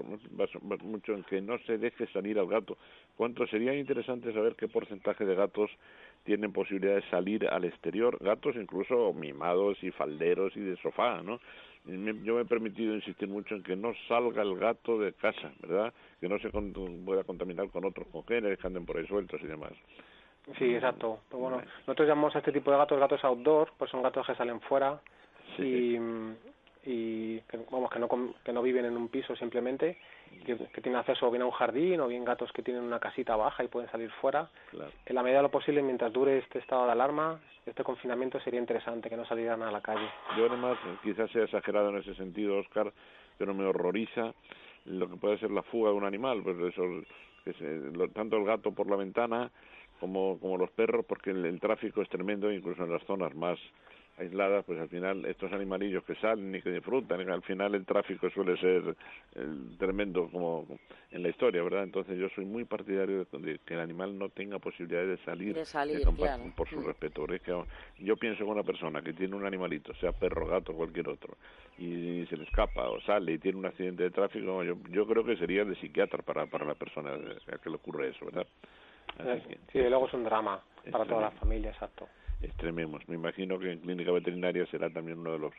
mucho 0.82 1.12
en 1.12 1.24
que 1.24 1.40
no 1.40 1.58
se 1.66 1.78
deje 1.78 2.06
salir 2.08 2.38
al 2.38 2.46
gato. 2.46 2.76
¿Cuánto 3.16 3.46
sería 3.46 3.74
interesante 3.74 4.32
saber 4.32 4.54
qué 4.54 4.68
porcentaje 4.68 5.24
de 5.24 5.34
gatos 5.34 5.70
tienen 6.24 6.52
posibilidad 6.52 6.94
de 6.96 7.10
salir 7.10 7.48
al 7.48 7.64
exterior? 7.64 8.18
Gatos 8.20 8.56
incluso 8.56 9.12
mimados 9.12 9.82
y 9.82 9.90
falderos 9.90 10.56
y 10.56 10.60
de 10.60 10.76
sofá, 10.76 11.22
¿no? 11.22 11.40
Yo 11.86 12.34
me 12.36 12.40
he 12.42 12.44
permitido 12.46 12.94
insistir 12.94 13.28
mucho 13.28 13.54
en 13.56 13.62
que 13.62 13.76
no 13.76 13.92
salga 14.08 14.40
el 14.42 14.56
gato 14.58 14.98
de 14.98 15.12
casa, 15.12 15.52
¿verdad? 15.60 15.92
Que 16.18 16.28
no 16.28 16.38
se 16.38 16.50
con- 16.50 16.72
pueda 17.04 17.24
contaminar 17.24 17.68
con 17.68 17.84
otros 17.84 18.06
congéneres 18.08 18.58
que 18.58 18.66
anden 18.66 18.86
por 18.86 18.96
ahí 18.96 19.06
sueltos 19.06 19.38
y 19.42 19.46
demás. 19.46 19.72
Sí, 20.58 20.74
exacto. 20.74 21.20
Pero 21.28 21.40
bueno, 21.42 21.62
nosotros 21.80 22.08
llamamos 22.08 22.34
a 22.36 22.38
este 22.38 22.52
tipo 22.52 22.70
de 22.70 22.78
gatos 22.78 22.98
gatos 22.98 23.22
outdoor, 23.24 23.72
pues 23.76 23.90
son 23.90 24.02
gatos 24.02 24.26
que 24.26 24.34
salen 24.34 24.60
fuera 24.62 24.98
y, 25.59 25.98
y 26.86 27.40
que, 27.48 27.59
vamos 27.70 27.90
que 27.90 27.98
no 27.98 28.09
que 28.44 28.52
no 28.52 28.62
viven 28.62 28.84
en 28.84 28.96
un 28.96 29.09
piso 29.09 29.34
simplemente, 29.36 29.96
que, 30.44 30.57
que 30.57 30.80
tienen 30.80 30.96
acceso 30.98 31.26
o 31.26 31.30
bien 31.30 31.42
a 31.42 31.46
un 31.46 31.52
jardín 31.52 32.00
o 32.00 32.09
bien 32.09 32.24
gatos 32.24 32.52
que 32.52 32.62
tienen 32.62 32.82
una 32.82 32.98
casita 33.00 33.36
baja 33.36 33.64
y 33.64 33.68
pueden 33.68 33.90
salir 33.90 34.11
fuera. 34.20 34.50
Claro. 34.70 34.90
En 35.07 35.14
la 35.14 35.22
medida 35.22 35.38
de 35.38 35.44
lo 35.44 35.50
posible, 35.50 35.82
mientras 35.82 36.12
dure 36.12 36.38
este 36.38 36.59
estado 36.59 36.84
de 36.86 36.92
alarma, 36.92 37.40
este 37.64 37.82
confinamiento 37.84 38.38
sería 38.40 38.61
interesante 38.61 39.09
que 39.09 39.16
no 39.16 39.24
salieran 39.24 39.62
a 39.62 39.70
la 39.70 39.80
calle. 39.80 40.07
Yo 40.36 40.46
además, 40.46 40.76
quizás 41.02 41.30
sea 41.30 41.44
exagerado 41.44 41.88
en 41.90 41.96
ese 41.98 42.14
sentido, 42.16 42.59
Oscar, 42.59 42.92
pero 43.38 43.55
me 43.55 43.64
horroriza 43.64 44.34
lo 44.84 45.09
que 45.09 45.16
puede 45.16 45.38
ser 45.38 45.50
la 45.50 45.62
fuga 45.62 45.90
de 45.90 45.96
un 45.96 46.05
animal, 46.05 46.42
pues 46.42 46.59
eso, 46.59 46.82
que 47.44 47.55
se- 47.55 47.90
lo- 47.96 48.09
tanto 48.11 48.36
el 48.36 48.44
gato 48.44 48.72
por 48.72 48.90
la 48.90 48.96
ventana 48.96 49.50
como, 50.00 50.38
como 50.38 50.59
los 50.59 50.70
perros, 50.72 51.07
porque 51.09 51.30
el, 51.30 51.44
el 51.46 51.59
tráfico 51.61 52.02
es 52.02 52.09
tremendo, 52.11 52.52
incluso 52.52 52.84
en 52.84 52.92
las 52.92 53.02
zonas 53.05 53.34
más 53.34 53.59
aisladas, 54.18 54.64
pues 54.64 54.78
al 54.80 54.88
final 54.88 55.24
estos 55.26 55.52
animalillos 55.52 56.04
que 56.04 56.14
salen 56.16 56.54
y 56.54 56.62
que 56.62 56.70
disfrutan, 56.70 57.28
al 57.28 57.42
final 57.42 57.74
el 57.74 57.84
tráfico 57.84 58.30
suele 58.30 58.56
ser 58.58 58.94
eh, 59.34 59.46
tremendo 59.78 60.28
como 60.30 60.66
en 61.10 61.22
la 61.22 61.28
historia, 61.30 61.62
¿verdad? 61.62 61.82
Entonces 61.82 62.16
yo 62.18 62.28
soy 62.30 62.44
muy 62.44 62.64
partidario 62.64 63.24
de, 63.24 63.38
de 63.38 63.58
que 63.60 63.74
el 63.74 63.80
animal 63.80 64.16
no 64.16 64.28
tenga 64.28 64.58
posibilidad 64.58 65.04
de 65.04 65.16
salir, 65.24 65.54
De 65.54 65.64
salir, 65.64 66.06
claro. 66.16 66.52
por 66.56 66.68
su 66.68 66.80
Mm. 66.80 66.86
respeto. 66.86 67.22
porque 67.22 67.36
es 67.36 67.42
que 67.42 67.64
yo 67.98 68.16
pienso 68.16 68.44
en 68.44 68.50
una 68.50 68.62
persona 68.62 69.02
que 69.02 69.12
tiene 69.12 69.34
un 69.34 69.44
animalito, 69.46 69.92
sea 69.94 70.12
perro, 70.12 70.46
gato, 70.46 70.72
cualquier 70.74 71.08
otro, 71.08 71.36
y 71.78 72.24
se 72.26 72.36
le 72.36 72.44
escapa 72.44 72.88
o 72.90 73.00
sale 73.00 73.32
y 73.32 73.38
tiene 73.38 73.58
un 73.58 73.66
accidente 73.66 74.04
de 74.04 74.10
tráfico, 74.10 74.62
yo, 74.62 74.76
yo 74.90 75.06
creo 75.06 75.24
que 75.24 75.36
sería 75.36 75.64
de 75.64 75.74
psiquiatra 75.76 76.22
para, 76.22 76.46
para 76.46 76.64
la 76.64 76.74
persona 76.74 77.14
a 77.14 77.58
que 77.58 77.70
le 77.70 77.76
ocurre 77.76 78.08
eso, 78.10 78.26
¿verdad? 78.26 78.46
Así 79.18 79.48
que- 79.48 79.58
Sí, 79.72 79.78
y 79.78 79.88
luego 79.88 80.06
es 80.06 80.14
un 80.14 80.24
drama 80.24 80.62
para 80.90 81.04
toda 81.04 81.20
la 81.22 81.30
familia, 81.32 81.70
exacto. 81.70 82.08
Extrememos. 82.41 83.07
Me 83.09 83.14
imagino 83.16 83.59
que 83.59 83.72
en 83.72 83.80
clínica 83.80 84.12
veterinaria 84.12 84.66
será 84.66 84.91
también 84.91 85.18
uno 85.18 85.32
de 85.32 85.39
los 85.39 85.53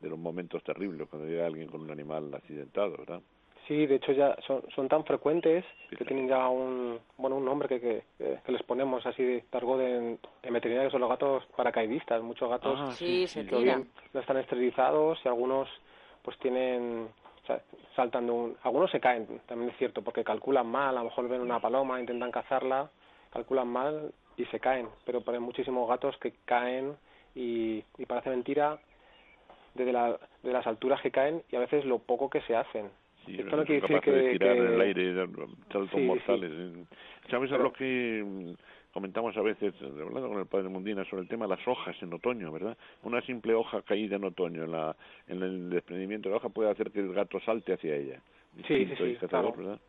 de 0.00 0.08
los 0.08 0.18
momentos 0.18 0.62
terribles 0.62 1.08
cuando 1.08 1.26
llega 1.28 1.44
alguien 1.44 1.68
con 1.68 1.80
un 1.80 1.90
animal 1.90 2.32
accidentado, 2.32 2.92
¿verdad? 2.98 3.20
Sí, 3.66 3.84
de 3.84 3.96
hecho 3.96 4.12
ya 4.12 4.36
son, 4.46 4.62
son 4.74 4.88
tan 4.88 5.04
frecuentes 5.04 5.64
que 5.90 6.04
tienen 6.04 6.28
ya 6.28 6.48
un 6.48 7.00
bueno 7.16 7.36
un 7.36 7.44
nombre 7.44 7.68
que, 7.68 7.80
que, 7.80 8.38
que- 8.44 8.52
les 8.52 8.62
ponemos 8.62 9.04
así 9.06 9.22
de 9.24 9.40
targo 9.50 9.76
de, 9.76 10.16
en 10.42 10.52
veterinaria 10.52 10.88
que 10.88 10.92
son 10.92 11.00
los 11.00 11.10
gatos 11.10 11.44
paracaidistas. 11.56 12.22
Muchos 12.22 12.48
gatos 12.48 12.78
Ah, 12.80 12.92
sí, 12.92 13.26
se 13.26 13.44
que 13.44 13.56
bien 13.56 13.88
no 14.14 14.20
están 14.20 14.36
esterilizados 14.36 15.18
y 15.24 15.28
algunos 15.28 15.68
pues 16.22 16.38
tienen 16.38 17.08
o 17.42 17.46
sea, 17.46 17.60
saltan 17.96 18.26
de 18.26 18.32
un 18.32 18.56
algunos 18.62 18.90
se 18.92 19.00
caen 19.00 19.26
también 19.46 19.70
es 19.70 19.76
cierto 19.78 20.02
porque 20.02 20.22
calculan 20.22 20.66
mal 20.68 20.96
a 20.96 21.00
lo 21.00 21.04
mejor 21.08 21.28
ven 21.28 21.40
una 21.40 21.60
paloma 21.60 21.98
intentan 22.00 22.30
cazarla 22.30 22.88
calculan 23.32 23.68
mal 23.68 24.12
y 24.38 24.44
se 24.46 24.60
caen 24.60 24.88
pero 25.04 25.20
pero 25.20 25.36
hay 25.36 25.42
muchísimos 25.44 25.88
gatos 25.88 26.16
que 26.18 26.32
caen 26.46 26.96
y, 27.34 27.84
y 27.98 28.06
parece 28.06 28.30
mentira 28.30 28.78
desde 29.74 29.92
la, 29.92 30.18
de 30.42 30.52
las 30.52 30.66
alturas 30.66 31.00
que 31.02 31.10
caen 31.10 31.42
y 31.50 31.56
a 31.56 31.60
veces 31.60 31.84
lo 31.84 31.98
poco 31.98 32.30
que 32.30 32.40
se 32.42 32.56
hacen 32.56 32.90
Sí, 33.26 33.36
esto 33.38 33.56
no 33.56 33.64
quiere 33.66 33.82
decir 33.82 33.96
capaces 33.96 34.14
de 34.14 34.22
que, 34.30 34.38
tirar 34.38 34.54
que- 34.56 34.60
en 34.62 34.72
el 34.74 34.80
aire 34.80 35.12
dar 35.12 35.28
saltos 35.70 35.90
Sí, 35.90 35.96
sí. 35.96 36.02
mortales. 36.06 36.50
¿eh? 36.54 36.84
¿Sabes 37.30 37.52
a 37.52 37.58
lo 37.58 37.72
que 37.74 38.24
mm, 38.24 38.52
comentamos 38.94 39.36
a 39.36 39.42
veces, 39.42 39.74
hablando 39.82 40.28
con 40.30 40.38
el 40.38 40.46
padre 40.46 40.68
Mundina, 40.70 41.04
sobre 41.04 41.22
el 41.22 41.28
tema 41.28 41.46
de 41.46 41.54
las 41.56 41.68
hojas 41.68 41.94
en 42.00 42.14
otoño, 42.14 42.50
¿verdad? 42.50 42.78
Una 43.02 43.20
simple 43.22 43.52
hoja 43.52 43.82
caída 43.82 44.16
en 44.16 44.24
otoño 44.24 44.64
en, 44.64 44.72
la, 44.72 44.96
en 45.26 45.42
el 45.42 45.68
desprendimiento 45.68 46.28
de 46.28 46.34
la 46.34 46.36
hoja 46.38 46.48
puede 46.48 46.70
hacer 46.70 46.90
que 46.90 47.00
el 47.00 47.12
gato 47.12 47.38
salte 47.40 47.74
hacia 47.74 47.96
ella. 47.96 48.22
Sí, 48.66 48.86
sí, 48.86 48.94
sí, 48.96 49.04
y 49.04 49.16
cazador, 49.16 49.52
claro. 49.52 49.56
¿verdad? 49.58 49.80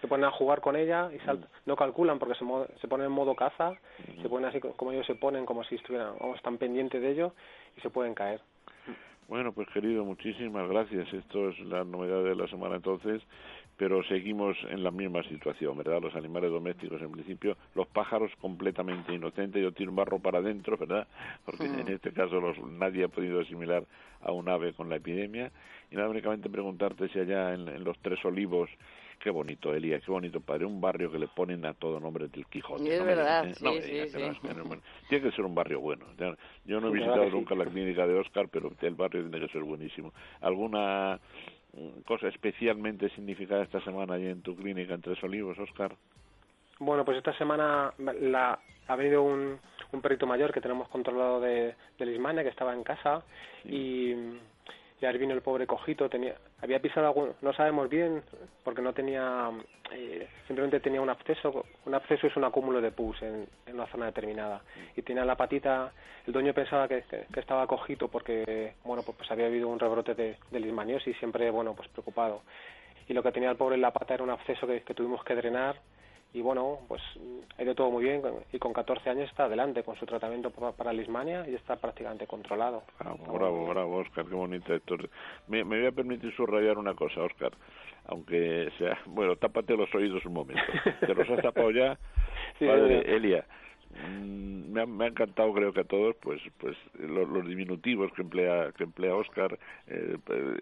Se 0.00 0.08
ponen 0.08 0.24
a 0.26 0.30
jugar 0.30 0.60
con 0.60 0.76
ella 0.76 1.10
y 1.12 1.18
Mm. 1.18 1.44
no 1.66 1.76
calculan 1.76 2.18
porque 2.18 2.34
se, 2.34 2.44
mo- 2.44 2.66
se 2.80 2.88
ponen 2.88 3.06
en 3.06 3.12
modo 3.12 3.34
caza, 3.34 3.74
se 4.22 4.28
ponen 4.28 4.48
así 4.48 4.60
co- 4.60 4.72
como 4.76 4.92
ellos 4.92 5.06
se 5.06 5.14
ponen, 5.14 5.44
como 5.46 5.62
si 5.64 5.74
estuvieran, 5.76 6.14
vamos, 6.18 6.40
tan 6.42 6.58
pendientes 6.58 7.00
de 7.00 7.10
ello 7.10 7.34
y 7.76 7.80
se 7.80 7.90
pueden 7.90 8.14
caer. 8.14 8.40
Bueno, 9.28 9.52
pues 9.52 9.68
querido, 9.68 10.04
muchísimas 10.04 10.68
gracias. 10.68 11.12
Esto 11.12 11.50
es 11.50 11.58
la 11.60 11.84
novedad 11.84 12.24
de 12.24 12.34
la 12.34 12.48
semana 12.48 12.74
entonces, 12.76 13.22
pero 13.76 14.02
seguimos 14.04 14.56
en 14.68 14.82
la 14.82 14.90
misma 14.90 15.22
situación, 15.22 15.78
¿verdad? 15.78 16.00
Los 16.02 16.16
animales 16.16 16.50
domésticos 16.50 17.00
en 17.00 17.12
principio, 17.12 17.56
los 17.76 17.86
pájaros 17.86 18.32
completamente 18.40 19.12
inocentes, 19.14 19.62
yo 19.62 19.70
tiro 19.72 19.90
un 19.90 19.96
barro 19.96 20.18
para 20.18 20.38
adentro, 20.38 20.76
¿verdad? 20.76 21.06
Porque 21.46 21.68
Mm. 21.68 21.78
en 21.78 21.88
este 21.88 22.12
caso 22.12 22.40
los, 22.40 22.58
nadie 22.58 23.04
ha 23.04 23.08
podido 23.08 23.40
asimilar 23.40 23.84
a 24.20 24.32
un 24.32 24.48
ave 24.48 24.72
con 24.72 24.88
la 24.88 24.96
epidemia. 24.96 25.52
Y 25.92 25.94
nada, 25.94 26.08
únicamente 26.08 26.50
preguntarte 26.50 27.08
si 27.10 27.20
allá 27.20 27.54
en, 27.54 27.68
en 27.68 27.84
los 27.84 27.96
Tres 28.00 28.24
Olivos, 28.24 28.68
qué 29.20 29.30
bonito, 29.30 29.72
Elías, 29.74 30.02
qué 30.04 30.10
bonito 30.10 30.40
padre, 30.40 30.64
un 30.64 30.80
barrio 30.80 31.10
que 31.12 31.18
le 31.18 31.28
ponen 31.28 31.64
a 31.66 31.74
todo 31.74 32.00
nombre 32.00 32.28
del 32.28 32.46
Quijote. 32.46 32.96
Es 32.96 33.04
verdad, 33.04 33.44
sí, 33.54 33.54
sí, 33.82 34.10
sí. 34.10 34.18
Tiene 35.08 35.24
que 35.24 35.32
ser 35.36 35.44
un 35.44 35.54
barrio 35.54 35.80
bueno. 35.80 36.06
Ya- 36.18 36.36
Yo 36.64 36.80
no 36.80 36.88
he 36.88 36.92
Sí, 36.92 36.96
visitado 36.98 37.26
sí. 37.26 37.30
nunca 37.32 37.54
la 37.54 37.66
clínica 37.66 38.06
de 38.06 38.14
Oscar, 38.18 38.48
pero 38.48 38.72
el 38.80 38.94
barrio 38.94 39.22
tiene 39.28 39.46
que 39.46 39.52
ser 39.52 39.62
buenísimo. 39.62 40.12
¿Alguna 40.40 41.20
mm, 41.74 42.00
cosa 42.06 42.28
especialmente 42.28 43.08
significada 43.10 43.62
esta 43.62 43.80
semana 43.82 44.14
allí 44.14 44.26
en 44.26 44.42
tu 44.42 44.56
clínica 44.56 44.94
en 44.94 45.02
Tres 45.02 45.22
Olivos, 45.22 45.58
Oscar? 45.58 45.94
Bueno, 46.78 47.04
pues 47.04 47.18
esta 47.18 47.34
semana 47.34 47.92
la, 47.98 48.58
ha 48.88 48.96
venido 48.96 49.22
un, 49.22 49.58
un 49.92 50.00
perrito 50.00 50.26
mayor 50.26 50.52
que 50.52 50.62
tenemos 50.62 50.88
controlado 50.88 51.40
de, 51.40 51.74
de 51.98 52.06
Lismania, 52.06 52.42
que 52.42 52.48
estaba 52.48 52.72
en 52.72 52.82
casa, 52.82 53.22
y, 53.64 54.14
y 55.00 55.06
ahora 55.06 55.18
vino 55.18 55.34
el 55.34 55.40
pobre 55.40 55.66
cojito, 55.66 56.08
tenía, 56.08 56.34
había 56.60 56.80
pisado 56.80 57.06
algún, 57.06 57.32
no 57.40 57.52
sabemos 57.52 57.88
bien, 57.88 58.22
porque 58.62 58.82
no 58.82 58.92
tenía, 58.92 59.50
eh, 59.92 60.28
simplemente 60.46 60.80
tenía 60.80 61.00
un 61.00 61.08
absceso, 61.08 61.64
un 61.86 61.94
absceso 61.94 62.26
es 62.26 62.36
un 62.36 62.44
acúmulo 62.44 62.80
de 62.80 62.92
pus 62.92 63.20
en, 63.22 63.46
en 63.66 63.74
una 63.74 63.86
zona 63.86 64.06
determinada, 64.06 64.62
y 64.94 65.02
tenía 65.02 65.24
la 65.24 65.36
patita, 65.36 65.92
el 66.26 66.32
dueño 66.32 66.52
pensaba 66.52 66.86
que, 66.86 67.02
que, 67.02 67.40
estaba 67.40 67.66
cojito 67.66 68.08
porque, 68.08 68.74
bueno, 68.84 69.02
pues, 69.02 69.16
pues 69.16 69.30
había 69.30 69.46
habido 69.46 69.68
un 69.68 69.78
rebrote 69.78 70.14
de, 70.14 70.36
de 70.50 70.60
lismaniosis, 70.60 71.16
siempre, 71.18 71.50
bueno, 71.50 71.74
pues 71.74 71.88
preocupado. 71.88 72.42
Y 73.08 73.14
lo 73.14 73.22
que 73.22 73.32
tenía 73.32 73.50
el 73.50 73.56
pobre 73.56 73.74
en 73.76 73.80
la 73.80 73.92
pata 73.92 74.14
era 74.14 74.22
un 74.22 74.30
absceso 74.30 74.66
que 74.66 74.94
tuvimos 74.94 75.24
que 75.24 75.34
drenar, 75.34 75.76
y 76.32 76.42
bueno, 76.42 76.78
pues 76.86 77.02
ha 77.58 77.62
ido 77.62 77.74
todo 77.74 77.90
muy 77.90 78.04
bien 78.04 78.22
y 78.52 78.58
con 78.58 78.72
14 78.72 79.10
años 79.10 79.28
está 79.28 79.44
adelante 79.44 79.82
con 79.82 79.96
su 79.96 80.06
tratamiento 80.06 80.50
para, 80.50 80.92
Lismania 80.92 81.44
y 81.48 81.54
está 81.54 81.76
prácticamente 81.76 82.26
controlado. 82.26 82.84
Bravo, 82.98 83.32
bravo, 83.32 83.66
bravo, 83.68 83.96
Oscar, 83.98 84.26
qué 84.26 84.34
bonito 84.34 84.74
esto. 84.74 84.96
Me, 85.48 85.64
me 85.64 85.78
voy 85.78 85.86
a 85.88 85.92
permitir 85.92 86.34
subrayar 86.36 86.78
una 86.78 86.94
cosa, 86.94 87.22
Oscar, 87.22 87.50
aunque 88.06 88.70
sea, 88.78 88.98
bueno, 89.06 89.36
tápate 89.36 89.76
los 89.76 89.92
oídos 89.94 90.24
un 90.24 90.34
momento. 90.34 90.62
¿Te 91.00 91.14
los 91.14 91.28
has 91.28 91.42
tapado 91.42 91.70
ya? 91.70 91.98
Sí, 92.58 92.66
Padre 92.66 93.02
sí. 93.02 93.10
Elia, 93.10 93.44
mm, 93.90 94.72
me 94.72 94.82
ha, 94.82 94.86
me 94.86 95.04
ha 95.04 95.08
encantado 95.08 95.52
creo 95.54 95.72
que 95.72 95.80
a 95.80 95.84
todos 95.84 96.14
pues 96.20 96.40
pues 96.58 96.76
los, 96.98 97.26
los 97.26 97.46
diminutivos 97.46 98.12
que 98.12 98.20
emplea 98.20 98.70
que 98.76 98.84
emplea 98.84 99.14
Oscar 99.14 99.58
eh, 99.86 100.16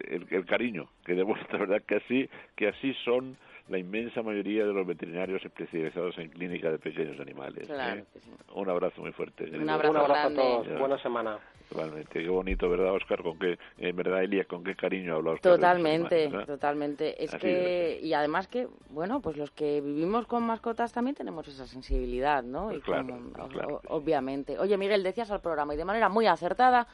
el, 0.07 0.27
el 0.29 0.45
cariño 0.45 0.87
que 1.05 1.15
demuestra 1.15 1.59
verdad 1.59 1.81
que 1.85 1.95
así 1.95 2.29
que 2.55 2.69
así 2.69 2.93
son 3.03 3.37
la 3.69 3.77
inmensa 3.77 4.21
mayoría 4.23 4.65
de 4.65 4.73
los 4.73 4.85
veterinarios 4.85 5.43
especializados 5.45 6.17
en 6.17 6.29
clínica 6.29 6.71
de 6.71 6.79
pequeños 6.79 7.19
animales. 7.19 7.67
Claro 7.67 8.01
¿eh? 8.01 8.05
sí. 8.21 8.31
Un 8.55 8.69
abrazo 8.69 9.01
muy 9.01 9.11
fuerte. 9.11 9.43
Un 9.45 9.69
abrazo, 9.69 9.91
Un 9.91 9.97
abrazo 9.97 10.27
a 10.27 10.33
todos, 10.33 10.67
Ya. 10.67 10.77
buena 10.77 10.97
semana. 11.01 11.39
Totalmente, 11.69 12.23
qué 12.23 12.27
bonito, 12.29 12.67
¿verdad, 12.67 12.93
Oscar? 12.93 13.21
Con 13.21 13.37
qué, 13.37 13.59
en 13.77 13.95
verdad, 13.95 14.23
Elia, 14.23 14.45
con 14.45 14.63
qué 14.63 14.75
cariño 14.75 15.17
habla 15.17 15.33
Oscar. 15.33 15.51
Totalmente, 15.53 16.29
totalmente. 16.47 17.23
Es 17.23 17.31
Así 17.31 17.41
que, 17.45 17.99
y 18.01 18.11
además 18.13 18.47
que, 18.47 18.67
bueno, 18.89 19.21
pues 19.21 19.37
los 19.37 19.51
que 19.51 19.79
vivimos 19.79 20.25
con 20.25 20.41
mascotas 20.47 20.91
también 20.91 21.15
tenemos 21.15 21.47
esa 21.47 21.67
sensibilidad, 21.67 22.41
¿no? 22.41 22.69
Pues 22.69 22.79
y 22.79 22.81
claro, 22.81 23.07
como- 23.09 23.29
pues 23.33 23.45
o- 23.45 23.49
claro 23.49 23.81
o- 23.87 23.95
obviamente. 23.97 24.57
Oye, 24.57 24.77
Miguel, 24.77 25.03
decías 25.03 25.29
al 25.29 25.41
programa 25.41 25.75
y 25.75 25.77
de 25.77 25.85
manera 25.85 26.09
muy 26.09 26.25
acertada 26.25 26.87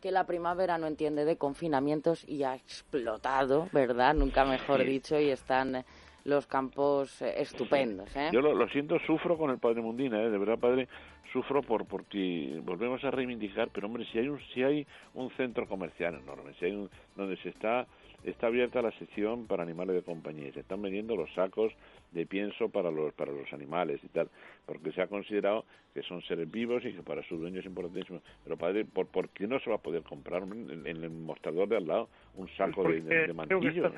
que 0.00 0.10
la 0.10 0.24
primavera 0.26 0.78
no 0.78 0.86
entiende 0.86 1.26
de 1.26 1.36
confinamientos 1.36 2.26
y 2.26 2.44
ha 2.44 2.54
explotado, 2.54 3.68
¿verdad? 3.72 4.14
Nunca 4.14 4.46
mejor 4.46 4.80
Sí. 4.80 4.86
dicho, 4.86 5.20
y 5.20 5.28
están 5.30 5.76
eh, 5.76 5.84
los 6.24 6.46
campos 6.46 7.20
eh, 7.20 7.34
estupendos, 7.36 8.14
¿eh? 8.16 8.30
Yo 8.32 8.40
lo, 8.40 8.54
lo 8.54 8.68
siento, 8.68 8.98
sufro 9.00 9.36
con 9.36 9.50
el 9.50 9.58
Padre 9.58 9.82
Mundina, 9.82 10.22
¿eh? 10.22 10.30
de 10.30 10.38
verdad, 10.38 10.58
Padre, 10.58 10.88
sufro 11.32 11.62
por 11.62 11.86
porque 11.86 12.60
volvemos 12.62 13.04
a 13.04 13.10
reivindicar, 13.10 13.68
pero 13.72 13.86
hombre, 13.86 14.06
si 14.10 14.18
hay 14.18 14.28
un 14.28 14.40
si 14.54 14.62
hay 14.62 14.86
un 15.14 15.30
centro 15.32 15.68
comercial 15.68 16.14
enorme, 16.14 16.54
si 16.58 16.66
hay 16.66 16.72
un, 16.72 16.90
donde 17.14 17.36
se 17.38 17.50
está 17.50 17.86
está 18.24 18.46
abierta 18.46 18.80
la 18.80 18.90
sección 18.92 19.46
para 19.46 19.62
animales 19.62 19.96
de 19.96 20.02
compañía, 20.02 20.48
y 20.48 20.52
se 20.52 20.60
están 20.60 20.80
vendiendo 20.80 21.14
los 21.14 21.30
sacos 21.34 21.72
de 22.12 22.24
pienso 22.24 22.70
para 22.70 22.90
los 22.90 23.12
para 23.12 23.30
los 23.32 23.52
animales 23.52 24.00
y 24.02 24.08
tal, 24.08 24.30
porque 24.64 24.92
se 24.92 25.02
ha 25.02 25.08
considerado 25.08 25.66
que 25.92 26.02
son 26.02 26.22
seres 26.22 26.50
vivos 26.50 26.82
y 26.86 26.92
que 26.92 27.02
para 27.02 27.22
sus 27.24 27.38
dueños 27.38 27.60
es 27.60 27.66
importantísimo. 27.66 28.20
Pero 28.44 28.56
padre, 28.56 28.86
¿por, 28.86 29.06
por 29.08 29.28
qué 29.28 29.46
no 29.46 29.60
se 29.60 29.68
va 29.68 29.76
a 29.76 29.82
poder 29.82 30.02
comprar 30.02 30.42
en, 30.42 30.86
en 30.86 31.04
el 31.04 31.10
mostrador 31.10 31.68
de 31.68 31.76
al 31.76 31.86
lado 31.86 32.08
un 32.34 32.48
saco 32.56 32.88
de, 32.88 33.02
de, 33.02 33.32
mantillo? 33.34 33.92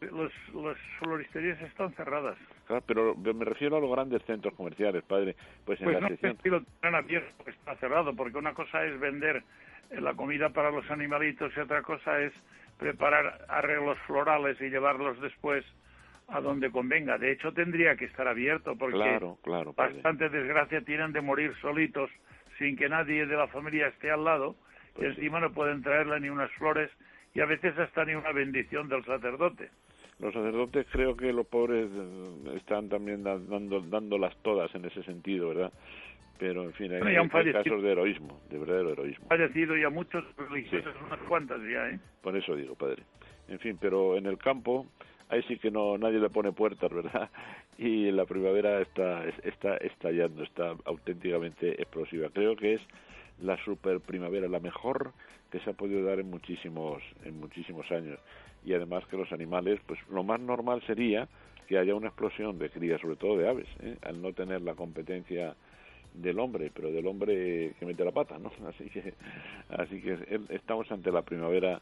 Los, 0.00 0.32
las 0.54 0.76
floristerías 0.98 1.60
están 1.62 1.92
cerradas. 1.92 2.36
Claro, 2.66 2.82
pero 2.86 3.14
me 3.16 3.44
refiero 3.44 3.76
a 3.76 3.80
los 3.80 3.90
grandes 3.90 4.22
centros 4.24 4.54
comerciales, 4.54 5.02
padre. 5.04 5.36
Pues 5.64 5.78
en 5.80 5.84
Pues 5.84 5.94
la 5.94 6.00
no 6.00 6.08
sé 6.08 6.16
sección... 6.16 6.38
si 6.42 6.48
lo 6.48 6.96
abierto, 6.96 7.28
porque 7.36 7.50
está 7.50 7.76
cerrado, 7.76 8.14
porque 8.14 8.38
una 8.38 8.54
cosa 8.54 8.84
es 8.84 8.98
vender 8.98 9.42
eh, 9.90 10.00
la 10.00 10.14
comida 10.14 10.48
para 10.50 10.70
los 10.70 10.90
animalitos 10.90 11.52
y 11.56 11.60
otra 11.60 11.82
cosa 11.82 12.20
es 12.20 12.32
preparar 12.78 13.44
arreglos 13.48 13.98
florales 14.06 14.58
y 14.60 14.70
llevarlos 14.70 15.20
después 15.20 15.64
a 16.28 16.40
donde 16.40 16.70
convenga. 16.70 17.18
De 17.18 17.32
hecho, 17.32 17.52
tendría 17.52 17.96
que 17.96 18.04
estar 18.06 18.26
abierto 18.26 18.76
porque 18.76 18.96
Claro, 18.96 19.36
claro, 19.42 19.72
padre. 19.72 19.94
bastante 19.94 20.28
desgracia 20.30 20.80
tienen 20.82 21.12
de 21.12 21.20
morir 21.20 21.52
solitos 21.60 22.08
sin 22.58 22.76
que 22.76 22.88
nadie 22.88 23.26
de 23.26 23.36
la 23.36 23.48
familia 23.48 23.88
esté 23.88 24.10
al 24.10 24.24
lado 24.24 24.54
y 24.90 24.98
Pues 25.00 25.14
sí. 25.14 25.20
encima 25.22 25.40
no 25.40 25.50
pueden 25.52 25.82
traerle 25.82 26.20
ni 26.20 26.28
unas 26.30 26.50
flores 26.52 26.90
y 27.34 27.40
a 27.40 27.46
veces 27.46 27.76
hasta 27.78 28.04
ni 28.04 28.14
una 28.14 28.32
bendición 28.32 28.88
del 28.88 29.04
sacerdote. 29.04 29.70
Los 30.20 30.34
sacerdotes 30.34 30.86
creo 30.92 31.16
que 31.16 31.32
los 31.32 31.46
pobres 31.46 31.88
eh, 31.92 32.56
están 32.56 32.88
también 32.88 33.22
da- 33.22 33.38
dando, 33.38 33.80
dándolas 33.80 34.36
todas 34.42 34.74
en 34.74 34.84
ese 34.84 35.02
sentido, 35.04 35.48
¿verdad? 35.48 35.72
Pero, 36.38 36.62
en 36.64 36.72
fin, 36.72 36.92
hay, 36.92 37.16
hay 37.16 37.28
fallecido. 37.28 37.62
casos 37.64 37.82
de 37.82 37.92
heroísmo, 37.92 38.40
de 38.50 38.58
verdadero 38.58 38.90
heroísmo. 38.92 39.26
fallecido 39.28 39.76
ya 39.76 39.90
muchos 39.90 40.24
religiosos, 40.36 40.94
unas 41.06 41.18
cuantas 41.20 41.60
ya, 41.62 41.88
¿eh? 41.90 41.98
Por 42.22 42.36
eso 42.36 42.54
digo, 42.56 42.74
padre. 42.74 43.02
En 43.48 43.58
fin, 43.58 43.76
pero 43.80 44.16
en 44.16 44.26
el 44.26 44.38
campo, 44.38 44.86
ahí 45.28 45.42
sí 45.48 45.58
que 45.58 45.70
no 45.70 45.98
nadie 45.98 46.18
le 46.18 46.30
pone 46.30 46.52
puertas, 46.52 46.90
¿verdad? 46.92 47.30
Y 47.78 48.10
la 48.10 48.26
primavera 48.26 48.82
está, 48.82 49.26
está 49.42 49.78
estallando, 49.78 50.42
está 50.42 50.74
auténticamente 50.84 51.80
explosiva. 51.80 52.28
Creo 52.28 52.54
que 52.54 52.74
es 52.74 52.82
la 53.40 53.56
super 53.64 54.00
primavera, 54.00 54.48
la 54.48 54.60
mejor 54.60 55.12
que 55.50 55.60
se 55.60 55.70
ha 55.70 55.72
podido 55.72 56.04
dar 56.04 56.20
en 56.20 56.28
muchísimos, 56.28 57.02
en 57.24 57.40
muchísimos 57.40 57.90
años. 57.90 58.18
Y 58.64 58.74
además 58.74 59.04
que 59.06 59.16
los 59.16 59.30
animales, 59.32 59.80
pues 59.86 59.98
lo 60.10 60.22
más 60.22 60.40
normal 60.40 60.82
sería 60.86 61.28
que 61.66 61.78
haya 61.78 61.94
una 61.94 62.08
explosión 62.08 62.58
de 62.58 62.68
crías, 62.70 63.00
sobre 63.00 63.16
todo 63.16 63.36
de 63.38 63.48
aves, 63.48 63.68
¿eh? 63.80 63.96
al 64.02 64.20
no 64.20 64.32
tener 64.32 64.60
la 64.62 64.74
competencia 64.74 65.54
del 66.14 66.38
hombre, 66.40 66.70
pero 66.74 66.90
del 66.90 67.06
hombre 67.06 67.74
que 67.78 67.86
mete 67.86 68.04
la 68.04 68.10
pata, 68.10 68.36
¿no? 68.38 68.50
Así 68.68 68.90
que, 68.90 69.14
así 69.68 70.02
que 70.02 70.12
el- 70.12 70.46
estamos 70.50 70.90
ante 70.90 71.12
la 71.12 71.22
primavera 71.22 71.80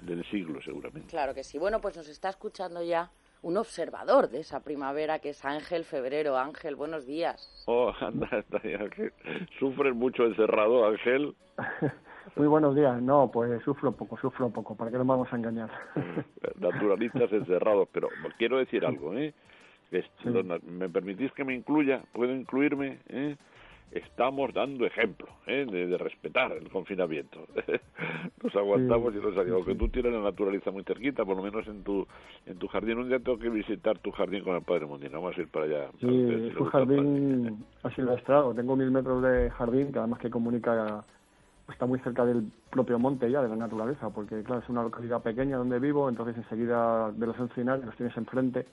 del 0.00 0.24
siglo, 0.30 0.60
seguramente. 0.62 1.08
Claro 1.08 1.34
que 1.34 1.44
sí. 1.44 1.58
Bueno, 1.58 1.80
pues 1.80 1.96
nos 1.96 2.08
está 2.08 2.28
escuchando 2.30 2.82
ya 2.82 3.10
un 3.42 3.56
observador 3.56 4.28
de 4.28 4.40
esa 4.40 4.60
primavera 4.64 5.20
que 5.20 5.28
es 5.30 5.44
Ángel 5.44 5.84
Febrero. 5.84 6.36
Ángel, 6.36 6.74
buenos 6.74 7.06
días. 7.06 7.64
Oh, 7.66 7.92
anda, 8.00 8.28
anda, 8.32 8.60
Ángel. 8.84 9.12
¿Sufres 9.60 9.94
mucho 9.94 10.24
encerrado, 10.26 10.84
Ángel? 10.86 11.34
Muy 12.36 12.46
buenos 12.46 12.74
días. 12.74 13.00
No, 13.02 13.30
pues 13.30 13.62
sufro 13.62 13.92
poco, 13.92 14.16
sufro 14.18 14.50
poco. 14.50 14.74
¿Para 14.76 14.90
qué 14.90 14.98
nos 14.98 15.06
vamos 15.06 15.32
a 15.32 15.36
engañar? 15.36 15.70
Naturalistas 16.58 17.32
encerrados, 17.32 17.88
pero 17.92 18.08
quiero 18.38 18.58
decir 18.58 18.84
algo, 18.84 19.14
¿eh? 19.14 19.34
¿Me 20.66 20.88
permitís 20.88 21.32
que 21.32 21.44
me 21.44 21.54
incluya? 21.54 22.02
¿Puedo 22.12 22.34
incluirme? 22.34 22.98
¿eh? 23.08 23.36
Estamos 23.90 24.52
dando 24.52 24.84
ejemplo 24.84 25.28
¿eh? 25.46 25.64
de, 25.70 25.86
de 25.86 25.96
respetar 25.96 26.52
el 26.52 26.68
confinamiento. 26.68 27.46
nos 28.42 28.54
aguantamos 28.54 29.14
y 29.14 29.18
nos 29.18 29.34
salimos. 29.34 29.64
Que 29.64 29.74
tú 29.74 29.88
tienes 29.88 30.12
la 30.12 30.20
naturaleza 30.20 30.70
muy 30.70 30.84
cerquita, 30.84 31.24
por 31.24 31.36
lo 31.38 31.42
menos 31.42 31.66
en 31.66 31.82
tu 31.84 32.06
en 32.44 32.58
tu 32.58 32.68
jardín. 32.68 32.98
Un 32.98 33.08
día 33.08 33.18
tengo 33.18 33.38
que 33.38 33.48
visitar 33.48 33.98
tu 33.98 34.10
jardín 34.10 34.44
con 34.44 34.56
el 34.56 34.62
Padre 34.62 34.84
Mundino. 34.84 35.22
Vamos 35.22 35.38
a 35.38 35.40
ir 35.40 35.48
para 35.48 35.64
allá. 35.64 35.90
Sí, 36.00 36.50
es 36.50 36.56
un 36.56 36.66
jardín 36.66 37.64
asilvestrado. 37.82 38.54
Tengo 38.54 38.76
mil 38.76 38.90
metros 38.90 39.22
de 39.22 39.48
jardín 39.50 39.90
que 39.90 39.98
además 39.98 40.20
que 40.20 40.28
comunica, 40.28 41.02
está 41.68 41.86
muy 41.86 41.98
cerca 42.00 42.24
del 42.24 42.50
propio 42.70 42.98
monte 42.98 43.30
ya, 43.30 43.42
de 43.42 43.48
la 43.48 43.56
naturaleza, 43.56 44.10
porque 44.10 44.42
claro, 44.42 44.62
es 44.62 44.68
una 44.68 44.82
localidad 44.82 45.22
pequeña 45.22 45.56
donde 45.58 45.78
vivo, 45.78 46.08
entonces 46.08 46.36
enseguida 46.36 47.10
de 47.12 47.26
los 47.26 47.38
encinares 47.38 47.84
los 47.84 47.94
tienes 47.96 48.16
enfrente 48.16 48.66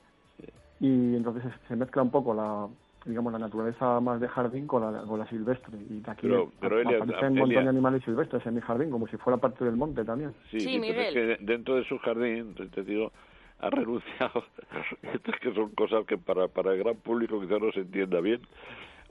y 0.80 1.16
entonces 1.16 1.44
se- 1.68 1.76
mezcla 1.76 2.02
un 2.02 2.12
poco 2.12 2.34
la 2.34 2.68
digamos 3.06 3.32
la 3.32 3.38
naturaleza 3.40 4.00
más 4.00 4.20
de 4.20 4.28
jardín 4.28 4.66
con 4.66 4.82
la, 4.82 5.02
con 5.04 5.20
la 5.20 5.28
silvestre 5.28 5.78
y 5.90 6.00
de 6.02 6.12
aquí 6.12 6.28
Pero- 6.28 6.52
pero, 6.60 6.80
Elia, 6.80 6.98
aparecen 6.98 7.34
un 7.34 7.38
Elia- 7.38 7.40
montón 7.46 7.64
de 7.66 7.70
animales 7.70 8.04
silvestres 8.04 8.46
en 8.48 8.56
mi 8.56 8.62
jardín 8.62 8.90
como 8.90 9.08
si 9.08 9.16
fuera 9.18 9.38
parte 9.38 9.64
del 9.64 9.76
monte 9.76 10.04
también 10.04 10.34
Sí, 10.50 10.58
entonces 10.76 11.14
que 11.14 11.38
dentro 11.46 11.76
de 11.76 11.84
su 11.86 12.00
jardín, 12.00 12.56
te 12.56 12.84
digo, 12.84 13.12
ha 13.60 13.70
renunciado. 13.70 14.44
Estas 15.14 15.40
que 15.40 15.54
son 15.54 15.70
cosas 15.72 16.06
que 16.08 16.18
para, 16.18 16.48
para 16.48 16.74
el 16.74 16.80
gran 16.80 16.96
público 16.96 17.40
quizás 17.40 17.62
no 17.62 17.72
se 17.72 17.82
entienda 17.82 18.20
bien. 18.22 18.42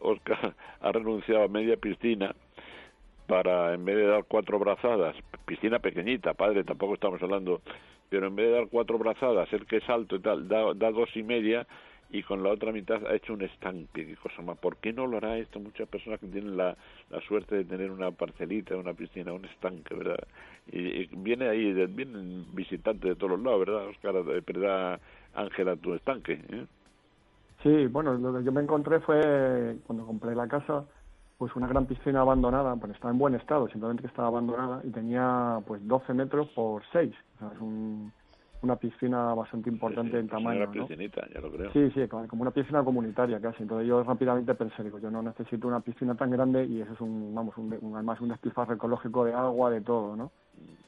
Oscar 0.03 0.55
ha 0.81 0.93
renunciado 0.93 1.45
a 1.45 1.49
media 1.49 1.77
piscina 1.77 2.35
para, 3.27 3.75
en 3.75 3.85
vez 3.85 3.97
de 3.97 4.07
dar 4.07 4.25
cuatro 4.25 4.59
brazadas, 4.59 5.17
piscina 5.47 5.79
pequeñita, 5.79 6.35
padre, 6.35 6.65
tampoco 6.65 6.95
estamos 6.95 7.23
hablando, 7.23 7.61
pero 8.09 8.27
en 8.27 8.37
vez 8.37 8.47
de 8.47 8.53
dar 8.53 8.69
cuatro 8.69 8.99
brazadas, 8.99 9.53
el 9.53 9.67
que 9.67 9.79
es 9.79 9.89
alto 9.89 10.17
y 10.17 10.21
tal, 10.21 10.49
da, 10.49 10.75
da 10.75 10.91
dos 10.91 11.09
y 11.17 11.23
media 11.23 11.67
y 12.11 12.23
con 12.23 12.43
la 12.43 12.51
otra 12.51 12.71
mitad 12.71 13.05
ha 13.07 13.15
hecho 13.15 13.33
un 13.33 13.43
estanque, 13.43 14.07
qué 14.07 14.17
cosa 14.17 14.41
más. 14.43 14.57
¿Por 14.59 14.77
qué 14.77 14.93
no 14.93 15.07
lo 15.07 15.17
hará 15.17 15.37
esto? 15.37 15.59
Muchas 15.59 15.89
personas 15.89 16.21
que 16.21 16.29
tienen 16.29 16.57
la, 16.57 16.77
la 17.11 17.21
suerte 17.23 17.57
de 17.57 17.65
tener 17.65 17.91
una 17.91 18.13
parcelita, 18.13 18.77
una 18.77 18.95
piscina, 18.95 19.33
un 19.33 19.45
estanque, 19.45 19.95
¿verdad? 19.95 20.23
Y, 20.71 21.07
viene 21.17 21.49
ahí, 21.49 21.73
vienen 21.87 22.47
visitantes 22.55 23.11
de 23.11 23.17
todos 23.17 23.33
los 23.33 23.41
lados, 23.41 23.61
¿verdad, 23.61 23.89
Oscar? 23.89 24.15
Eh, 24.17 24.43
¿Verdad, 24.47 25.01
Ángela, 25.35 25.75
tu 25.77 25.95
estanque? 25.95 26.35
¿eh? 26.35 26.67
Sí, 27.65 27.87
bueno, 27.87 28.15
lo 28.15 28.39
que 28.39 28.45
yo 28.45 28.53
me 28.53 28.61
encontré 28.61 29.01
fue 29.01 29.77
cuando 29.87 30.07
compré 30.07 30.37
la 30.37 30.47
casa, 30.47 30.85
pues 31.39 31.55
una 31.57 31.67
gran 31.67 31.87
piscina 31.87 32.21
abandonada, 32.21 32.77
pues 32.77 32.93
estaba 32.93 33.13
en 33.13 33.19
buen 33.19 33.35
estado, 33.35 33.69
simplemente 33.69 34.03
que 34.03 34.09
estaba 34.09 34.29
abandonada 34.29 34.81
y 34.85 34.91
tenía 34.91 35.61
pues 35.67 35.87
12 35.87 36.15
metros 36.15 36.49
por 36.51 36.83
6, 36.93 37.13
o 37.13 37.39
sea, 37.39 37.49
es 37.55 37.61
un, 37.61 38.13
una 38.65 38.77
piscina 38.77 39.35
bastante 39.35 39.71
importante 39.71 40.19
en 40.19 40.29
tamaño. 40.29 40.63
Una 40.63 40.71
piscinita, 40.71 41.27
ya 41.33 41.41
lo 41.41 41.53
creo. 41.53 41.73
Sí, 41.73 41.91
sí, 41.91 42.09
como 42.09 42.43
una 42.43 42.51
piscina 42.51 42.83
comunitaria 42.83 43.41
casi. 43.41 43.63
Entonces 43.63 43.87
yo 43.87 44.03
rápidamente 44.03 44.55
pensé, 44.55 44.83
digo, 44.83 44.99
yo 44.99 45.11
no 45.11 45.23
necesito 45.23 45.69
una 45.69 45.81
piscina 45.81 46.15
tan 46.15 46.31
grande 46.31 46.65
y 46.65 46.81
eso 46.81 46.93
es 46.93 47.01
un, 47.01 47.35
vamos, 47.35 47.57
un, 47.57 47.73
además 47.95 48.21
un 48.21 48.31
despilfarro 48.31 48.75
ecológico 48.75 49.25
de 49.25 49.35
agua, 49.35 49.71
de 49.71 49.81
todo, 49.81 50.17
¿no? 50.17 50.33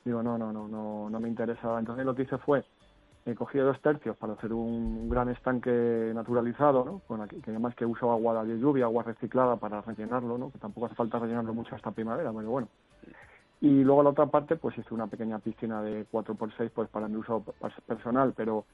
Digo, 0.04 0.22
no, 0.22 0.38
no, 0.38 0.52
no, 0.52 0.66
no, 0.68 1.10
no 1.10 1.20
me 1.20 1.28
interesa. 1.28 1.78
Entonces 1.78 2.04
lo 2.04 2.14
que 2.14 2.22
hice 2.22 2.38
fue, 2.38 2.64
he 3.26 3.34
cogido 3.34 3.66
dos 3.66 3.80
tercios 3.80 4.16
para 4.16 4.34
hacer 4.34 4.52
un 4.52 5.08
gran 5.10 5.28
estanque 5.28 6.12
naturalizado, 6.14 6.84
¿no? 6.84 7.00
Con 7.08 7.20
aquí, 7.20 7.40
que 7.40 7.50
además 7.50 7.74
que 7.74 7.84
uso 7.84 8.10
agua 8.12 8.44
de 8.44 8.58
lluvia, 8.58 8.84
agua 8.84 9.02
reciclada 9.02 9.56
para 9.56 9.80
rellenarlo, 9.82 10.38
¿no? 10.38 10.50
Que 10.52 10.58
tampoco 10.58 10.86
hace 10.86 10.94
falta 10.94 11.18
rellenarlo 11.18 11.52
mucho 11.52 11.74
hasta 11.74 11.90
primavera, 11.90 12.32
pero 12.32 12.50
bueno. 12.50 12.68
Y 13.60 13.82
luego 13.82 14.04
la 14.04 14.10
otra 14.10 14.26
parte, 14.26 14.54
pues 14.56 14.78
hice 14.78 14.94
una 14.94 15.08
pequeña 15.08 15.40
piscina 15.40 15.82
de 15.82 16.06
4x6 16.12 16.70
pues 16.72 16.88
para 16.88 17.08
mi 17.08 17.16
uso 17.16 17.42
personal, 17.86 18.32
pero 18.36 18.64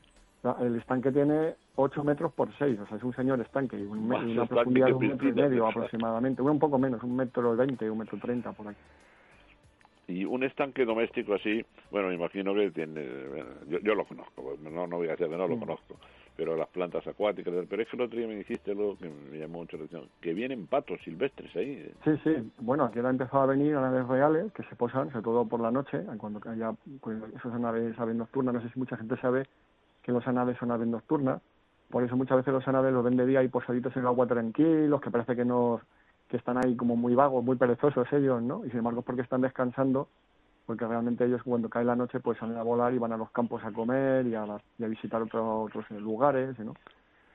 el 0.60 0.76
estanque 0.76 1.12
tiene 1.12 1.54
8 1.76 2.04
metros 2.04 2.32
por 2.32 2.48
6, 2.58 2.80
o 2.80 2.86
sea, 2.86 2.98
es 2.98 3.04
un 3.04 3.14
señor 3.14 3.40
estanque, 3.40 3.78
y 3.78 3.84
una 3.84 4.44
profundidad 4.44 4.88
de 4.88 4.92
un 4.92 5.06
metro 5.06 5.28
y 5.28 5.32
medio 5.32 5.66
aproximadamente, 5.66 6.42
un 6.42 6.58
poco 6.58 6.78
menos, 6.78 7.02
un 7.04 7.16
metro 7.16 7.56
veinte, 7.56 7.88
un 7.88 7.98
metro 7.98 8.18
treinta 8.18 8.52
por 8.52 8.68
aquí. 8.68 8.78
Y 10.12 10.26
un 10.26 10.42
estanque 10.44 10.84
doméstico 10.84 11.32
así, 11.32 11.64
bueno, 11.90 12.08
me 12.08 12.14
imagino 12.14 12.54
que 12.54 12.70
tiene, 12.70 13.02
yo, 13.82 13.94
lo 13.94 14.04
conozco, 14.04 14.58
no, 14.62 14.86
no 14.86 14.96
voy 14.98 15.08
a 15.08 15.12
decir 15.12 15.26
que 15.26 15.36
no 15.36 15.48
lo 15.48 15.56
mm. 15.56 15.60
conozco, 15.60 15.96
pero 16.36 16.54
las 16.54 16.68
plantas 16.68 17.06
acuáticas, 17.06 17.54
pero 17.68 17.82
es 17.82 17.88
que 17.88 17.96
el 17.96 18.02
otro 18.02 18.18
día 18.18 18.28
me 18.28 18.36
dijiste 18.36 18.74
lo 18.74 18.94
que 18.98 19.08
me 19.08 19.38
llamó 19.38 19.60
mucho 19.60 19.78
la 19.78 19.84
atención, 19.84 20.10
que 20.20 20.34
vienen 20.34 20.66
patos 20.66 21.00
silvestres 21.02 21.56
ahí. 21.56 21.90
Sí, 22.04 22.10
sí, 22.24 22.52
bueno, 22.58 22.84
aquí 22.84 22.98
ahora 22.98 23.08
empezado 23.08 23.44
a 23.44 23.46
venir 23.46 23.74
aves 23.74 24.06
reales 24.06 24.52
que 24.52 24.62
se 24.64 24.76
posan, 24.76 25.10
sobre 25.12 25.24
todo 25.24 25.46
por 25.46 25.60
la 25.60 25.70
noche, 25.70 26.04
cuando 26.18 26.40
haya 26.46 26.74
pues, 27.00 27.16
esas 27.34 27.64
aves, 27.64 27.98
aves 27.98 28.14
nocturnas, 28.14 28.54
no 28.54 28.60
sé 28.60 28.68
si 28.68 28.78
mucha 28.78 28.98
gente 28.98 29.16
sabe 29.16 29.46
que 30.02 30.12
los 30.12 30.26
anaves 30.26 30.58
son 30.58 30.72
aves 30.72 30.88
nocturnas, 30.88 31.40
por 31.88 32.04
eso 32.04 32.16
muchas 32.16 32.36
veces 32.36 32.52
los 32.52 32.68
anaves 32.68 32.92
los 32.92 33.04
ven 33.04 33.16
de 33.16 33.24
día 33.24 33.42
y 33.42 33.48
posaditos 33.48 33.96
en 33.96 34.02
el 34.02 34.08
agua 34.08 34.26
tranquilos, 34.26 35.00
que 35.00 35.10
parece 35.10 35.34
que 35.34 35.46
no 35.46 35.80
que 36.32 36.38
están 36.38 36.56
ahí 36.56 36.74
como 36.76 36.96
muy 36.96 37.14
vagos, 37.14 37.44
muy 37.44 37.56
perezosos 37.56 38.10
ellos, 38.10 38.42
¿no? 38.42 38.64
Y 38.64 38.70
sin 38.70 38.78
embargo 38.78 39.00
es 39.00 39.06
porque 39.06 39.20
están 39.20 39.42
descansando 39.42 40.08
porque 40.64 40.86
realmente 40.86 41.26
ellos 41.26 41.42
cuando 41.44 41.68
cae 41.68 41.84
la 41.84 41.94
noche 41.94 42.20
pues 42.20 42.38
salen 42.38 42.56
a 42.56 42.62
volar 42.62 42.94
y 42.94 42.98
van 42.98 43.12
a 43.12 43.18
los 43.18 43.30
campos 43.32 43.62
a 43.62 43.70
comer 43.70 44.26
y 44.26 44.34
a, 44.34 44.46
visitar 44.78 45.20
otros 45.20 45.90
lugares, 45.90 46.58
¿no? 46.58 46.72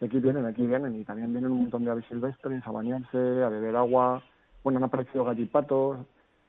Y 0.02 0.06
aquí 0.06 0.20
vienen, 0.20 0.48
aquí 0.48 0.66
vienen 0.66 0.96
y 0.96 1.04
también 1.04 1.32
vienen 1.32 1.52
un 1.52 1.62
montón 1.62 1.86
de 1.86 1.92
aves 1.92 2.06
silvestres 2.10 2.66
a 2.66 2.72
bañarse, 2.72 3.44
a 3.44 3.50
beber 3.50 3.76
agua, 3.76 4.24
bueno, 4.64 4.78
han 4.78 4.86
aparecido 4.86 5.26
gallipatos, 5.26 6.00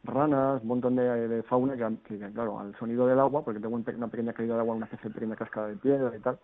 ranas, 0.05 0.63
un 0.63 0.69
montón 0.69 0.97
de, 0.97 1.43
fauna 1.51 1.77
que, 1.77 2.19
claro, 2.33 2.61
al 2.61 2.75
sonido 2.79 3.07
del 3.07 3.21
agua, 3.21 3.45
porque 3.45 3.61
tengo 3.61 3.77
una 3.77 4.09
pequeña 4.09 4.33
caída 4.33 4.55
de 4.55 4.61
agua, 4.61 4.75
una 4.75 4.87
especie 4.87 5.11
de 5.11 5.15
pequeña 5.15 5.37
cascada 5.37 5.69
de 5.69 5.77
piedra 5.77 6.17
y 6.17 6.21
tal, 6.21 6.39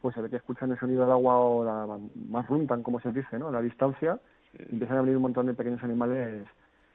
pues 0.00 0.12
se 0.16 0.22
ve 0.22 0.28
que 0.28 0.36
escuchan 0.36 0.72
el 0.72 0.78
sonido 0.80 1.02
del 1.02 1.12
agua 1.12 1.38
o 1.38 1.64
la, 1.64 1.98
más 2.28 2.48
runtan, 2.48 2.82
como 2.82 2.98
se 2.98 3.12
dice, 3.12 3.38
¿no? 3.38 3.48
A 3.48 3.52
la 3.52 3.62
distancia, 3.62 4.18
empiezan 4.70 4.98
a 4.98 5.00
venir 5.02 5.16
un 5.16 5.22
montón 5.22 5.46
de 5.46 5.54
pequeños 5.54 5.82
animales 5.82 6.46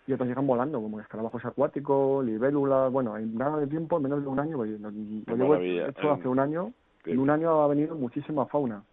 y 0.08 0.14
otros 0.14 0.28
llegan 0.28 0.48
volando, 0.48 0.82
como 0.82 1.00
escarabajos 1.00 1.46
acuáticos, 1.46 2.26
libélulas, 2.26 2.92
bueno, 2.92 3.18
en 3.18 3.36
nada 3.36 3.60
de 3.60 3.68
tiempo, 3.68 3.98
en 3.98 4.04
menos 4.04 4.22
de 4.22 4.28
un 4.28 4.40
año, 4.40 4.58
pues, 4.58 4.80
lo, 4.80 4.90
llevo 5.36 5.56
hecho 5.56 6.12
hace 6.12 6.28
un 6.28 6.40
año, 6.40 6.74
en 7.06 7.20
un 7.20 7.30
año 7.30 7.62
ha 7.62 7.68
venido 7.68 7.96
muchísima 7.96 8.46
fauna. 8.48 8.84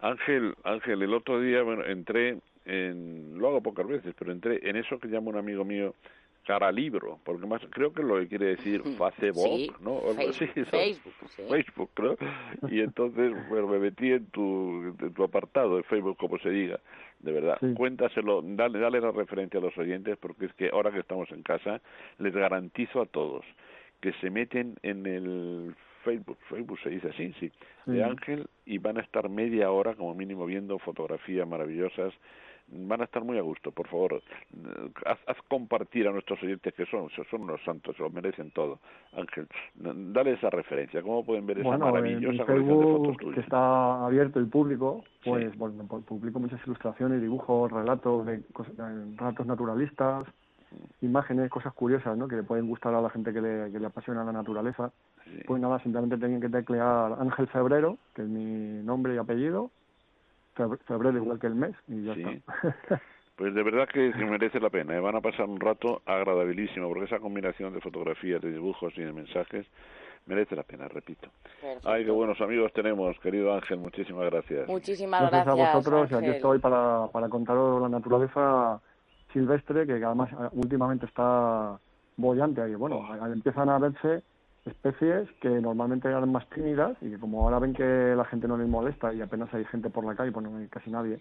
Ángel, 0.00 0.54
Ángel, 0.64 1.02
el 1.02 1.14
otro 1.14 1.40
día 1.40 1.62
bueno, 1.62 1.84
entré 1.84 2.38
en, 2.66 3.38
lo 3.38 3.48
hago 3.48 3.62
pocas 3.62 3.86
veces, 3.86 4.14
pero 4.18 4.32
entré 4.32 4.68
en 4.68 4.76
eso 4.76 4.98
que 4.98 5.08
llama 5.08 5.30
un 5.30 5.36
amigo 5.36 5.64
mío 5.64 5.94
cara 6.46 6.70
libro, 6.70 7.18
porque 7.24 7.46
más 7.46 7.60
creo 7.70 7.92
que 7.92 8.02
lo 8.02 8.18
que 8.20 8.28
quiere 8.28 8.46
decir 8.46 8.82
Facebook, 9.16 9.80
¿no? 9.80 10.00
Facebook, 10.14 11.10
Facebook, 11.48 11.90
¿no? 11.98 12.68
Y 12.68 12.80
entonces, 12.80 13.32
bueno, 13.48 13.66
me 13.66 13.78
metí 13.78 14.12
en 14.12 14.26
tu, 14.26 14.94
en 15.00 15.12
tu 15.12 15.24
apartado 15.24 15.76
de 15.76 15.82
Facebook, 15.82 16.16
como 16.16 16.38
se 16.38 16.50
diga, 16.50 16.78
de 17.20 17.32
verdad, 17.32 17.58
cuéntaselo, 17.74 18.42
dale, 18.42 18.78
dale 18.78 19.00
la 19.00 19.10
referencia 19.10 19.58
a 19.58 19.62
los 19.62 19.76
oyentes, 19.78 20.16
porque 20.18 20.46
es 20.46 20.54
que 20.54 20.70
ahora 20.72 20.92
que 20.92 21.00
estamos 21.00 21.30
en 21.32 21.42
casa, 21.42 21.80
les 22.18 22.34
garantizo 22.34 23.00
a 23.00 23.06
todos 23.06 23.44
que 24.00 24.12
se 24.14 24.30
meten 24.30 24.76
en 24.82 25.06
el 25.06 25.74
Facebook, 26.04 26.38
Facebook 26.48 26.78
se 26.82 26.90
dice 26.90 27.08
así, 27.08 27.34
sí, 27.40 27.50
de 27.86 28.04
Ángel, 28.04 28.46
y 28.64 28.78
van 28.78 28.98
a 28.98 29.00
estar 29.00 29.28
media 29.28 29.70
hora 29.70 29.94
como 29.94 30.14
mínimo 30.14 30.46
viendo 30.46 30.78
fotografías 30.78 31.48
maravillosas 31.48 32.12
van 32.68 33.00
a 33.00 33.04
estar 33.04 33.22
muy 33.22 33.38
a 33.38 33.42
gusto, 33.42 33.70
por 33.70 33.88
favor. 33.88 34.22
Haz, 35.04 35.36
compartir 35.48 36.08
a 36.08 36.12
nuestros 36.12 36.42
oyentes 36.42 36.74
que 36.74 36.86
son, 36.86 37.08
son 37.10 37.42
unos 37.42 37.62
santos, 37.64 37.98
lo 37.98 38.10
merecen 38.10 38.50
todo. 38.50 38.80
Ángel, 39.16 39.46
dale 39.74 40.32
esa 40.32 40.50
referencia, 40.50 41.02
¿cómo 41.02 41.24
pueden 41.24 41.46
ver 41.46 41.60
esa 41.60 41.78
maravillosa 41.78 42.44
colección 42.44 42.80
de 42.80 42.86
fotos 42.86 43.16
tuyas? 43.18 43.34
que 43.34 43.40
está 43.40 44.06
abierto 44.06 44.40
y 44.40 44.44
público, 44.44 45.04
pues 45.24 45.56
bueno, 45.56 45.84
publico 45.86 46.40
muchas 46.40 46.60
ilustraciones, 46.66 47.20
dibujos, 47.20 47.70
relatos, 47.70 48.26
de, 48.26 48.42
relatos 49.16 49.46
naturalistas, 49.46 50.26
imágenes, 51.00 51.50
cosas 51.50 51.72
curiosas, 51.72 52.16
¿no? 52.18 52.28
Que 52.28 52.36
le 52.36 52.42
pueden 52.42 52.66
gustar 52.66 52.94
a 52.94 53.00
la 53.00 53.10
gente 53.10 53.32
que 53.32 53.40
le, 53.40 53.70
que 53.70 53.78
le 53.78 53.86
apasiona 53.86 54.24
la 54.24 54.32
naturaleza. 54.32 54.92
Pues 55.46 55.60
nada, 55.60 55.80
simplemente 55.80 56.18
tienen 56.18 56.40
que 56.40 56.48
teclear 56.48 57.16
Ángel 57.18 57.48
Febrero, 57.48 57.98
que 58.14 58.22
es 58.22 58.28
mi 58.28 58.82
nombre 58.84 59.14
y 59.14 59.18
apellido, 59.18 59.70
febrero 60.86 61.16
igual 61.16 61.38
que 61.38 61.46
el 61.46 61.54
mes 61.54 61.74
y 61.88 62.04
ya 62.04 62.12
está. 62.12 63.00
Pues 63.36 63.54
de 63.54 63.62
verdad 63.62 63.86
que, 63.86 64.14
merece 64.24 64.58
la 64.60 64.70
pena, 64.70 64.96
¿eh? 64.96 65.00
van 65.00 65.14
a 65.14 65.20
pasar 65.20 65.44
un 65.44 65.60
rato 65.60 66.00
agradabilísimo, 66.06 66.88
porque 66.88 67.04
esa 67.04 67.18
combinación 67.18 67.74
de 67.74 67.82
fotografías, 67.82 68.40
de 68.40 68.50
dibujos 68.50 68.94
y 68.96 69.02
de 69.02 69.12
mensajes 69.12 69.66
merece 70.24 70.56
la 70.56 70.62
pena, 70.62 70.88
repito. 70.88 71.28
Ay, 71.84 72.06
qué 72.06 72.10
buenos 72.10 72.40
amigos 72.40 72.72
tenemos, 72.72 73.14
querido 73.20 73.54
Ángel, 73.54 73.76
muchísimas 73.76 74.24
gracias. 74.30 74.66
Muchísimas 74.66 75.30
gracias. 75.30 75.48
a 75.48 75.74
vosotros, 75.74 76.10
y 76.10 76.14
aquí 76.14 76.30
estoy 76.30 76.60
para, 76.60 77.08
para 77.12 77.28
contaros 77.28 77.82
la 77.82 77.90
naturaleza 77.90 78.80
silvestre, 79.34 79.86
que 79.86 80.02
además 80.02 80.32
eh, 80.32 80.48
últimamente 80.52 81.04
está 81.04 81.78
bollante 82.16 82.62
ahí. 82.62 82.74
Bueno, 82.74 83.06
oh. 83.06 83.26
empiezan 83.26 83.68
a 83.68 83.78
verse 83.78 84.22
especies 84.66 85.30
que 85.40 85.48
normalmente 85.48 86.08
eran 86.08 86.30
más 86.30 86.48
tímidas 86.50 86.96
y 87.00 87.10
que 87.10 87.18
como 87.18 87.42
ahora 87.42 87.58
ven 87.58 87.72
que 87.72 88.14
la 88.16 88.24
gente 88.24 88.48
no 88.48 88.56
les 88.56 88.68
molesta 88.68 89.12
y 89.12 89.20
apenas 89.20 89.52
hay 89.54 89.64
gente 89.66 89.90
por 89.90 90.04
la 90.04 90.14
calle, 90.14 90.32
pues 90.32 90.44
no 90.48 90.56
hay 90.56 90.68
casi 90.68 90.90
nadie, 90.90 91.20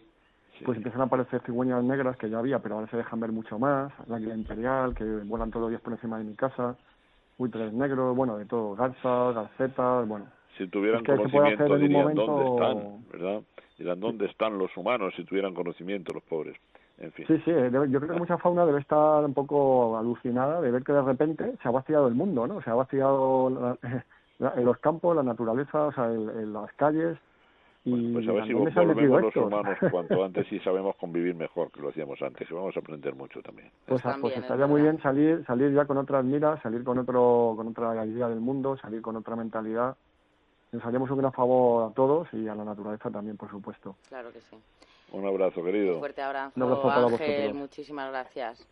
pues 0.63 0.77
empiezan 0.77 1.01
a 1.01 1.05
aparecer 1.05 1.41
cigüeñas 1.45 1.83
negras 1.83 2.17
que 2.17 2.29
ya 2.29 2.39
había, 2.39 2.59
pero 2.59 2.75
ahora 2.75 2.87
se 2.87 2.97
dejan 2.97 3.19
ver 3.19 3.31
mucho 3.31 3.59
más, 3.59 3.91
la 4.07 4.17
águila 4.17 4.35
imperial, 4.35 4.95
que 4.95 5.03
vuelan 5.03 5.51
todos 5.51 5.63
los 5.63 5.69
días 5.71 5.81
por 5.81 5.93
encima 5.93 6.17
de 6.17 6.23
mi 6.23 6.35
casa, 6.35 6.75
buitres 7.37 7.73
negros, 7.73 8.15
bueno, 8.15 8.37
de 8.37 8.45
todo, 8.45 8.75
garzas, 8.75 9.35
garcetas, 9.35 10.07
bueno. 10.07 10.27
Si 10.57 10.67
tuvieran 10.67 11.03
conocimiento 11.03 11.77
dirían 11.77 12.15
dónde 12.15 12.49
están, 12.49 13.05
¿verdad? 13.11 13.41
Dirán 13.77 13.99
dónde 13.99 14.25
están 14.27 14.57
los 14.57 14.75
humanos 14.77 15.13
si 15.17 15.25
tuvieran 15.25 15.53
conocimiento 15.53 16.13
los 16.13 16.23
pobres. 16.23 16.55
Sí, 16.97 17.25
sí, 17.27 17.51
yo 17.51 17.99
creo 17.99 18.07
que 18.07 18.19
mucha 18.19 18.37
fauna 18.37 18.65
debe 18.65 18.79
estar 18.79 19.25
un 19.25 19.33
poco 19.33 19.97
alucinada 19.97 20.61
de 20.61 20.71
ver 20.71 20.83
que 20.83 20.93
de 20.93 21.01
repente 21.01 21.55
se 21.61 21.67
ha 21.67 21.71
vaciado 21.71 22.07
el 22.07 22.15
mundo, 22.15 22.47
¿no? 22.47 22.61
Se 22.61 22.69
ha 22.69 22.73
vaciado 22.73 23.77
en 24.39 24.65
los 24.65 24.77
campos, 24.77 25.15
la 25.15 25.23
naturaleza, 25.23 25.87
o 25.87 25.91
sea, 25.91 26.05
en, 26.05 26.53
las 26.53 26.71
calles. 26.73 27.17
Y 27.83 28.13
pues 28.13 28.27
a 28.27 28.31
ver 28.31 28.47
si 28.47 28.53
volvemos 28.53 29.21
los 29.21 29.35
humanos 29.35 29.77
cuanto 29.91 30.23
antes 30.23 30.51
y 30.51 30.59
sabemos 30.61 30.95
convivir 30.95 31.35
mejor 31.35 31.69
que 31.71 31.81
lo 31.81 31.89
hacíamos 31.89 32.19
antes, 32.21 32.49
y 32.49 32.53
vamos 32.53 32.75
a 32.77 32.79
aprender 32.79 33.13
mucho 33.13 33.41
también. 33.41 33.69
Pues, 33.85 34.01
pues 34.21 34.37
estaría 34.37 34.65
muy 34.65 34.81
bien 34.81 34.99
salir 35.01 35.43
salir 35.45 35.73
ya 35.73 35.85
con 35.85 35.97
otras 35.97 36.23
miras, 36.23 36.61
salir 36.61 36.83
con 36.83 36.97
otro 36.97 37.53
con 37.57 37.67
otra 37.67 38.05
idea 38.05 38.29
del 38.29 38.39
mundo, 38.39 38.77
salir 38.77 39.01
con 39.01 39.17
otra 39.17 39.35
mentalidad. 39.35 39.97
Nos 40.71 40.83
haríamos 40.83 41.11
un 41.11 41.19
gran 41.19 41.33
favor 41.33 41.91
a 41.91 41.93
todos 41.93 42.27
y 42.33 42.47
a 42.47 42.55
la 42.55 42.63
naturaleza 42.63 43.11
también, 43.11 43.37
por 43.37 43.49
supuesto. 43.49 43.95
Claro 44.09 44.31
que 44.31 44.39
sí. 44.41 44.57
Un 45.11 45.25
abrazo, 45.25 45.63
querido. 45.63 45.93
Un 45.93 45.99
fuerte 45.99 46.21
abrazo, 46.21 46.89
Ángel. 46.89 47.53
Muchísimas 47.53 48.09
gracias. 48.09 48.67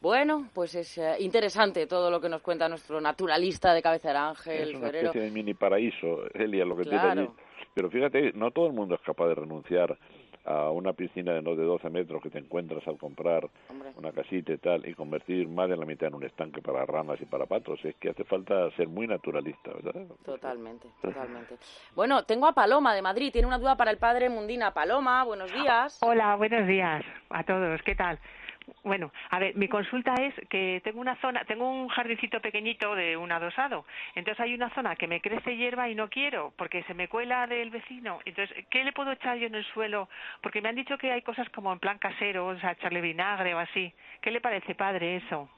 Bueno, 0.00 0.50
pues 0.52 0.74
es 0.74 0.98
eh, 0.98 1.16
interesante 1.20 1.86
todo 1.86 2.10
lo 2.10 2.20
que 2.20 2.28
nos 2.28 2.42
cuenta 2.42 2.68
nuestro 2.68 3.00
naturalista 3.00 3.72
de 3.72 3.80
cabecera, 3.80 4.28
Ángel 4.28 4.70
Es 4.70 4.74
una 4.76 4.88
especie 4.88 5.22
de 5.22 5.30
mini 5.30 5.54
paraíso, 5.54 6.28
Elia, 6.34 6.66
lo 6.66 6.76
que 6.76 6.82
tiene 6.82 6.98
allí. 6.98 7.28
Pero 7.72 7.90
fíjate, 7.90 8.32
no 8.34 8.50
todo 8.50 8.66
el 8.66 8.74
mundo 8.74 8.96
es 8.96 9.00
capaz 9.00 9.28
de 9.28 9.34
renunciar 9.34 9.98
a 10.44 10.70
una 10.70 10.92
piscina 10.92 11.32
de 11.32 11.42
no 11.42 11.56
de 11.56 11.64
12 11.64 11.88
metros 11.90 12.22
que 12.22 12.30
te 12.30 12.38
encuentras 12.38 12.86
al 12.86 12.98
comprar 12.98 13.48
una 13.96 14.12
casita 14.12 14.52
y 14.52 14.58
tal 14.58 14.86
y 14.86 14.94
convertir 14.94 15.48
más 15.48 15.68
de 15.68 15.76
la 15.76 15.86
mitad 15.86 16.08
en 16.08 16.14
un 16.14 16.24
estanque 16.24 16.60
para 16.60 16.84
ranas 16.84 17.20
y 17.20 17.24
para 17.24 17.46
patos. 17.46 17.82
Es 17.84 17.94
que 17.96 18.10
hace 18.10 18.24
falta 18.24 18.70
ser 18.72 18.88
muy 18.88 19.06
naturalista, 19.06 19.72
¿verdad? 19.72 20.06
Totalmente, 20.24 20.88
totalmente. 21.00 21.56
Bueno, 21.94 22.24
tengo 22.24 22.46
a 22.46 22.52
Paloma 22.52 22.94
de 22.94 23.02
Madrid. 23.02 23.32
Tiene 23.32 23.48
una 23.48 23.58
duda 23.58 23.76
para 23.76 23.90
el 23.90 23.98
padre 23.98 24.28
Mundina. 24.28 24.72
Paloma, 24.72 25.24
buenos 25.24 25.52
días. 25.52 25.98
Hola, 26.02 26.36
buenos 26.36 26.66
días 26.66 27.04
a 27.30 27.44
todos. 27.44 27.82
¿Qué 27.82 27.94
tal? 27.94 28.18
Bueno, 28.82 29.12
a 29.30 29.38
ver, 29.38 29.54
mi 29.56 29.68
consulta 29.68 30.14
es 30.14 30.34
que 30.48 30.80
tengo 30.84 31.00
una 31.00 31.16
zona, 31.16 31.44
tengo 31.44 31.70
un 31.70 31.88
jardincito 31.88 32.40
pequeñito 32.40 32.94
de 32.94 33.16
un 33.16 33.30
adosado. 33.30 33.84
Entonces 34.14 34.40
hay 34.40 34.54
una 34.54 34.70
zona 34.70 34.96
que 34.96 35.06
me 35.06 35.20
crece 35.20 35.56
hierba 35.56 35.88
y 35.88 35.94
no 35.94 36.08
quiero 36.08 36.52
porque 36.56 36.82
se 36.84 36.94
me 36.94 37.08
cuela 37.08 37.46
del 37.46 37.70
vecino. 37.70 38.20
Entonces, 38.24 38.64
¿qué 38.70 38.84
le 38.84 38.92
puedo 38.92 39.12
echar 39.12 39.36
yo 39.36 39.46
en 39.46 39.54
el 39.54 39.64
suelo? 39.66 40.08
Porque 40.42 40.62
me 40.62 40.70
han 40.70 40.76
dicho 40.76 40.96
que 40.96 41.12
hay 41.12 41.22
cosas 41.22 41.48
como 41.50 41.72
en 41.72 41.78
plan 41.78 41.98
casero, 41.98 42.46
o 42.46 42.58
sea, 42.58 42.72
echarle 42.72 43.00
vinagre 43.00 43.54
o 43.54 43.58
así. 43.58 43.92
¿Qué 44.22 44.30
le 44.30 44.40
parece, 44.40 44.74
padre, 44.74 45.16
eso? 45.16 45.48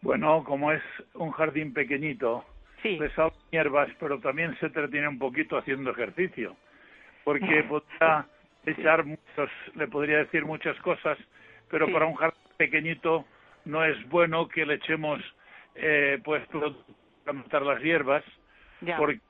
Bueno, 0.00 0.44
como 0.44 0.70
es 0.70 0.82
un 1.14 1.32
jardín 1.32 1.72
pequeñito, 1.72 2.44
salen 3.16 3.32
hierbas, 3.50 3.88
pero 3.98 4.20
también 4.20 4.56
se 4.58 4.66
entretiene 4.66 5.08
un 5.08 5.18
poquito 5.18 5.56
haciendo 5.56 5.90
ejercicio, 5.90 6.56
porque 7.24 7.64
podría 7.68 8.26
echar 8.64 9.04
muchos, 9.04 9.50
le 9.74 9.88
podría 9.88 10.18
decir 10.18 10.44
muchas 10.44 10.78
cosas, 10.80 11.18
pero 11.70 11.90
para 11.92 12.06
un 12.06 12.14
jardín 12.14 12.40
pequeñito 12.56 13.24
no 13.64 13.84
es 13.84 14.08
bueno 14.08 14.48
que 14.48 14.64
le 14.64 14.74
echemos 14.74 15.20
eh, 15.74 16.18
pues 16.24 16.46
para 16.48 17.32
matar 17.32 17.62
las 17.62 17.80
hierbas, 17.82 18.24
porque 18.96 19.20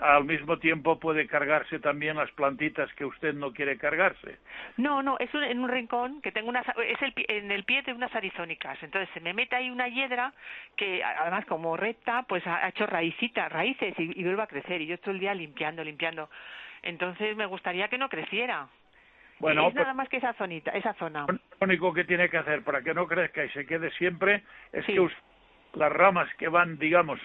al 0.00 0.24
mismo 0.24 0.58
tiempo 0.58 0.98
puede 0.98 1.26
cargarse 1.26 1.78
también 1.78 2.16
las 2.16 2.30
plantitas 2.32 2.92
que 2.94 3.04
usted 3.04 3.34
no 3.34 3.52
quiere 3.52 3.78
cargarse. 3.78 4.38
No, 4.76 5.02
no, 5.02 5.16
es 5.18 5.32
en 5.34 5.60
un 5.60 5.68
rincón 5.68 6.20
que 6.20 6.32
tengo 6.32 6.48
una, 6.48 6.60
es 6.60 7.02
el, 7.02 7.12
en 7.28 7.50
el 7.50 7.64
pie 7.64 7.82
de 7.82 7.92
unas 7.92 8.14
arizónicas. 8.14 8.80
Entonces 8.82 9.08
se 9.14 9.20
me 9.20 9.34
mete 9.34 9.56
ahí 9.56 9.70
una 9.70 9.88
hiedra 9.88 10.32
que 10.76 11.02
además 11.02 11.44
como 11.46 11.76
recta, 11.76 12.24
pues 12.28 12.46
ha 12.46 12.68
hecho 12.68 12.86
raicitas, 12.86 13.50
raíces 13.50 13.94
y, 13.98 14.22
vuelve 14.22 14.42
a 14.42 14.46
crecer. 14.46 14.80
Y 14.80 14.86
yo 14.86 14.94
estoy 14.94 15.14
el 15.14 15.20
día 15.20 15.34
limpiando, 15.34 15.82
limpiando. 15.82 16.30
Entonces 16.82 17.36
me 17.36 17.46
gustaría 17.46 17.88
que 17.88 17.98
no 17.98 18.08
creciera. 18.08 18.68
Bueno, 19.40 19.68
es 19.68 19.74
nada 19.74 19.94
más 19.94 20.08
que 20.08 20.16
esa 20.16 20.32
zonita, 20.34 20.72
esa 20.72 20.94
zona. 20.94 21.26
Lo 21.28 21.38
único 21.60 21.92
que 21.92 22.04
tiene 22.04 22.28
que 22.28 22.38
hacer 22.38 22.62
para 22.62 22.82
que 22.82 22.94
no 22.94 23.06
crezca 23.06 23.44
y 23.44 23.50
se 23.50 23.66
quede 23.66 23.90
siempre 23.92 24.42
es 24.72 24.84
que 24.84 25.08
las 25.74 25.92
ramas 25.92 26.28
que 26.38 26.48
van, 26.48 26.78
digamos, 26.78 27.20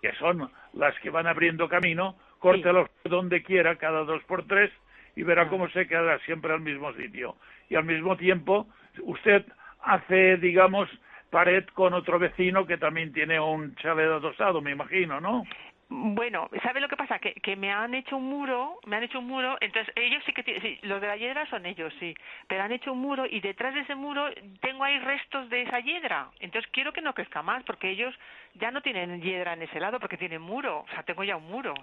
que 0.00 0.12
son 0.14 0.50
las 0.74 0.98
que 1.00 1.10
van 1.10 1.26
abriendo 1.26 1.68
camino, 1.68 2.16
córtelos 2.38 2.88
donde 3.04 3.42
quiera, 3.42 3.76
cada 3.76 4.04
dos 4.04 4.22
por 4.24 4.46
tres, 4.46 4.70
y 5.16 5.22
verá 5.22 5.42
ah. 5.42 5.48
cómo 5.48 5.68
se 5.70 5.86
queda 5.88 6.18
siempre 6.20 6.52
al 6.52 6.60
mismo 6.60 6.92
sitio. 6.92 7.36
Y 7.68 7.74
al 7.74 7.84
mismo 7.84 8.16
tiempo, 8.16 8.66
usted 9.02 9.44
hace, 9.82 10.36
digamos, 10.36 10.88
pared 11.30 11.64
con 11.74 11.94
otro 11.94 12.18
vecino 12.18 12.66
que 12.66 12.78
también 12.78 13.12
tiene 13.12 13.40
un 13.40 13.74
chalet 13.76 14.06
adosado, 14.06 14.60
me 14.60 14.70
imagino, 14.70 15.20
¿no? 15.20 15.44
Bueno, 15.88 16.50
¿sabe 16.64 16.80
lo 16.80 16.88
que 16.88 16.96
pasa? 16.96 17.20
Que, 17.20 17.34
que 17.34 17.54
me 17.54 17.70
han 17.70 17.94
hecho 17.94 18.16
un 18.16 18.24
muro, 18.24 18.80
me 18.86 18.96
han 18.96 19.04
hecho 19.04 19.20
un 19.20 19.28
muro, 19.28 19.56
entonces 19.60 19.92
ellos 19.94 20.20
sí 20.26 20.32
que 20.32 20.42
tienen, 20.42 20.60
sí, 20.60 20.78
los 20.82 21.00
de 21.00 21.06
la 21.06 21.16
hiedra 21.16 21.48
son 21.48 21.64
ellos, 21.64 21.94
sí, 22.00 22.12
pero 22.48 22.64
han 22.64 22.72
hecho 22.72 22.92
un 22.92 22.98
muro 22.98 23.24
y 23.24 23.40
detrás 23.40 23.72
de 23.72 23.80
ese 23.80 23.94
muro 23.94 24.28
tengo 24.60 24.82
ahí 24.82 24.98
restos 24.98 25.48
de 25.48 25.62
esa 25.62 25.78
hiedra, 25.78 26.30
entonces 26.40 26.68
quiero 26.72 26.92
que 26.92 27.02
no 27.02 27.14
crezca 27.14 27.40
más 27.40 27.62
porque 27.62 27.88
ellos 27.88 28.12
ya 28.54 28.72
no 28.72 28.82
tienen 28.82 29.22
hiedra 29.22 29.52
en 29.52 29.62
ese 29.62 29.78
lado 29.78 30.00
porque 30.00 30.16
tienen 30.16 30.42
muro, 30.42 30.80
o 30.80 30.88
sea, 30.88 31.04
tengo 31.04 31.22
ya 31.22 31.36
un 31.36 31.46
muro. 31.46 31.74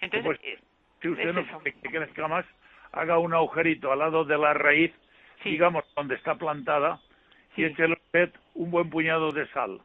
Entonces, 0.00 0.24
pues, 0.24 0.40
eh, 0.44 0.58
si 1.00 1.08
usted 1.08 1.32
no 1.32 1.44
quiere 1.44 1.80
que 1.80 1.88
crezca 1.90 2.28
más, 2.28 2.46
haga 2.92 3.18
un 3.18 3.34
agujerito 3.34 3.90
al 3.90 3.98
lado 3.98 4.24
de 4.24 4.38
la 4.38 4.54
raíz, 4.54 4.92
digamos, 5.44 5.84
donde 5.96 6.14
está 6.14 6.36
plantada, 6.36 7.00
y 7.56 7.64
échele 7.64 7.94
usted 7.94 8.32
un 8.54 8.70
buen 8.70 8.88
puñado 8.88 9.32
de 9.32 9.46
sal. 9.48 9.80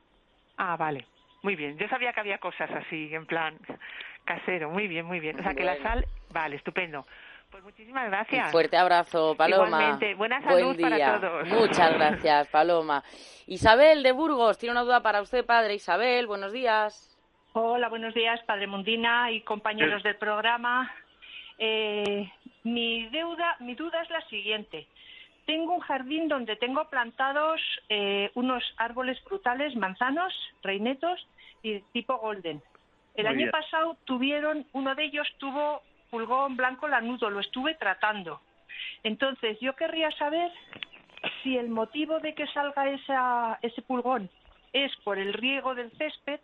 Ah, 0.57 0.77
vale. 0.77 1.05
Muy 1.47 1.55
bien, 1.55 1.77
yo 1.77 1.87
sabía 1.87 2.11
que 2.11 2.19
había 2.19 2.39
cosas 2.39 2.69
así, 2.71 3.07
en 3.15 3.25
plan 3.25 3.57
casero. 4.25 4.69
Muy 4.69 4.85
bien, 4.89 5.05
muy 5.05 5.21
bien. 5.21 5.39
O 5.39 5.43
sea, 5.43 5.53
que 5.53 5.63
la 5.63 5.77
sal, 5.81 6.05
vale, 6.29 6.57
estupendo. 6.57 7.07
Pues 7.49 7.63
muchísimas 7.63 8.05
gracias. 8.09 8.47
Un 8.47 8.51
fuerte 8.51 8.75
abrazo, 8.75 9.33
Paloma. 9.37 9.67
Igualmente. 9.67 10.13
Buena 10.15 10.41
salud 10.41 10.77
para 10.77 11.21
todos. 11.21 11.47
Muchas 11.47 11.93
gracias, 11.93 12.49
Paloma. 12.49 13.01
Isabel 13.45 14.03
de 14.03 14.11
Burgos 14.11 14.57
tiene 14.57 14.73
una 14.73 14.81
duda 14.81 15.01
para 15.01 15.21
usted, 15.21 15.45
padre. 15.45 15.75
Isabel, 15.75 16.27
buenos 16.27 16.51
días. 16.51 17.17
Hola, 17.53 17.87
buenos 17.87 18.13
días, 18.13 18.41
padre 18.43 18.67
Mundina 18.67 19.31
y 19.31 19.39
compañeros 19.39 20.03
del 20.03 20.17
programa. 20.17 20.91
Eh, 21.57 22.29
mi 22.63 23.07
deuda, 23.07 23.55
mi 23.61 23.73
duda 23.73 24.01
es 24.01 24.09
la 24.09 24.19
siguiente. 24.27 24.85
Tengo 25.47 25.73
un 25.73 25.79
jardín 25.79 26.27
donde 26.27 26.57
tengo 26.57 26.89
plantados 26.89 27.61
eh, 27.89 28.29
unos 28.35 28.63
árboles 28.77 29.19
frutales, 29.21 29.75
manzanos, 29.75 30.33
reinetos 30.61 31.25
y 31.63 31.79
tipo 31.93 32.17
golden. 32.17 32.61
El 33.15 33.25
año 33.25 33.49
pasado 33.49 33.97
tuvieron, 34.05 34.67
uno 34.73 34.93
de 34.93 35.05
ellos 35.05 35.27
tuvo 35.39 35.81
pulgón 36.11 36.55
blanco 36.57 36.87
lanudo, 36.87 37.29
lo 37.29 37.39
estuve 37.39 37.75
tratando. 37.75 38.41
Entonces, 39.03 39.57
yo 39.61 39.73
querría 39.75 40.11
saber 40.11 40.51
si 41.41 41.57
el 41.57 41.69
motivo 41.69 42.19
de 42.19 42.35
que 42.35 42.45
salga 42.47 42.89
esa, 42.89 43.57
ese 43.61 43.81
pulgón 43.81 44.29
es 44.73 44.95
por 44.97 45.17
el 45.17 45.33
riego 45.33 45.75
del 45.75 45.91
césped 45.91 46.41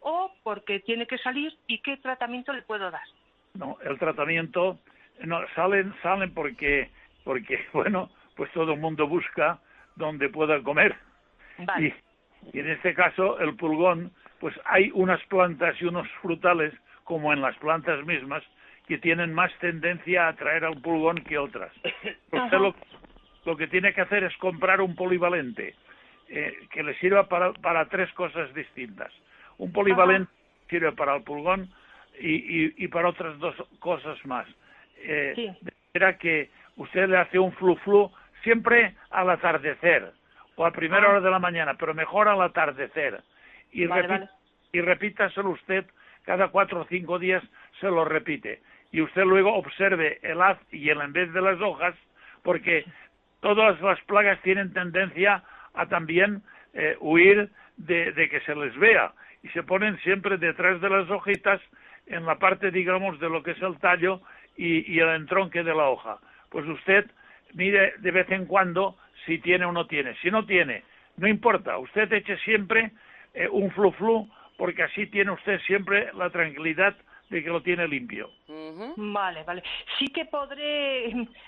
o 0.00 0.30
porque 0.42 0.80
tiene 0.80 1.06
que 1.06 1.18
salir 1.18 1.56
y 1.66 1.78
qué 1.78 1.96
tratamiento 1.96 2.52
le 2.52 2.62
puedo 2.62 2.90
dar. 2.90 3.08
No, 3.54 3.78
el 3.82 3.98
tratamiento 3.98 4.78
no 5.20 5.40
salen 5.54 5.94
salen 6.02 6.34
porque 6.34 6.90
porque 7.24 7.58
bueno, 7.72 8.10
pues 8.36 8.50
todo 8.52 8.74
el 8.74 8.80
mundo 8.80 9.06
busca 9.06 9.58
donde 9.96 10.28
pueda 10.28 10.60
comer. 10.62 10.96
Y, 11.78 12.58
en 12.58 12.70
este 12.70 12.94
caso, 12.94 13.38
el 13.40 13.54
pulgón, 13.56 14.12
pues 14.40 14.54
hay 14.64 14.90
unas 14.94 15.22
plantas 15.26 15.80
y 15.80 15.84
unos 15.84 16.08
frutales, 16.20 16.74
como 17.04 17.32
en 17.32 17.40
las 17.40 17.56
plantas 17.56 18.04
mismas, 18.04 18.42
que 18.86 18.98
tienen 18.98 19.32
más 19.32 19.52
tendencia 19.60 20.26
a 20.26 20.28
atraer 20.28 20.64
al 20.64 20.80
pulgón 20.80 21.22
que 21.24 21.38
otras. 21.38 21.72
Usted 22.32 22.58
lo, 23.44 23.56
que 23.56 23.66
tiene 23.68 23.92
que 23.94 24.02
hacer 24.02 24.24
es 24.24 24.36
comprar 24.38 24.80
un 24.80 24.94
polivalente 24.94 25.74
eh, 26.28 26.66
que 26.70 26.82
le 26.82 26.94
sirva 26.98 27.28
para, 27.28 27.52
para 27.52 27.88
tres 27.88 28.12
cosas 28.12 28.52
distintas. 28.54 29.12
Un 29.58 29.72
polivalente 29.72 30.30
sirve 30.68 30.92
para 30.92 31.16
el 31.16 31.22
pulgón 31.22 31.70
y, 32.18 32.82
y, 32.82 32.88
para 32.88 33.08
otras 33.08 33.38
dos 33.38 33.54
cosas 33.78 34.18
más. 34.24 34.46
Eh, 34.98 35.54
Era 35.92 36.16
que 36.18 36.50
usted 36.76 37.08
le 37.08 37.18
hace 37.18 37.38
un 37.38 37.52
flu-flu 37.52 38.10
siempre 38.44 38.94
al 39.10 39.30
atardecer 39.30 40.12
o 40.56 40.64
a 40.64 40.70
primera 40.70 41.06
ah. 41.06 41.10
hora 41.10 41.20
de 41.20 41.30
la 41.30 41.40
mañana, 41.40 41.74
pero 41.74 41.94
mejor 41.94 42.28
al 42.28 42.40
atardecer. 42.42 43.22
Y, 43.72 43.88
y 44.72 44.80
repítaselo 44.80 45.50
usted 45.50 45.84
cada 46.24 46.48
cuatro 46.48 46.80
o 46.80 46.86
cinco 46.86 47.18
días, 47.18 47.42
se 47.80 47.86
lo 47.86 48.04
repite. 48.04 48.62
Y 48.92 49.00
usted 49.00 49.24
luego 49.24 49.54
observe 49.54 50.18
el 50.22 50.40
haz 50.40 50.58
y 50.72 50.88
el 50.88 51.00
en 51.00 51.12
vez 51.12 51.32
de 51.32 51.42
las 51.42 51.60
hojas, 51.60 51.94
porque 52.42 52.84
todas 53.40 53.80
las 53.80 54.00
plagas 54.02 54.40
tienen 54.42 54.72
tendencia 54.72 55.42
a 55.74 55.86
también 55.86 56.42
eh, 56.72 56.96
huir 57.00 57.50
de, 57.76 58.14
que 58.30 58.40
se 58.46 58.54
les 58.54 58.74
vea 58.78 59.12
y 59.42 59.48
se 59.48 59.62
ponen 59.62 59.98
siempre 59.98 60.38
detrás 60.38 60.80
de 60.80 60.88
las 60.88 61.10
hojitas 61.10 61.60
en 62.06 62.24
la 62.24 62.38
parte, 62.38 62.70
digamos, 62.70 63.18
de 63.20 63.28
lo 63.28 63.42
que 63.42 63.50
es 63.50 63.62
el 63.62 63.78
tallo 63.78 64.20
y, 64.56 64.90
y 64.90 65.00
el 65.00 65.10
entronque 65.10 65.62
de 65.62 65.74
la 65.74 65.88
hoja. 65.88 66.18
Pues 66.50 66.66
usted 66.66 67.04
mire 67.54 67.94
de 67.98 68.10
vez 68.10 68.30
en 68.30 68.46
cuando 68.46 68.96
si 69.26 69.38
tiene 69.38 69.64
o 69.64 69.72
no 69.72 69.86
tiene. 69.86 70.14
Si 70.16 70.30
no 70.30 70.44
tiene, 70.44 70.84
no 71.16 71.28
importa, 71.28 71.78
usted 71.78 72.12
eche 72.12 72.36
siempre 72.38 72.92
eh, 73.32 73.48
un 73.48 73.70
flu-flu 73.70 74.28
porque 74.56 74.82
así 74.82 75.06
tiene 75.06 75.32
usted 75.32 75.60
siempre 75.60 76.12
la 76.14 76.30
tranquilidad 76.30 76.94
de 77.30 77.42
que 77.42 77.50
lo 77.50 77.62
tiene 77.62 77.88
limpio. 77.88 78.30
Vale, 78.96 79.42
vale. 79.44 79.62
Sí 79.98 80.08
que 80.08 80.26
podré 80.26 81.06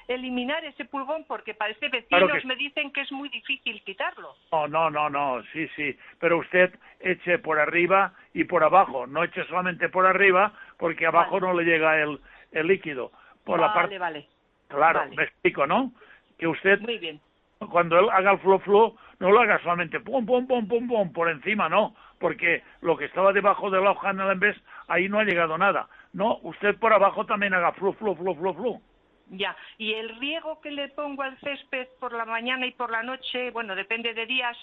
eliminar 0.08 0.64
ese 0.64 0.84
pulgón 0.86 1.24
porque 1.28 1.54
parece 1.54 1.88
vecinos 1.88 2.44
me 2.44 2.56
dicen 2.56 2.90
que 2.92 3.02
es 3.02 3.12
muy 3.12 3.28
difícil 3.28 3.82
quitarlo. 3.84 4.34
No, 4.52 4.66
no, 4.66 4.90
no, 4.90 5.10
no, 5.10 5.42
sí, 5.52 5.68
sí. 5.76 5.96
Pero 6.18 6.38
usted 6.38 6.74
eche 7.00 7.38
por 7.38 7.58
arriba 7.58 8.14
y 8.32 8.44
por 8.44 8.64
abajo. 8.64 9.06
No 9.06 9.22
eche 9.22 9.44
solamente 9.44 9.88
por 9.88 10.06
arriba 10.06 10.52
porque 10.78 11.06
abajo 11.06 11.38
no 11.40 11.52
le 11.52 11.64
llega 11.64 12.00
el, 12.02 12.18
el 12.52 12.66
líquido. 12.66 13.12
Por 13.44 13.60
vale, 13.60 13.68
la 13.68 13.74
parte, 13.74 13.98
vale. 13.98 14.26
Claro, 14.68 15.04
me 15.14 15.24
explico, 15.24 15.66
¿no? 15.66 15.92
Que 16.38 16.46
usted, 16.46 16.80
Muy 16.80 16.98
bien. 16.98 17.20
cuando 17.70 17.98
él 17.98 18.08
haga 18.10 18.32
el 18.32 18.38
flow 18.38 18.58
flow, 18.60 18.96
no 19.20 19.30
lo 19.30 19.40
haga 19.40 19.58
solamente 19.62 20.00
pum, 20.00 20.26
pum, 20.26 20.46
pum, 20.46 20.66
pum, 20.68 20.88
pum, 20.88 21.12
por 21.12 21.30
encima, 21.30 21.68
no, 21.68 21.94
porque 22.18 22.62
lo 22.80 22.96
que 22.96 23.06
estaba 23.06 23.32
debajo 23.32 23.70
de 23.70 23.80
la 23.80 23.92
hoja 23.92 24.10
en 24.10 24.20
el 24.20 24.38
vez, 24.38 24.56
ahí 24.88 25.08
no 25.08 25.18
ha 25.18 25.24
llegado 25.24 25.56
nada. 25.56 25.88
No, 26.12 26.38
usted 26.42 26.76
por 26.78 26.92
abajo 26.92 27.24
también 27.26 27.54
haga 27.54 27.72
flow, 27.72 27.94
flow, 27.94 28.16
flow, 28.16 28.34
flow, 28.34 28.54
flow. 28.54 28.82
Ya, 29.30 29.56
y 29.78 29.94
el 29.94 30.16
riego 30.20 30.60
que 30.60 30.70
le 30.70 30.88
pongo 30.88 31.22
al 31.22 31.36
césped 31.38 31.88
por 31.98 32.12
la 32.12 32.24
mañana 32.24 32.66
y 32.66 32.72
por 32.72 32.90
la 32.90 33.02
noche, 33.02 33.50
bueno, 33.50 33.74
depende 33.74 34.14
de 34.14 34.26
días, 34.26 34.56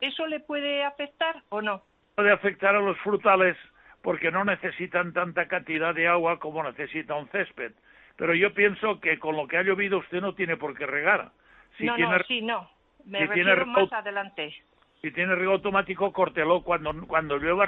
¿eso 0.00 0.26
le 0.26 0.40
puede 0.40 0.84
afectar 0.84 1.42
o 1.48 1.62
no? 1.62 1.82
Puede 2.16 2.32
afectar 2.32 2.74
a 2.74 2.80
los 2.80 2.98
frutales 2.98 3.56
porque 4.02 4.30
no 4.30 4.44
necesitan 4.44 5.12
tanta 5.12 5.46
cantidad 5.46 5.94
de 5.94 6.08
agua 6.08 6.38
como 6.38 6.62
necesita 6.62 7.14
un 7.14 7.28
césped 7.28 7.72
pero 8.20 8.34
yo 8.34 8.52
pienso 8.52 9.00
que 9.00 9.18
con 9.18 9.34
lo 9.34 9.48
que 9.48 9.56
ha 9.56 9.62
llovido 9.62 9.96
usted 9.96 10.20
no 10.20 10.34
tiene 10.34 10.58
por 10.58 10.76
qué 10.76 10.84
regar. 10.84 11.30
Si 11.78 11.86
no, 11.86 11.96
tiene, 11.96 12.18
no, 12.18 12.24
sí, 12.24 12.42
no. 12.42 12.70
Me 13.06 13.20
refiero 13.26 13.64
más 13.64 13.90
adelante. 13.94 14.54
Si 15.00 15.10
tiene 15.12 15.34
riego 15.34 15.52
automático, 15.52 16.12
córtelo 16.12 16.62
cuando, 16.62 16.92
cuando 17.06 17.38
llueva, 17.38 17.64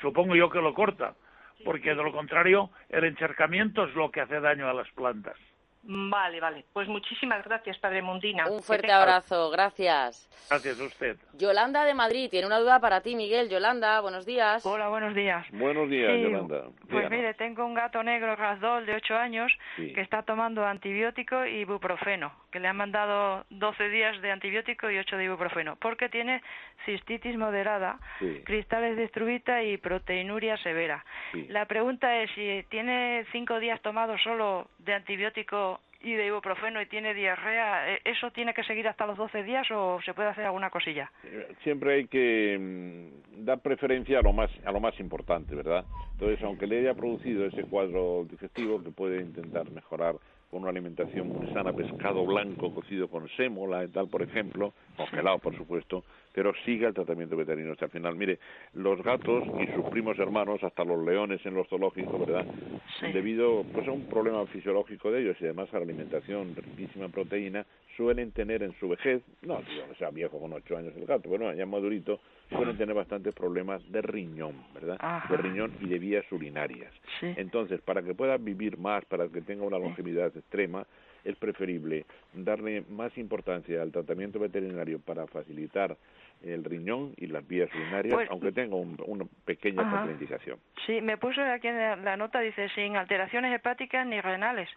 supongo 0.00 0.36
yo 0.36 0.50
que 0.50 0.60
lo 0.60 0.72
corta, 0.72 1.14
porque 1.64 1.96
de 1.96 1.96
lo 1.96 2.12
contrario 2.12 2.70
el 2.90 3.02
encharcamiento 3.06 3.86
es 3.86 3.94
lo 3.96 4.12
que 4.12 4.20
hace 4.20 4.38
daño 4.38 4.68
a 4.68 4.72
las 4.72 4.88
plantas. 4.92 5.36
Vale, 5.88 6.40
vale. 6.40 6.64
Pues 6.72 6.88
muchísimas 6.88 7.44
gracias, 7.44 7.78
Padre 7.78 8.02
Mundina. 8.02 8.48
Un 8.50 8.60
fuerte 8.60 8.90
abrazo, 8.90 9.50
gracias. 9.50 10.28
Gracias 10.50 10.80
a 10.80 10.84
usted. 10.84 11.16
Yolanda 11.34 11.84
de 11.84 11.94
Madrid 11.94 12.28
tiene 12.28 12.46
una 12.48 12.58
duda 12.58 12.80
para 12.80 13.00
ti, 13.02 13.14
Miguel. 13.14 13.48
Yolanda, 13.48 14.00
buenos 14.00 14.26
días. 14.26 14.66
Hola, 14.66 14.88
buenos 14.88 15.14
días. 15.14 15.46
Buenos 15.52 15.88
días, 15.88 16.10
Sí, 16.12 16.22
Yolanda. 16.22 16.62
Pues 16.64 16.88
Díganos. 16.88 17.10
mire, 17.10 17.34
tengo 17.34 17.64
un 17.64 17.74
gato 17.74 18.02
negro 18.02 18.34
rasdol 18.34 18.84
de 18.84 18.94
8 18.96 19.16
años 19.16 19.52
Sí. 19.76 19.92
que 19.92 20.00
está 20.00 20.22
tomando 20.22 20.66
antibiótico 20.66 21.46
y 21.46 21.58
ibuprofeno, 21.60 22.32
que 22.50 22.58
le 22.58 22.66
han 22.66 22.76
mandado 22.76 23.44
12 23.50 23.88
días 23.88 24.20
de 24.22 24.32
antibiótico 24.32 24.90
y 24.90 24.98
8 24.98 25.16
de 25.16 25.24
ibuprofeno, 25.24 25.76
porque 25.76 26.08
tiene 26.08 26.42
cistitis 26.84 27.36
moderada, 27.36 27.98
Sí. 28.18 28.42
cristales 28.44 28.96
de 28.96 29.04
estrubita 29.04 29.62
y 29.62 29.76
proteinuria 29.76 30.56
severa. 30.58 31.04
Sí. 31.32 31.46
La 31.48 31.66
pregunta 31.66 32.16
es 32.22 32.30
si 32.34 32.64
tiene 32.70 33.24
5 33.30 33.60
días 33.60 33.80
tomado 33.82 34.18
solo 34.18 34.68
de 34.78 34.94
antibiótico 34.94 35.75
y 36.06 36.14
de 36.14 36.26
ibuprofeno 36.26 36.80
y 36.80 36.86
tiene 36.86 37.14
diarrea, 37.14 37.94
¿e- 37.94 38.00
¿eso 38.04 38.30
tiene 38.30 38.54
que 38.54 38.62
seguir 38.64 38.86
hasta 38.88 39.06
los 39.06 39.16
12 39.16 39.42
días 39.42 39.66
o 39.70 40.00
se 40.04 40.14
puede 40.14 40.28
hacer 40.28 40.44
alguna 40.44 40.70
cosilla? 40.70 41.10
Eh, 41.24 41.54
Siempre 41.62 41.94
hay 41.94 42.06
que 42.06 42.56
mm, 42.58 43.44
dar 43.44 43.60
preferencia 43.60 44.20
a 44.20 44.22
lo 44.22 44.32
más 44.32 44.50
a 44.64 44.72
lo 44.72 44.80
más 44.80 44.98
importante, 45.00 45.54
¿verdad? 45.54 45.84
Entonces, 46.12 46.42
aunque 46.44 46.66
le 46.66 46.78
haya 46.80 46.94
producido 46.94 47.44
ese 47.46 47.62
cuadro 47.64 48.24
digestivo 48.30 48.82
que 48.82 48.90
puede 48.90 49.20
intentar 49.20 49.70
mejorar 49.70 50.14
con 50.50 50.62
una 50.62 50.70
alimentación 50.70 51.28
muy 51.28 51.46
sana, 51.52 51.72
pescado 51.72 52.24
blanco 52.24 52.72
cocido 52.72 53.08
con 53.08 53.28
sémola 53.36 53.84
y 53.84 53.88
tal, 53.88 54.08
por 54.08 54.22
ejemplo, 54.22 54.72
congelado, 54.96 55.38
por 55.38 55.56
supuesto, 55.56 56.04
pero 56.32 56.52
siga 56.64 56.88
el 56.88 56.94
tratamiento 56.94 57.36
veterinario 57.36 57.72
hasta 57.72 57.86
el 57.86 57.90
final. 57.90 58.14
Mire, 58.14 58.38
los 58.74 59.02
gatos 59.02 59.44
y 59.60 59.66
sus 59.74 59.84
primos 59.90 60.18
hermanos, 60.18 60.62
hasta 60.62 60.84
los 60.84 61.04
leones 61.04 61.44
en 61.44 61.54
los 61.54 61.68
zoológicos, 61.68 62.20
¿verdad? 62.20 62.46
Debido 63.12 63.64
pues, 63.72 63.88
a 63.88 63.92
un 63.92 64.04
problema 64.04 64.46
fisiológico 64.46 65.10
de 65.10 65.22
ellos 65.22 65.36
y 65.40 65.44
además 65.44 65.68
a 65.72 65.78
la 65.78 65.84
alimentación 65.84 66.54
riquísima 66.54 67.06
en 67.06 67.12
proteína, 67.12 67.66
suelen 67.96 68.32
tener 68.32 68.62
en 68.62 68.72
su 68.78 68.88
vejez, 68.88 69.22
no 69.42 69.60
digo 69.62 69.88
que 69.88 69.94
sea 69.96 70.10
viejo 70.10 70.38
con 70.38 70.52
ocho 70.52 70.76
años 70.76 70.92
el 70.96 71.06
gato, 71.06 71.30
pero 71.30 71.46
no, 71.46 71.54
ya 71.54 71.66
madurito, 71.66 72.20
suelen 72.50 72.76
tener 72.76 72.94
bastantes 72.94 73.34
problemas 73.34 73.82
de 73.90 74.02
riñón, 74.02 74.54
¿verdad? 74.74 74.96
Ajá. 75.00 75.28
De 75.34 75.42
riñón 75.42 75.72
y 75.80 75.88
de 75.88 75.98
vías 75.98 76.24
urinarias. 76.30 76.92
Entonces, 77.22 77.80
para 77.80 78.02
que 78.02 78.14
pueda 78.14 78.36
vivir 78.36 78.76
más, 78.78 79.04
para 79.06 79.28
que 79.28 79.40
tenga 79.42 79.64
una 79.64 79.78
longevidad 79.78 80.36
extrema, 80.36 80.86
es 81.24 81.34
preferible 81.36 82.04
darle 82.34 82.82
más 82.88 83.16
importancia 83.18 83.82
al 83.82 83.90
tratamiento 83.90 84.38
veterinario 84.38 85.00
para 85.00 85.26
facilitar 85.26 85.96
el 86.42 86.62
riñón 86.64 87.14
y 87.16 87.26
las 87.26 87.46
vías 87.48 87.68
urinarias, 87.74 88.14
Pues- 88.14 88.30
aunque 88.30 88.52
tenga 88.52 88.76
un- 88.76 88.96
una 89.06 89.24
pequeña 89.44 89.82
Ajá. 89.82 89.96
contraindicación. 89.96 90.58
Sí, 90.86 91.00
me 91.00 91.16
puso 91.16 91.42
aquí 91.42 91.66
en 91.66 91.78
la- 91.78 91.96
la 91.96 92.16
nota, 92.16 92.38
dice, 92.40 92.68
sin 92.76 92.94
alteraciones 92.96 93.52
hepáticas 93.54 94.06
ni 94.06 94.20
renales. 94.20 94.68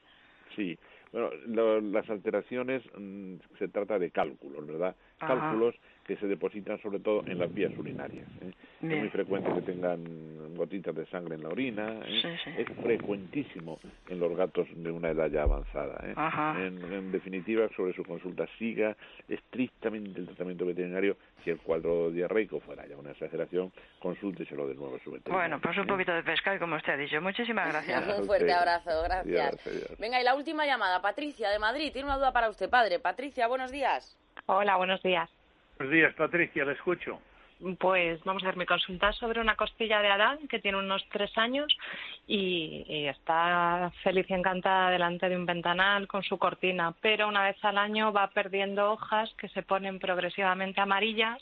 Sí, 0.56 0.78
bueno, 1.12 1.30
lo- 1.48 1.82
las 1.82 2.10
alteraciones 2.10 2.84
mm, 2.98 3.36
se 3.58 3.68
trata 3.68 3.98
de 4.00 4.12
cálculos, 4.12 4.66
¿verdad? 4.66 4.96
Ajá. 5.20 5.28
Cálculos 5.40 5.76
que 6.10 6.18
se 6.18 6.26
depositan 6.26 6.82
sobre 6.82 7.00
todo 7.00 7.24
en 7.28 7.38
las 7.38 7.54
vías 7.54 7.72
urinarias. 7.78 8.28
¿eh? 8.42 8.52
Es 8.82 8.98
muy 8.98 9.10
frecuente 9.10 9.54
que 9.54 9.62
tengan 9.62 10.56
gotitas 10.56 10.96
de 10.96 11.06
sangre 11.06 11.36
en 11.36 11.44
la 11.44 11.50
orina. 11.50 12.00
¿eh? 12.04 12.20
Sí, 12.24 12.30
sí. 12.44 12.50
Es 12.58 12.68
frecuentísimo 12.82 13.80
en 14.08 14.20
los 14.20 14.36
gatos 14.36 14.68
de 14.74 14.90
una 14.90 15.10
edad 15.10 15.30
ya 15.30 15.44
avanzada. 15.44 16.04
¿eh? 16.04 16.14
Ajá. 16.16 16.56
En, 16.60 16.82
en 16.92 17.12
definitiva, 17.12 17.70
sobre 17.76 17.94
su 17.94 18.04
consulta, 18.04 18.48
siga 18.58 18.98
estrictamente 19.28 20.20
el 20.20 20.26
tratamiento 20.26 20.66
veterinario. 20.66 21.16
Si 21.44 21.52
el 21.52 21.60
cuadro 21.60 22.10
diarreico 22.10 22.60
fuera 22.60 22.88
ya 22.88 22.98
una 22.98 23.12
exageración, 23.12 23.72
consúlteselo 24.00 24.68
de 24.68 24.74
nuevo 24.74 24.96
a 24.96 25.00
su 25.04 25.12
veterinario. 25.12 25.48
Bueno, 25.48 25.62
pues 25.62 25.78
un 25.78 25.86
poquito 25.86 26.12
de 26.12 26.24
pescado, 26.24 26.58
como 26.58 26.76
usted 26.76 26.94
ha 26.94 26.98
dicho. 26.98 27.22
Muchísimas 27.22 27.70
gracias. 27.70 28.20
Un 28.20 28.26
fuerte 28.26 28.52
abrazo, 28.52 29.04
gracias. 29.04 30.00
Venga, 30.00 30.20
y 30.20 30.24
la 30.24 30.34
última 30.34 30.66
llamada, 30.66 31.04
Patricia 31.04 31.52
de 31.52 31.60
Madrid. 31.60 31.94
Tiene 31.94 32.08
una 32.08 32.18
duda 32.18 32.34
para 32.34 32.50
usted, 32.50 32.68
padre. 32.68 32.98
Patricia, 32.98 33.46
buenos 33.46 33.72
días. 33.72 34.18
Hola, 34.48 34.76
buenos 34.78 35.04
días. 35.04 35.30
Buenos 35.80 35.94
días, 35.94 36.14
Patricia, 36.16 36.66
le 36.66 36.74
escucho. 36.74 37.22
Pues 37.80 38.22
vamos 38.26 38.44
a 38.44 38.48
ver 38.48 38.58
mi 38.58 38.66
consulta 38.66 39.14
sobre 39.14 39.40
una 39.40 39.56
costilla 39.56 40.02
de 40.02 40.10
Adán 40.10 40.40
que 40.50 40.60
tiene 40.60 40.78
unos 40.78 41.08
tres 41.10 41.32
años 41.38 41.74
y, 42.28 42.84
y 42.86 43.08
está 43.08 43.90
feliz 44.04 44.30
y 44.30 44.34
encantada 44.34 44.92
delante 44.92 45.30
de 45.30 45.38
un 45.38 45.46
ventanal 45.46 46.06
con 46.10 46.22
su 46.22 46.38
cortina, 46.38 46.94
pero 47.00 47.30
una 47.30 47.46
vez 47.46 47.56
al 47.64 47.78
año 47.78 48.12
va 48.12 48.30
perdiendo 48.32 48.92
hojas 48.92 49.34
que 49.36 49.48
se 49.48 49.64
ponen 49.64 50.00
progresivamente 50.00 50.82
amarillas 50.82 51.42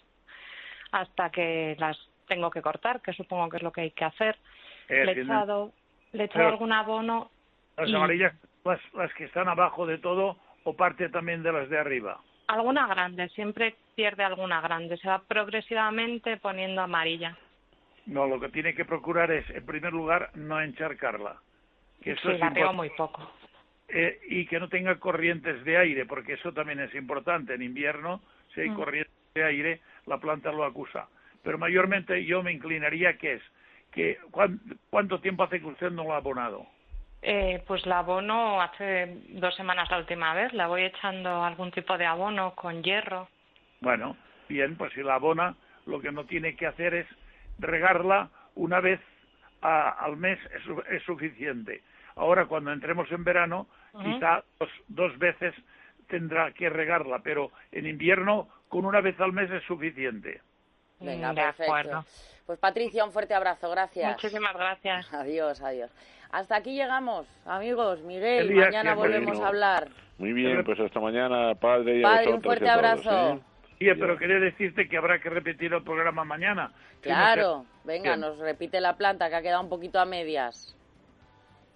hasta 0.91 1.31
que 1.31 1.75
las 1.79 1.97
tengo 2.27 2.51
que 2.51 2.61
cortar, 2.61 3.01
que 3.01 3.13
supongo 3.13 3.49
que 3.49 3.57
es 3.57 3.63
lo 3.63 3.71
que 3.71 3.81
hay 3.81 3.91
que 3.91 4.05
hacer. 4.05 4.37
Eh, 4.87 5.03
le 5.03 5.13
he 5.13 5.21
echado, 5.23 5.71
le 6.11 6.23
he 6.23 6.25
echado 6.27 6.49
algún 6.49 6.73
abono 6.73 7.31
Las 7.75 7.89
y 7.89 7.95
amarillas, 7.95 8.35
las, 8.63 8.79
las 8.93 9.11
que 9.15 9.23
están 9.23 9.49
abajo 9.49 9.87
de 9.87 9.97
todo 9.97 10.37
o 10.63 10.75
parte 10.75 11.09
también 11.09 11.41
de 11.41 11.51
las 11.51 11.69
de 11.71 11.79
arriba. 11.79 12.21
Alguna 12.47 12.87
grande, 12.87 13.29
siempre 13.29 13.75
pierde 13.95 14.23
alguna 14.23 14.61
grande, 14.61 14.97
se 14.97 15.07
va 15.07 15.21
progresivamente 15.21 16.37
poniendo 16.37 16.81
amarilla. 16.81 17.37
No, 18.05 18.25
lo 18.25 18.39
que 18.39 18.49
tiene 18.49 18.73
que 18.73 18.85
procurar 18.85 19.31
es, 19.31 19.49
en 19.49 19.65
primer 19.65 19.91
lugar, 19.91 20.31
no 20.35 20.61
encharcarla. 20.61 21.41
Que 22.01 22.11
eso 22.11 22.29
Sí, 22.29 22.35
es 22.35 22.39
la 22.39 22.71
muy 22.71 22.89
poco. 22.91 23.29
eh, 23.89 24.19
y 24.29 24.45
que 24.45 24.59
no 24.59 24.67
tenga 24.69 24.99
corrientes 24.99 25.63
de 25.63 25.77
aire, 25.77 26.05
porque 26.05 26.33
eso 26.33 26.53
también 26.53 26.79
es 26.79 26.93
importante. 26.93 27.53
En 27.53 27.61
invierno, 27.61 28.21
si 28.53 28.61
hay 28.61 28.69
Mm. 28.69 28.75
corrientes 28.75 29.13
de 29.33 29.43
aire, 29.43 29.81
la 30.05 30.17
planta 30.17 30.51
lo 30.51 30.63
acusa. 30.65 31.07
Pero 31.43 31.57
mayormente 31.57 32.25
yo 32.25 32.43
me 32.43 32.51
inclinaría 32.51 33.17
que 33.17 33.33
es 33.35 33.41
que 33.91 34.17
¿cuán- 34.31 34.59
¿cuánto 34.89 35.19
tiempo 35.21 35.43
hace 35.43 35.59
que 35.59 35.67
usted 35.67 35.89
no 35.91 36.03
lo 36.03 36.13
ha 36.13 36.17
abonado? 36.17 36.67
Eh, 37.21 37.63
pues 37.67 37.85
la 37.85 37.99
abono 37.99 38.61
hace 38.61 39.17
dos 39.29 39.55
semanas 39.55 39.89
la 39.89 39.97
última 39.97 40.33
vez. 40.33 40.53
La 40.53 40.67
voy 40.67 40.83
echando 40.83 41.43
algún 41.43 41.71
tipo 41.71 41.97
de 41.97 42.05
abono 42.05 42.53
con 42.55 42.83
hierro. 42.83 43.27
Bueno, 43.81 44.15
bien, 44.47 44.75
pues 44.75 44.93
si 44.93 45.01
la 45.03 45.15
abona, 45.15 45.55
lo 45.85 45.99
que 45.99 46.11
no 46.11 46.25
tiene 46.25 46.55
que 46.55 46.67
hacer 46.67 46.93
es 46.93 47.07
regarla 47.59 48.29
una 48.55 48.79
vez 48.79 48.99
a- 49.61 49.89
al 49.89 50.17
mes 50.17 50.39
es, 50.53 50.61
es 50.91 51.03
suficiente. 51.03 51.81
Ahora, 52.15 52.45
cuando 52.45 52.71
entremos 52.71 53.11
en 53.11 53.23
verano, 53.23 53.67
quizá 54.13 54.43
dos, 54.59 54.69
dos 54.87 55.17
veces 55.17 55.53
tendrá 56.07 56.51
que 56.51 56.69
regarla, 56.69 57.19
pero 57.19 57.51
en 57.71 57.87
invierno 57.87 58.47
con 58.69 58.85
una 58.85 59.01
vez 59.01 59.19
al 59.19 59.33
mes 59.33 59.49
es 59.51 59.63
suficiente. 59.63 60.41
Venga, 60.99 61.29
de 61.29 61.35
perfecto. 61.35 61.63
acuerdo. 61.63 62.05
Pues 62.45 62.59
Patricia, 62.59 63.03
un 63.05 63.11
fuerte 63.11 63.33
abrazo, 63.33 63.69
gracias. 63.69 64.11
Muchísimas 64.13 64.53
gracias. 64.53 65.13
Adiós, 65.13 65.61
adiós. 65.61 65.91
Hasta 66.31 66.55
aquí 66.55 66.75
llegamos, 66.75 67.25
amigos. 67.45 68.01
Miguel, 68.03 68.53
mañana 68.53 68.95
volvemos 68.95 69.31
Bueno. 69.31 69.45
a 69.45 69.47
hablar. 69.49 69.87
Muy 70.17 70.33
bien, 70.33 70.63
pues 70.63 70.79
hasta 70.79 70.99
mañana, 70.99 71.53
padre. 71.55 71.99
Y 71.99 72.01
Padre, 72.01 72.33
un 72.33 72.41
fuerte 72.41 72.65
y 72.65 72.67
a 72.67 72.73
todos, 72.73 72.85
abrazo. 73.07 73.33
¿eh? 73.35 73.39
Sí, 73.79 73.85
pero 73.99 74.17
quería 74.17 74.39
decirte 74.39 74.89
que 74.89 74.97
habrá 74.97 75.19
que 75.19 75.29
repetir 75.29 75.71
el 75.73 75.83
programa 75.83 76.23
mañana. 76.25 76.71
Claro, 77.01 77.65
venga, 77.83 78.11
Bien. 78.15 78.21
nos 78.21 78.39
repite 78.39 78.81
la 78.81 78.97
planta 78.97 79.29
que 79.29 79.35
ha 79.35 79.41
quedado 79.41 79.61
un 79.61 79.69
poquito 79.69 79.99
a 79.99 80.05
medias. 80.05 80.75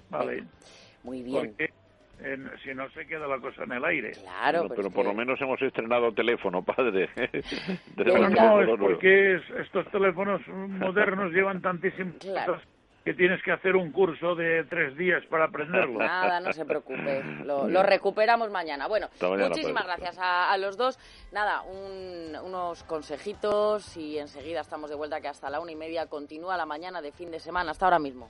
Vale. 0.09 0.45
Muy 1.03 1.22
bien. 1.22 1.49
Porque 1.49 1.72
en- 2.24 2.49
si 2.63 2.74
no 2.74 2.89
se 2.91 3.05
queda 3.07 3.28
la 3.28 3.39
cosa 3.39 3.63
en 3.63 3.72
el 3.74 3.86
aire. 3.86 4.11
Claro, 4.11 4.67
pero 4.76 4.89
por 4.91 5.05
lo 5.05 5.13
menos 5.13 5.39
hemos 5.41 5.61
estrenado 5.61 6.11
teléfono, 6.13 6.61
padre. 6.63 7.09
Pero 7.95 8.17
no, 8.17 8.30
teléfono 8.30 8.61
es 8.61 8.80
porque 8.80 9.36
es- 9.36 9.49
estos 9.65 9.86
teléfonos 9.91 10.41
modernos 10.47 11.32
llevan 11.32 11.61
tantísimas 11.61 12.15
cosas 12.19 12.61
que 13.03 13.15
tienes 13.15 13.41
que 13.41 13.51
hacer 13.51 13.76
un 13.76 13.91
curso 13.91 14.36
de 14.36 14.63
tres 14.65 14.95
días 14.95 15.24
para 15.26 15.45
aprenderlo. 15.45 15.97
Nada, 15.99 16.39
no 16.39 16.53
se 16.53 16.65
preocupe. 16.65 17.24
Lo, 17.43 17.67
lo 17.67 17.82
recuperamos 17.82 18.51
mañana. 18.51 18.88
Bueno, 18.88 19.07
mañana, 19.19 19.49
muchísimas 19.49 19.84
padre. 19.86 20.01
gracias 20.03 20.19
a, 20.19 20.51
a 20.51 20.57
los 20.59 20.78
dos. 20.78 20.99
Nada, 21.32 21.63
un- 21.63 22.36
unos 22.45 22.84
consejitos 22.84 23.97
y 23.97 24.19
enseguida 24.19 24.61
estamos 24.61 24.89
de 24.91 24.95
vuelta 24.95 25.19
que 25.19 25.28
hasta 25.30 25.49
la 25.49 25.59
una 25.59 25.72
y 25.72 25.76
media 25.76 26.05
continúa 26.05 26.55
la 26.57 26.67
mañana 26.67 27.01
de 27.01 27.11
fin 27.11 27.32
de 27.32 27.39
semana. 27.39 27.72
Hasta 27.72 27.86
ahora 27.88 27.97
mismo. 27.99 28.30